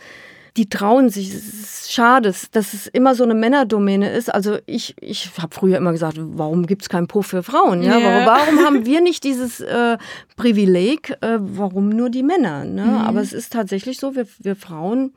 die 0.57 0.67
trauen 0.67 1.09
sich. 1.09 1.33
Es 1.33 1.53
ist 1.53 1.93
schade, 1.93 2.33
dass 2.51 2.73
es 2.73 2.87
immer 2.87 3.13
so 3.15 3.23
eine 3.23 3.35
Männerdomäne 3.35 4.11
ist. 4.11 4.33
Also 4.33 4.57
ich, 4.65 4.95
ich 4.99 5.29
habe 5.37 5.53
früher 5.53 5.77
immer 5.77 5.91
gesagt, 5.91 6.17
warum 6.19 6.65
gibt 6.65 6.81
es 6.81 6.89
keinen 6.89 7.07
Puff 7.07 7.27
für 7.27 7.43
Frauen? 7.43 7.83
Ja? 7.83 7.97
Yeah. 7.97 8.25
Warum, 8.25 8.25
warum 8.25 8.65
haben 8.65 8.85
wir 8.85 9.01
nicht 9.09 9.23
dieses 9.23 9.61
äh, 9.61 9.97
Privileg? 10.35 11.15
Äh, 11.21 11.37
warum 11.39 11.89
nur 11.89 12.09
die 12.09 12.23
Männer? 12.23 12.65
Ne? 12.65 12.85
Mhm. 12.85 12.95
Aber 12.95 13.21
es 13.21 13.31
ist 13.31 13.53
tatsächlich 13.53 13.99
so, 13.99 14.15
wir, 14.15 14.27
wir 14.39 14.55
Frauen, 14.55 15.13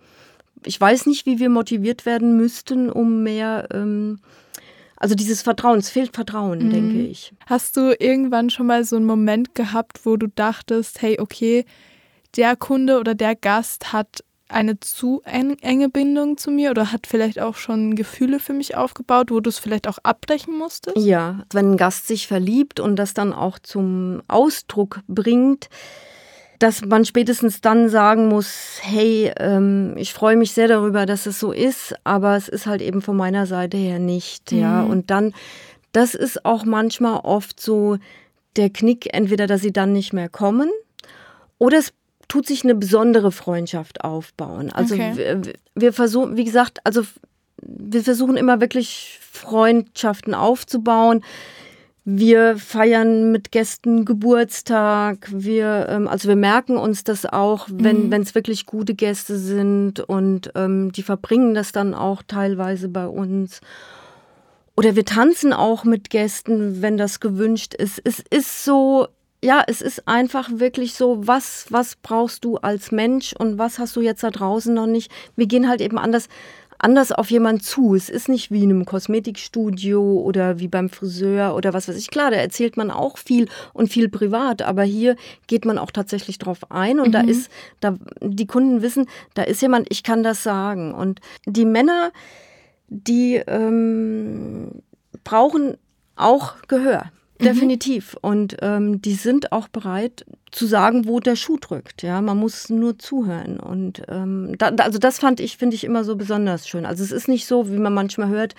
ich 0.65 0.81
weiß 0.81 1.07
nicht, 1.07 1.27
wie 1.27 1.39
wir 1.39 1.49
motiviert 1.49 2.07
werden 2.07 2.37
müssten, 2.37 2.91
um 2.91 3.23
mehr... 3.23 3.69
Ähm, 3.73 4.21
also 5.03 5.17
dieses 5.17 5.43
Vertrauen, 5.43 5.81
es 5.81 5.91
fehlt 5.91 6.15
Vertrauen, 6.15 6.67
mhm. 6.67 6.71
denke 6.71 7.03
ich. 7.03 7.35
Hast 7.47 7.77
du 7.77 7.93
irgendwann 7.99 8.51
schon 8.51 8.67
mal 8.67 8.85
so 8.85 8.95
einen 8.95 9.05
Moment 9.05 9.53
gehabt, 9.57 10.07
wo 10.07 10.17
du 10.17 10.29
dachtest, 10.29 11.03
hey, 11.03 11.19
okay, 11.19 11.65
der 12.37 12.55
Kunde 12.55 13.01
oder 13.01 13.17
der 13.17 13.35
Gast 13.35 13.93
hat 13.93 14.23
eine 14.49 14.79
zu 14.79 15.23
enge 15.25 15.89
Bindung 15.89 16.37
zu 16.37 16.53
mir 16.53 16.71
oder 16.71 16.93
hat 16.93 17.09
vielleicht 17.09 17.41
auch 17.41 17.57
schon 17.57 17.97
Gefühle 17.97 18.39
für 18.39 18.53
mich 18.53 18.77
aufgebaut, 18.77 19.33
wo 19.33 19.41
du 19.41 19.51
es 19.51 19.59
vielleicht 19.59 19.89
auch 19.89 19.99
abbrechen 20.05 20.57
musstest? 20.57 20.97
Ja, 20.97 21.43
wenn 21.53 21.73
ein 21.73 21.77
Gast 21.77 22.07
sich 22.07 22.29
verliebt 22.29 22.79
und 22.79 22.95
das 22.95 23.13
dann 23.13 23.33
auch 23.33 23.59
zum 23.59 24.23
Ausdruck 24.29 25.01
bringt, 25.09 25.69
dass 26.63 26.85
man 26.85 27.05
spätestens 27.05 27.61
dann 27.61 27.89
sagen 27.89 28.29
muss, 28.29 28.79
hey, 28.81 29.33
ähm, 29.39 29.95
ich 29.97 30.13
freue 30.13 30.37
mich 30.37 30.53
sehr 30.53 30.69
darüber, 30.69 31.07
dass 31.07 31.27
es 31.27 31.41
so 31.41 31.51
ist, 31.51 31.95
aber 32.05 32.37
es 32.37 32.49
ist 32.49 32.67
halt 32.67 32.83
eben 32.83 33.03
von 33.03 33.17
meiner 33.17 33.47
Seite 33.47 33.77
her 33.77 33.99
nicht, 33.99 34.53
mhm. 34.53 34.59
ja. 34.61 34.83
Und 34.83 35.11
dann, 35.11 35.35
das 35.91 36.15
ist 36.15 36.45
auch 36.45 36.65
manchmal 36.65 37.21
oft 37.25 37.59
so 37.59 37.99
der 38.55 38.71
Knick, 38.71 39.13
entweder, 39.13 39.49
dass 39.49 39.61
sie 39.63 39.73
dann 39.73 39.93
nicht 39.93 40.13
mehr 40.13 40.29
kommen 40.29 40.71
oder 41.59 41.79
es 41.79 41.93
tut 42.29 42.47
sich 42.47 42.63
eine 42.63 42.77
besondere 42.77 43.33
Freundschaft 43.33 44.05
aufbauen. 44.05 44.71
Also 44.71 44.95
okay. 44.95 45.17
wir, 45.17 45.43
wir 45.75 45.93
versuchen, 45.93 46.37
wie 46.37 46.45
gesagt, 46.45 46.79
also 46.85 47.03
wir 47.61 48.03
versuchen 48.05 48.37
immer 48.37 48.61
wirklich 48.61 49.19
Freundschaften 49.21 50.35
aufzubauen. 50.35 51.25
Wir 52.05 52.57
feiern 52.57 53.31
mit 53.31 53.53
Gästen 53.53 54.05
Geburtstag. 54.05 55.29
Wir, 55.31 55.87
ähm, 55.89 56.09
also 56.09 56.29
wir 56.29 56.37
merken 56.37 56.77
uns 56.77 57.05
das 57.05 57.27
auch, 57.27 57.69
wenn 57.71 58.09
mhm. 58.09 58.13
es 58.15 58.35
wirklich 58.35 58.67
gute 58.67 58.95
Gäste 58.95 59.39
sind 59.39 60.01
und 60.01 60.51
ähm, 60.57 60.91
die 60.91 61.05
verbringen 61.05 61.55
das 61.55 61.71
dann 61.71 61.95
auch 61.95 62.23
teilweise 62.27 62.89
bei 62.89 63.07
uns. 63.07 63.61
Oder 64.77 64.97
wir 64.97 65.05
tanzen 65.05 65.53
auch 65.53 65.85
mit 65.85 66.11
Gästen, 66.11 66.83
wenn 66.83 66.97
das 66.97 67.21
gewünscht 67.21 67.75
ist. 67.75 68.01
Es 68.03 68.19
ist 68.31 68.65
so, 68.65 69.07
ja, 69.45 69.63
es 69.67 69.81
ist 69.81 70.09
einfach 70.09 70.51
wirklich 70.55 70.95
so, 70.95 71.27
was, 71.27 71.67
was 71.71 71.95
brauchst 71.97 72.45
du 72.45 72.57
als 72.57 72.91
Mensch 72.91 73.33
und 73.39 73.59
was 73.59 73.79
hast 73.79 73.95
du 73.95 74.01
jetzt 74.01 74.25
da 74.25 74.31
draußen 74.31 74.75
noch 74.75 74.87
nicht? 74.87 75.13
Wir 75.37 75.47
gehen 75.47 75.69
halt 75.69 75.81
eben 75.81 75.99
anders 75.99 76.29
anders 76.83 77.13
auf 77.13 77.31
jemanden 77.31 77.63
zu. 77.63 77.95
Es 77.95 78.09
ist 78.09 78.29
nicht 78.29 78.51
wie 78.51 78.65
in 78.65 78.71
einem 78.71 78.85
Kosmetikstudio 78.85 80.21
oder 80.21 80.59
wie 80.59 80.69
beim 80.69 80.91
Friseur 80.91 81.55
oder 81.55 81.73
was 81.73 81.89
weiß 81.89 81.97
ich. 81.97 82.11
Klar, 82.11 82.31
da 82.31 82.37
erzählt 82.37 82.77
man 82.77 82.91
auch 82.91 83.19
viel 83.19 83.49
und 83.73 83.89
viel 83.89 84.09
privat, 84.09 84.63
aber 84.63 84.83
hier 84.83 85.17
geht 85.47 85.65
man 85.65 85.79
auch 85.79 85.91
tatsächlich 85.91 86.39
drauf 86.39 86.71
ein 86.71 86.99
und 86.99 87.09
mhm. 87.09 87.13
da 87.13 87.21
ist, 87.21 87.51
da 87.81 87.97
die 88.21 88.47
Kunden 88.47 88.83
wissen, 88.83 89.07
da 89.35 89.43
ist 89.43 89.63
jemand, 89.63 89.87
ich 89.91 90.03
kann 90.03 90.23
das 90.23 90.43
sagen. 90.43 90.93
Und 90.93 91.21
die 91.47 91.65
Männer, 91.65 92.11
die 92.89 93.37
ähm, 93.37 94.83
brauchen 95.25 95.79
auch 96.17 96.57
Gehör. 96.67 97.11
Mhm. 97.43 97.55
Definitiv. 97.55 98.17
Und 98.21 98.57
ähm, 98.63 99.03
die 99.03 99.15
sind 99.15 99.53
auch 99.53 99.69
bereit 99.69 100.25
zu 100.51 100.67
sagen, 100.67 101.07
wo 101.07 101.21
der 101.21 101.37
Schuh 101.37 101.59
drückt. 101.59 102.03
Ja, 102.03 102.21
man 102.21 102.39
muss 102.39 102.71
nur 102.71 102.99
zuhören. 102.99 103.59
Und 103.59 104.03
ähm, 104.09 104.55
da, 104.59 104.69
also 104.79 104.99
das 104.99 105.19
fand 105.19 105.41
ich, 105.41 105.57
finde 105.57 105.75
ich 105.77 105.85
immer 105.85 106.05
so 106.05 106.17
besonders 106.17 106.69
schön. 106.69 106.87
Also 106.87 107.03
es 107.03 107.13
ist 107.13 107.29
nicht 107.29 107.47
so, 107.47 107.71
wie 107.71 107.79
man 107.79 107.95
manchmal 107.95 108.29
hört, 108.29 108.55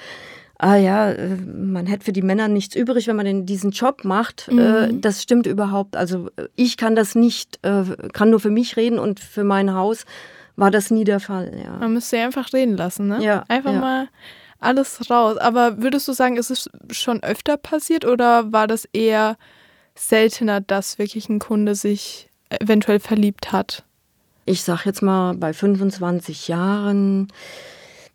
ah 0.57 0.75
ja, 0.75 1.11
äh, 1.11 1.35
man 1.35 1.85
hätte 1.85 2.05
für 2.05 2.13
die 2.13 2.21
Männer 2.21 2.47
nichts 2.47 2.75
übrig, 2.75 3.07
wenn 3.07 3.15
man 3.15 3.25
den, 3.25 3.45
diesen 3.45 3.71
Job 3.71 4.03
macht. 4.03 4.47
Äh, 4.49 4.53
mhm. 4.91 5.01
das 5.01 5.21
stimmt 5.21 5.45
überhaupt. 5.47 5.95
Also 5.95 6.29
ich 6.55 6.77
kann 6.77 6.95
das 6.95 7.15
nicht, 7.15 7.59
äh, 7.63 7.83
kann 8.13 8.29
nur 8.29 8.39
für 8.39 8.49
mich 8.49 8.77
reden 8.77 8.99
und 8.99 9.19
für 9.19 9.43
mein 9.43 9.73
Haus 9.73 10.05
war 10.55 10.71
das 10.71 10.91
nie 10.91 11.03
der 11.03 11.19
Fall. 11.19 11.61
Ja. 11.63 11.77
Man 11.77 11.93
müsste 11.93 12.17
einfach 12.19 12.53
reden 12.53 12.77
lassen, 12.77 13.07
ne? 13.07 13.23
Ja. 13.23 13.43
Einfach 13.47 13.73
ja. 13.73 13.79
mal 13.79 14.07
alles 14.63 15.09
raus. 15.09 15.37
Aber 15.37 15.81
würdest 15.81 16.07
du 16.07 16.13
sagen, 16.13 16.37
ist 16.37 16.51
es 16.51 16.69
schon 16.91 17.21
öfter 17.23 17.57
passiert 17.57 18.05
oder 18.05 18.51
war 18.51 18.67
das 18.67 18.85
eher 18.93 19.37
seltener, 19.95 20.61
dass 20.61 20.97
wirklich 20.97 21.29
ein 21.29 21.39
Kunde 21.39 21.75
sich 21.75 22.29
eventuell 22.49 22.99
verliebt 22.99 23.51
hat? 23.51 23.83
Ich 24.45 24.63
sag 24.63 24.85
jetzt 24.85 25.01
mal, 25.01 25.33
bei 25.35 25.53
25 25.53 26.47
Jahren 26.47 27.31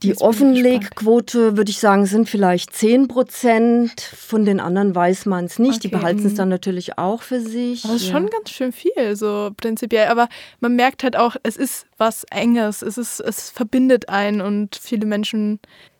die 0.05 0.17
Offenlegquote, 0.17 1.57
würde 1.57 1.71
ich 1.71 1.81
sagen, 1.81 2.07
sind 2.07 2.29
vielleicht 2.29 2.73
10 2.73 3.09
Prozent. 3.09 4.01
Von 4.01 4.45
den 4.45 4.61
anderen 4.61 4.95
weiß 4.95 5.27
man 5.27 5.47
es 5.47 5.59
nicht. 5.59 5.79
Okay. 5.79 5.81
Die 5.81 5.89
behalten 5.89 6.25
es 6.25 6.33
mhm. 6.33 6.37
dann 6.37 6.49
natürlich 6.51 6.99
auch 6.99 7.23
für 7.23 7.41
sich. 7.41 7.83
Das 7.83 7.95
ist 7.95 8.07
ja. 8.07 8.13
schon 8.13 8.31
ganz 8.31 8.51
schön 8.51 8.71
viel, 8.71 9.17
so 9.17 9.51
prinzipiell. 9.57 10.07
Aber 10.07 10.29
man 10.61 10.77
merkt 10.77 11.03
halt 11.03 11.17
auch, 11.17 11.35
es 11.43 11.57
ist 11.57 11.87
was 11.97 12.25
Enges. 12.31 12.83
Es, 12.83 12.97
ist, 12.97 13.19
es 13.19 13.51
verbindet 13.51 14.09
einen 14.09 14.41
und 14.41 14.77
viele 14.81 15.05
Menschen 15.05 15.59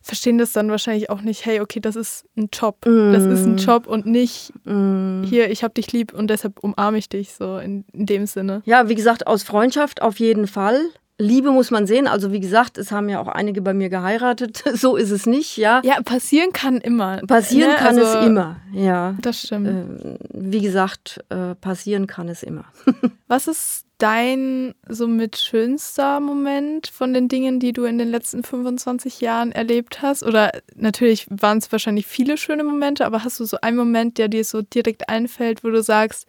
verstehen 0.09 0.39
das 0.39 0.53
dann 0.53 0.71
wahrscheinlich 0.71 1.11
auch 1.11 1.21
nicht, 1.21 1.45
hey, 1.45 1.61
okay, 1.61 1.81
das 1.81 1.95
ist 1.95 2.25
ein 2.37 2.49
Job. 2.51 2.79
Mm. 2.87 3.13
Das 3.13 3.25
ist 3.25 3.45
ein 3.45 3.57
mm. 3.57 3.59
Job 3.59 3.87
und 3.87 4.07
nicht 4.07 4.53
mm. 4.65 5.23
hier, 5.25 5.51
ich 5.51 5.63
hab 5.63 5.75
dich 5.75 5.93
lieb 5.93 6.15
und 6.15 6.29
deshalb 6.31 6.59
umarme 6.61 6.97
ich 6.97 7.11
dich, 7.11 7.35
so 7.35 7.59
in, 7.59 7.85
in 7.93 8.07
dem 8.07 8.27
Sinne. 8.27 8.63
Ja, 8.65 8.89
wie 8.89 8.95
gesagt, 8.95 9.27
aus 9.27 9.43
Freundschaft 9.43 10.01
auf 10.01 10.19
jeden 10.19 10.47
Fall. 10.47 10.81
Liebe 11.21 11.51
muss 11.51 11.71
man 11.71 11.87
sehen. 11.87 12.07
Also 12.07 12.33
wie 12.33 12.41
gesagt, 12.41 12.79
es 12.79 12.91
haben 12.91 13.09
ja 13.09 13.21
auch 13.21 13.29
einige 13.29 13.61
bei 13.61 13.75
mir 13.75 13.91
geheiratet. 13.91 14.65
So 14.79 14.97
ist 14.97 15.11
es 15.11 15.27
nicht, 15.27 15.57
ja. 15.57 15.83
Ja, 15.85 16.01
passieren 16.03 16.53
kann 16.53 16.79
immer. 16.79 17.19
Passieren 17.27 17.71
ne? 17.71 17.77
kann 17.77 17.99
also, 17.99 18.19
es 18.19 18.27
immer, 18.27 18.61
ja. 18.73 19.15
Das 19.21 19.43
stimmt. 19.43 19.67
Äh, 19.67 20.19
wie 20.33 20.61
gesagt, 20.61 21.21
äh, 21.29 21.55
passieren 21.57 22.07
kann 22.07 22.29
es 22.29 22.43
immer. 22.43 22.65
Was 23.29 23.47
ist 23.47 23.85
dein 23.99 24.75
somit 24.89 25.37
schönster 25.37 26.21
Moment 26.21 26.89
von 26.89 27.13
den 27.13 27.29
Dingen, 27.29 27.61
die 27.61 27.73
du 27.73 27.85
in 27.85 27.99
den 27.99 28.09
letzten 28.09 28.43
25 28.43 29.21
Jahren 29.21 29.53
erlebt 29.53 30.03
hast? 30.03 30.23
Oder 30.23 30.51
natürlich 30.75 31.27
waren 31.31 31.59
es 31.59 31.71
wahrscheinlich 31.71 32.07
viele 32.07 32.37
schöne 32.37 32.65
Momente, 32.65 33.07
aber 33.07 33.25
hast 33.25 33.39
du 33.39 33.45
so 33.45 33.59
einen 33.61 33.77
Moment, 33.77 34.19
der 34.19 34.29
dir 34.29 34.45
so 34.45 34.63
direkt 34.63 35.09
einfällt, 35.09 35.63
wo 35.63 35.69
du 35.69 35.83
sagst, 35.83 36.27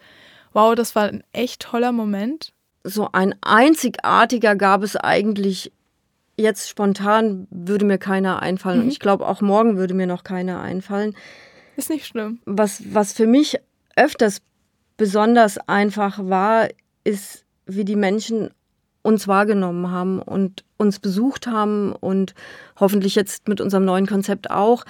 wow, 0.53 0.75
das 0.75 0.95
war 0.95 1.03
ein 1.03 1.23
echt 1.31 1.61
toller 1.61 1.91
Moment? 1.91 2.51
so 2.83 3.09
ein 3.11 3.35
einzigartiger 3.41 4.55
gab 4.55 4.83
es 4.83 4.95
eigentlich 4.95 5.71
jetzt 6.37 6.69
spontan, 6.69 7.47
würde 7.51 7.85
mir 7.85 7.97
keiner 7.97 8.41
einfallen. 8.41 8.79
Mhm. 8.79 8.83
Und 8.85 8.91
ich 8.91 8.99
glaube, 8.99 9.27
auch 9.27 9.41
morgen 9.41 9.77
würde 9.77 9.93
mir 9.93 10.07
noch 10.07 10.23
keiner 10.23 10.61
einfallen. 10.61 11.15
Ist 11.75 11.89
nicht 11.89 12.05
schlimm. 12.05 12.39
Was, 12.45 12.81
was 12.93 13.13
für 13.13 13.27
mich 13.27 13.59
öfters 13.95 14.41
besonders 14.97 15.57
einfach 15.67 16.19
war, 16.21 16.69
ist, 17.10 17.45
wie 17.66 17.86
die 17.86 17.95
Menschen 17.95 18.51
uns 19.01 19.28
wahrgenommen 19.28 19.91
haben 19.91 20.22
und 20.22 20.64
uns 20.78 20.99
besucht 20.99 21.47
haben 21.47 21.93
und 21.93 22.34
hoffentlich 22.80 23.16
jetzt 23.16 23.47
mit 23.47 23.62
unserem 23.62 23.86
neuen 23.86 24.07
Konzept 24.07 24.51
auch 24.51 24.86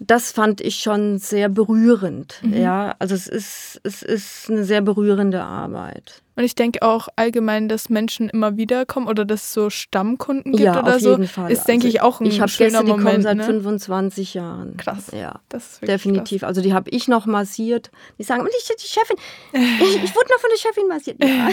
das 0.00 0.30
fand 0.30 0.60
ich 0.60 0.76
schon 0.76 1.18
sehr 1.18 1.48
berührend. 1.48 2.40
Mhm. 2.42 2.54
Ja, 2.54 2.94
also 2.98 3.14
es 3.14 3.26
ist, 3.26 3.80
es 3.82 4.02
ist 4.02 4.48
eine 4.48 4.64
sehr 4.64 4.80
berührende 4.80 5.42
Arbeit. 5.42 6.22
Und 6.38 6.44
ich 6.44 6.54
denke 6.54 6.82
auch 6.82 7.08
allgemein, 7.16 7.68
dass 7.68 7.88
Menschen 7.88 8.28
immer 8.28 8.56
wieder 8.56 8.86
kommen 8.86 9.08
oder 9.08 9.24
dass 9.24 9.42
es 9.42 9.52
so 9.52 9.70
Stammkunden 9.70 10.52
gibt 10.52 10.62
ja, 10.62 10.80
oder 10.80 10.94
auf 10.94 11.00
so. 11.00 11.10
Jeden 11.10 11.26
Fall. 11.26 11.50
Ist, 11.50 11.66
denke 11.66 11.86
also 11.86 11.96
ich, 11.96 12.00
auch 12.00 12.20
ein 12.20 12.26
ich 12.26 12.36
schöner 12.36 12.46
Gäste, 12.46 12.84
die 12.84 12.90
Moment. 12.92 13.08
kommen 13.08 13.22
seit 13.22 13.36
ne? 13.38 13.42
25 13.42 14.34
Jahren. 14.34 14.76
Krass. 14.76 15.10
Ja, 15.10 15.40
definitiv. 15.82 16.42
Krass. 16.42 16.46
Also 16.46 16.60
die 16.60 16.74
habe 16.74 16.90
ich 16.90 17.08
noch 17.08 17.26
massiert. 17.26 17.90
Die 18.20 18.22
sagen, 18.22 18.42
und 18.42 18.50
ich, 18.56 18.68
die 18.68 18.86
Chefin, 18.86 19.16
ich, 19.52 20.04
ich 20.04 20.14
wurde 20.14 20.28
noch 20.30 20.38
von 20.38 20.50
der 20.52 20.58
Chefin 20.58 20.86
massiert. 20.86 21.24
Ja. 21.24 21.48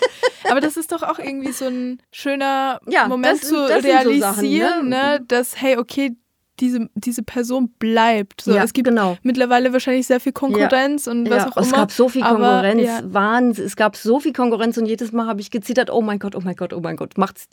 Aber 0.50 0.62
das 0.62 0.78
ist 0.78 0.90
doch 0.90 1.02
auch 1.02 1.18
irgendwie 1.18 1.52
so 1.52 1.66
ein 1.66 2.00
schöner 2.10 2.80
ja, 2.88 3.08
Moment 3.08 3.42
das, 3.42 3.48
zu 3.50 3.68
das 3.68 3.84
realisieren, 3.84 4.14
so 4.14 4.20
Sachen, 4.20 4.88
ne? 4.88 5.18
ne? 5.18 5.24
dass, 5.28 5.60
hey, 5.60 5.76
okay, 5.76 6.16
diese, 6.60 6.88
diese 6.94 7.22
Person 7.22 7.70
bleibt. 7.78 8.42
So, 8.42 8.54
ja, 8.54 8.62
es 8.62 8.72
gibt 8.72 8.88
genau. 8.88 9.16
mittlerweile 9.22 9.72
wahrscheinlich 9.72 10.06
sehr 10.06 10.20
viel 10.20 10.32
Konkurrenz 10.32 11.06
ja. 11.06 11.12
und 11.12 11.30
was 11.30 11.44
ja, 11.44 11.48
auch 11.48 11.56
immer. 11.56 11.66
Es 11.66 11.72
gab 11.72 11.90
so 11.90 12.08
viel 12.08 12.22
Konkurrenz, 12.22 12.82
ja. 12.82 13.00
Wahnsinn. 13.04 13.64
Es 13.64 13.76
gab 13.76 13.96
so 13.96 14.20
viel 14.20 14.32
Konkurrenz 14.32 14.76
und 14.76 14.86
jedes 14.86 15.12
Mal 15.12 15.26
habe 15.26 15.40
ich 15.40 15.50
gezittert, 15.50 15.90
oh 15.90 16.02
mein 16.02 16.18
Gott, 16.18 16.34
oh 16.34 16.40
mein 16.42 16.56
Gott, 16.56 16.72
oh 16.72 16.80
mein 16.80 16.96
Gott, 16.96 17.18
macht's. 17.18 17.48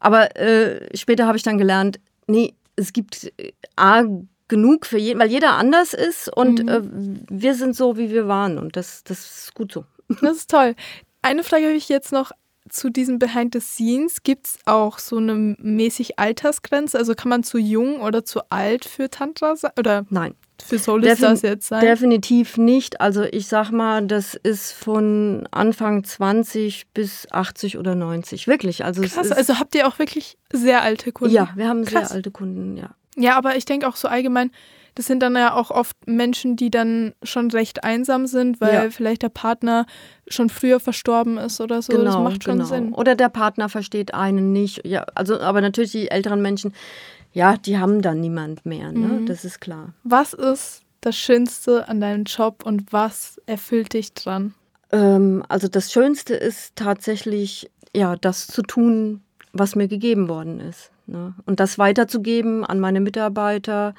Aber 0.00 0.36
äh, 0.36 0.96
später 0.96 1.26
habe 1.26 1.36
ich 1.36 1.42
dann 1.42 1.58
gelernt, 1.58 2.00
nee, 2.26 2.54
es 2.76 2.92
gibt 2.92 3.32
äh, 3.38 3.52
A, 3.76 4.04
genug 4.48 4.84
für 4.84 4.98
jeden, 4.98 5.20
weil 5.20 5.30
jeder 5.30 5.52
anders 5.52 5.94
ist 5.94 6.28
und 6.36 6.64
mhm. 6.64 6.68
äh, 6.68 6.80
wir 7.30 7.54
sind 7.54 7.76
so, 7.76 7.96
wie 7.96 8.10
wir 8.10 8.28
waren 8.28 8.58
und 8.58 8.76
das, 8.76 9.04
das 9.04 9.18
ist 9.20 9.54
gut 9.54 9.72
so. 9.72 9.84
Das 10.20 10.38
ist 10.38 10.50
toll. 10.50 10.74
Eine 11.22 11.44
Frage 11.44 11.66
habe 11.66 11.76
ich 11.76 11.88
jetzt 11.88 12.12
noch 12.12 12.32
zu 12.70 12.90
diesen 12.90 13.18
Behind 13.18 13.52
the 13.54 13.60
Scenes 13.60 14.22
gibt 14.22 14.46
es 14.46 14.58
auch 14.64 14.98
so 14.98 15.16
eine 15.16 15.56
mäßig 15.58 16.18
Altersgrenze? 16.18 16.98
Also 16.98 17.14
kann 17.14 17.28
man 17.28 17.42
zu 17.42 17.58
jung 17.58 18.00
oder 18.00 18.24
zu 18.24 18.40
alt 18.50 18.84
für 18.84 19.10
Tantra 19.10 19.56
sein? 19.56 19.72
Oder 19.78 20.06
Nein. 20.10 20.34
Für 20.62 20.78
Solistas 20.78 21.42
jetzt 21.42 21.68
sein? 21.68 21.80
Definitiv 21.80 22.56
nicht. 22.58 23.00
Also 23.00 23.22
ich 23.22 23.46
sag 23.46 23.70
mal, 23.70 24.06
das 24.06 24.34
ist 24.34 24.72
von 24.72 25.48
Anfang 25.50 26.04
20 26.04 26.88
bis 26.92 27.30
80 27.30 27.78
oder 27.78 27.94
90. 27.94 28.46
Wirklich. 28.46 28.84
Also 28.84 29.02
Krass, 29.02 29.32
also 29.32 29.58
habt 29.58 29.74
ihr 29.74 29.88
auch 29.88 29.98
wirklich 29.98 30.36
sehr 30.52 30.82
alte 30.82 31.12
Kunden? 31.12 31.34
Ja, 31.34 31.50
wir 31.54 31.68
haben 31.68 31.84
Krass. 31.84 32.08
sehr 32.08 32.16
alte 32.16 32.30
Kunden, 32.30 32.76
ja. 32.76 32.90
Ja, 33.16 33.36
aber 33.36 33.56
ich 33.56 33.64
denke 33.64 33.88
auch 33.88 33.96
so 33.96 34.08
allgemein, 34.08 34.50
das 35.00 35.06
sind 35.06 35.22
dann 35.22 35.34
ja 35.34 35.54
auch 35.54 35.70
oft 35.70 35.96
Menschen, 36.06 36.56
die 36.56 36.70
dann 36.70 37.14
schon 37.22 37.50
recht 37.52 37.84
einsam 37.84 38.26
sind, 38.26 38.60
weil 38.60 38.74
ja. 38.74 38.90
vielleicht 38.90 39.22
der 39.22 39.30
Partner 39.30 39.86
schon 40.28 40.50
früher 40.50 40.78
verstorben 40.78 41.38
ist 41.38 41.58
oder 41.62 41.80
so. 41.80 41.94
Genau, 41.94 42.04
das 42.04 42.16
macht 42.16 42.44
schon 42.44 42.58
genau. 42.58 42.68
Sinn. 42.68 42.92
Oder 42.92 43.14
der 43.14 43.30
Partner 43.30 43.70
versteht 43.70 44.12
einen 44.12 44.52
nicht. 44.52 44.86
Ja, 44.86 45.06
also, 45.14 45.40
aber 45.40 45.62
natürlich 45.62 45.92
die 45.92 46.10
älteren 46.10 46.42
Menschen, 46.42 46.74
ja, 47.32 47.56
die 47.56 47.78
haben 47.78 48.02
dann 48.02 48.20
niemand 48.20 48.66
mehr. 48.66 48.92
Ne? 48.92 49.20
Mhm. 49.20 49.26
Das 49.26 49.46
ist 49.46 49.62
klar. 49.62 49.94
Was 50.04 50.34
ist 50.34 50.82
das 51.00 51.16
Schönste 51.16 51.88
an 51.88 52.02
deinem 52.02 52.24
Job 52.24 52.62
und 52.66 52.92
was 52.92 53.40
erfüllt 53.46 53.94
dich 53.94 54.12
dran? 54.12 54.52
Ähm, 54.92 55.42
also 55.48 55.66
das 55.66 55.90
Schönste 55.92 56.34
ist 56.34 56.76
tatsächlich, 56.76 57.70
ja, 57.96 58.16
das 58.16 58.48
zu 58.48 58.60
tun, 58.60 59.22
was 59.54 59.76
mir 59.76 59.88
gegeben 59.88 60.28
worden 60.28 60.60
ist. 60.60 60.90
Ne? 61.06 61.32
Und 61.46 61.58
das 61.58 61.78
weiterzugeben 61.78 62.66
an 62.66 62.80
meine 62.80 63.00
Mitarbeiter, 63.00 63.94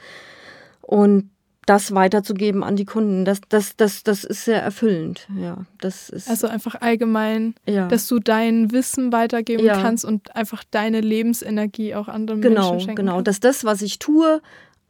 und 0.81 1.29
das 1.67 1.93
weiterzugeben 1.93 2.63
an 2.63 2.75
die 2.75 2.85
Kunden, 2.85 3.23
das, 3.23 3.39
das, 3.47 3.75
das, 3.75 4.03
das 4.03 4.23
ist 4.23 4.45
sehr 4.45 4.61
erfüllend. 4.61 5.27
Ja, 5.39 5.65
das 5.79 6.09
ist 6.09 6.27
also 6.29 6.47
einfach 6.47 6.75
allgemein, 6.81 7.53
ja. 7.67 7.87
dass 7.87 8.07
du 8.07 8.19
dein 8.19 8.71
Wissen 8.71 9.11
weitergeben 9.13 9.63
ja. 9.63 9.79
kannst 9.79 10.03
und 10.03 10.35
einfach 10.35 10.63
deine 10.71 11.01
Lebensenergie 11.01 11.93
auch 11.93 12.07
anderen 12.07 12.41
genau, 12.41 12.71
Menschen 12.71 12.85
schenken 12.87 12.95
Genau, 13.03 13.15
kannst. 13.15 13.27
dass 13.27 13.39
das, 13.39 13.63
was 13.63 13.83
ich 13.83 13.99
tue, 13.99 14.41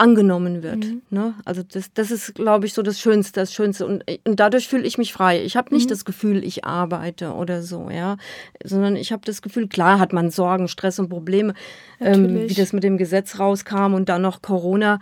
angenommen 0.01 0.63
wird. 0.63 0.77
Mhm. 0.77 1.01
Ne? 1.11 1.35
Also 1.45 1.61
das, 1.61 1.93
das 1.93 2.09
ist, 2.09 2.33
glaube 2.33 2.65
ich, 2.65 2.73
so 2.73 2.81
das 2.81 2.99
Schönste, 2.99 3.39
das 3.39 3.53
Schönste. 3.53 3.85
Und, 3.85 4.03
und 4.25 4.39
dadurch 4.39 4.67
fühle 4.67 4.83
ich 4.83 4.97
mich 4.97 5.13
frei. 5.13 5.43
Ich 5.43 5.55
habe 5.55 5.71
nicht 5.75 5.85
mhm. 5.85 5.89
das 5.89 6.05
Gefühl, 6.05 6.43
ich 6.43 6.65
arbeite 6.65 7.33
oder 7.33 7.61
so, 7.61 7.91
ja. 7.91 8.17
Sondern 8.63 8.95
ich 8.95 9.11
habe 9.11 9.21
das 9.23 9.43
Gefühl, 9.43 9.67
klar 9.67 9.99
hat 9.99 10.11
man 10.11 10.31
Sorgen, 10.31 10.67
Stress 10.67 10.97
und 10.97 11.09
Probleme, 11.09 11.53
ähm, 11.99 12.49
wie 12.49 12.53
das 12.55 12.73
mit 12.73 12.83
dem 12.83 12.97
Gesetz 12.97 13.37
rauskam 13.37 13.93
und 13.93 14.09
dann 14.09 14.23
noch 14.23 14.41
Corona. 14.41 14.99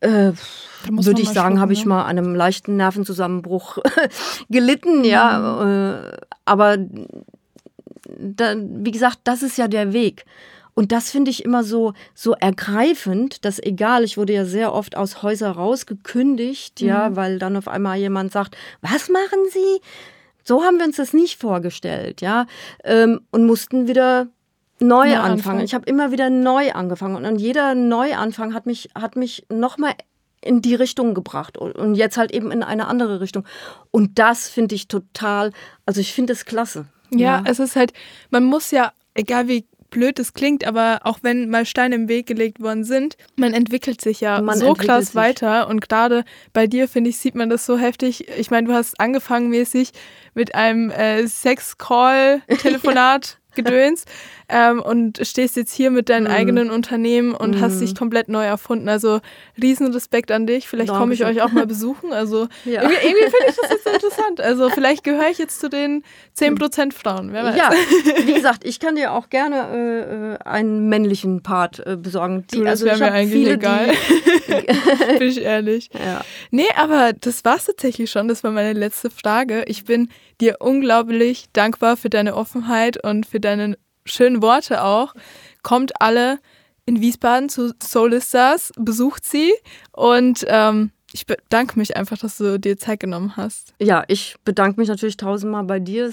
Äh, 0.00 0.32
würde 0.88 1.22
ich 1.22 1.30
sagen, 1.30 1.60
habe 1.60 1.72
ich 1.72 1.84
ne? 1.84 1.90
mal 1.90 2.02
an 2.02 2.18
einem 2.18 2.34
leichten 2.34 2.76
Nervenzusammenbruch 2.76 3.78
gelitten, 4.50 4.98
mhm. 4.98 5.04
ja. 5.04 6.00
Äh, 6.00 6.16
aber 6.44 6.76
da, 8.18 8.54
wie 8.56 8.90
gesagt, 8.90 9.20
das 9.24 9.42
ist 9.42 9.58
ja 9.58 9.68
der 9.68 9.92
Weg. 9.92 10.24
Und 10.74 10.92
das 10.92 11.10
finde 11.10 11.30
ich 11.30 11.42
immer 11.42 11.64
so, 11.64 11.94
so 12.14 12.34
ergreifend, 12.34 13.46
dass 13.46 13.58
egal, 13.58 14.04
ich 14.04 14.18
wurde 14.18 14.34
ja 14.34 14.44
sehr 14.44 14.74
oft 14.74 14.94
aus 14.94 15.22
Häusern 15.22 15.52
rausgekündigt, 15.52 16.82
mhm. 16.82 16.88
ja, 16.88 17.16
weil 17.16 17.38
dann 17.38 17.56
auf 17.56 17.66
einmal 17.66 17.96
jemand 17.96 18.30
sagt, 18.30 18.56
was 18.82 19.08
machen 19.08 19.38
Sie? 19.50 19.80
So 20.44 20.62
haben 20.62 20.78
wir 20.78 20.84
uns 20.84 20.96
das 20.96 21.14
nicht 21.14 21.40
vorgestellt, 21.40 22.20
ja, 22.20 22.46
ähm, 22.84 23.22
und 23.30 23.46
mussten 23.46 23.88
wieder 23.88 24.28
neu 24.80 25.10
ja, 25.10 25.22
anfangen. 25.22 25.60
Ich 25.60 25.74
habe 25.74 25.86
immer 25.86 26.12
wieder 26.12 26.30
neu 26.30 26.72
angefangen 26.72 27.24
und 27.24 27.36
jeder 27.36 27.74
Neuanfang 27.74 28.54
hat 28.54 28.66
mich, 28.66 28.90
hat 28.94 29.16
mich 29.16 29.46
nochmal 29.50 29.94
in 30.42 30.62
die 30.62 30.74
Richtung 30.74 31.14
gebracht 31.14 31.58
und 31.58 31.94
jetzt 31.94 32.16
halt 32.16 32.32
eben 32.32 32.52
in 32.52 32.62
eine 32.62 32.86
andere 32.86 33.20
Richtung. 33.20 33.44
Und 33.90 34.18
das 34.18 34.48
finde 34.48 34.74
ich 34.74 34.88
total, 34.88 35.52
also 35.86 36.00
ich 36.00 36.12
finde 36.12 36.32
es 36.32 36.44
klasse. 36.44 36.86
Ja, 37.10 37.18
ja, 37.18 37.42
es 37.46 37.58
ist 37.58 37.76
halt, 37.76 37.92
man 38.30 38.44
muss 38.44 38.70
ja, 38.70 38.92
egal 39.14 39.48
wie 39.48 39.66
blöd 39.90 40.18
es 40.18 40.34
klingt, 40.34 40.66
aber 40.66 41.00
auch 41.04 41.20
wenn 41.22 41.48
mal 41.48 41.64
Steine 41.64 41.94
im 41.94 42.08
Weg 42.08 42.26
gelegt 42.26 42.60
worden 42.60 42.84
sind, 42.84 43.16
man 43.36 43.54
entwickelt 43.54 44.00
sich 44.00 44.20
ja 44.20 44.42
man 44.42 44.58
so 44.58 44.74
krass 44.74 45.06
sich. 45.06 45.14
weiter 45.14 45.68
und 45.68 45.80
gerade 45.80 46.24
bei 46.52 46.66
dir, 46.66 46.88
finde 46.88 47.10
ich, 47.10 47.18
sieht 47.18 47.34
man 47.34 47.50
das 47.50 47.66
so 47.66 47.78
heftig. 47.78 48.28
Ich 48.36 48.50
meine, 48.50 48.66
du 48.66 48.74
hast 48.74 48.98
angefangen 49.00 49.48
mäßig 49.48 49.92
mit 50.34 50.54
einem 50.54 50.90
äh, 50.90 51.26
Sex-Call-Telefonat. 51.26 53.38
Gedöns 53.56 54.04
ähm, 54.48 54.80
und 54.80 55.20
stehst 55.22 55.56
jetzt 55.56 55.74
hier 55.74 55.90
mit 55.90 56.08
deinem 56.08 56.24
mhm. 56.24 56.36
eigenen 56.36 56.70
Unternehmen 56.70 57.34
und 57.34 57.56
mhm. 57.56 57.60
hast 57.60 57.80
dich 57.80 57.96
komplett 57.96 58.28
neu 58.28 58.44
erfunden. 58.44 58.88
Also 58.88 59.20
riesen 59.60 59.92
Respekt 59.92 60.30
an 60.30 60.46
dich. 60.46 60.68
Vielleicht 60.68 60.90
komme 60.90 61.14
ich 61.14 61.24
euch 61.24 61.42
auch 61.42 61.50
mal 61.50 61.66
besuchen. 61.66 62.12
Also 62.12 62.46
ja. 62.64 62.82
irgendwie, 62.82 63.06
irgendwie 63.06 63.24
finde 63.24 63.46
ich 63.48 63.56
das 63.56 63.70
jetzt 63.70 63.86
interessant. 63.94 64.40
Also 64.40 64.70
vielleicht 64.70 65.02
gehöre 65.02 65.30
ich 65.30 65.38
jetzt 65.38 65.58
zu 65.58 65.68
den 65.68 66.04
10% 66.38 66.92
Frauen. 66.92 67.32
Wer 67.32 67.44
weiß. 67.44 67.56
Ja, 67.56 67.70
wie 68.24 68.34
gesagt, 68.34 68.64
ich 68.64 68.78
kann 68.78 68.94
dir 68.94 69.12
auch 69.12 69.28
gerne 69.30 70.38
äh 70.42 70.44
einen 70.44 70.88
männlichen 70.88 71.42
Part 71.42 71.84
äh, 71.86 71.96
besorgen. 71.96 72.44
Die, 72.52 72.58
du, 72.58 72.64
das 72.64 72.82
also 72.82 72.86
wäre 72.86 72.98
mir 72.98 73.12
eigentlich 73.12 73.42
viele, 73.42 73.54
egal. 73.54 73.88
bin 75.18 75.28
ich 75.28 75.40
ehrlich. 75.42 75.90
Ja. 75.92 76.24
Nee, 76.50 76.68
aber 76.76 77.12
das 77.12 77.44
war 77.44 77.56
es 77.56 77.64
tatsächlich 77.64 78.10
schon. 78.10 78.28
Das 78.28 78.44
war 78.44 78.50
meine 78.50 78.72
letzte 78.72 79.10
Frage. 79.10 79.64
Ich 79.66 79.84
bin 79.84 80.08
dir 80.40 80.56
unglaublich 80.60 81.46
dankbar 81.52 81.96
für 81.96 82.10
deine 82.10 82.34
Offenheit 82.34 83.02
und 83.02 83.26
für 83.26 83.40
deine 83.46 83.78
schönen 84.04 84.42
Worte 84.42 84.82
auch. 84.82 85.14
Kommt 85.62 86.00
alle 86.00 86.38
in 86.84 87.00
Wiesbaden 87.00 87.48
zu 87.48 87.72
Soulisters, 87.82 88.72
besucht 88.76 89.24
sie 89.24 89.52
und 89.92 90.44
ähm, 90.48 90.92
ich 91.12 91.26
bedanke 91.26 91.78
mich 91.78 91.96
einfach, 91.96 92.18
dass 92.18 92.36
du 92.36 92.58
dir 92.58 92.76
Zeit 92.76 93.00
genommen 93.00 93.36
hast. 93.36 93.72
Ja, 93.80 94.04
ich 94.06 94.36
bedanke 94.44 94.78
mich 94.78 94.88
natürlich 94.88 95.16
tausendmal 95.16 95.64
bei 95.64 95.80
dir 95.80 96.12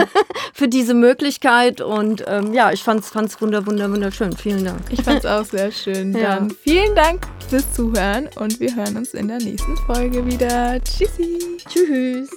für 0.54 0.68
diese 0.68 0.94
Möglichkeit 0.94 1.80
und 1.80 2.24
ähm, 2.26 2.54
ja, 2.54 2.70
ich 2.70 2.82
fand 2.84 3.04
es 3.04 3.40
wunder, 3.40 3.66
wunder, 3.66 3.90
wunderschön. 3.90 4.32
Vielen 4.36 4.64
Dank. 4.64 4.80
Ich 4.90 5.02
fand 5.02 5.18
es 5.18 5.26
auch 5.26 5.44
sehr 5.44 5.72
schön. 5.72 6.12
Ja. 6.12 6.36
Dann 6.36 6.50
vielen 6.50 6.94
Dank 6.94 7.26
fürs 7.48 7.72
Zuhören 7.72 8.28
und 8.36 8.60
wir 8.60 8.74
hören 8.76 8.96
uns 8.96 9.14
in 9.14 9.28
der 9.28 9.38
nächsten 9.38 9.76
Folge 9.78 10.24
wieder. 10.24 10.78
Tschüssi. 10.84 11.58
Tschüss. 11.68 12.30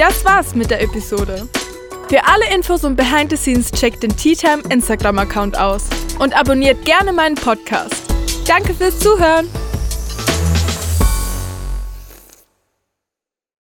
Das 0.00 0.24
war's 0.24 0.54
mit 0.54 0.70
der 0.70 0.80
Episode. 0.80 1.46
Für 2.08 2.26
alle 2.26 2.54
Infos 2.54 2.84
und 2.84 2.96
Behind 2.96 3.28
the 3.28 3.36
Scenes 3.36 3.70
checkt 3.70 4.02
den 4.02 4.16
Tea 4.16 4.34
Time 4.34 4.62
Instagram-Account 4.70 5.58
aus 5.58 5.90
und 6.18 6.34
abonniert 6.34 6.86
gerne 6.86 7.12
meinen 7.12 7.34
Podcast. 7.34 8.04
Danke 8.46 8.72
fürs 8.72 8.98
Zuhören. 8.98 9.46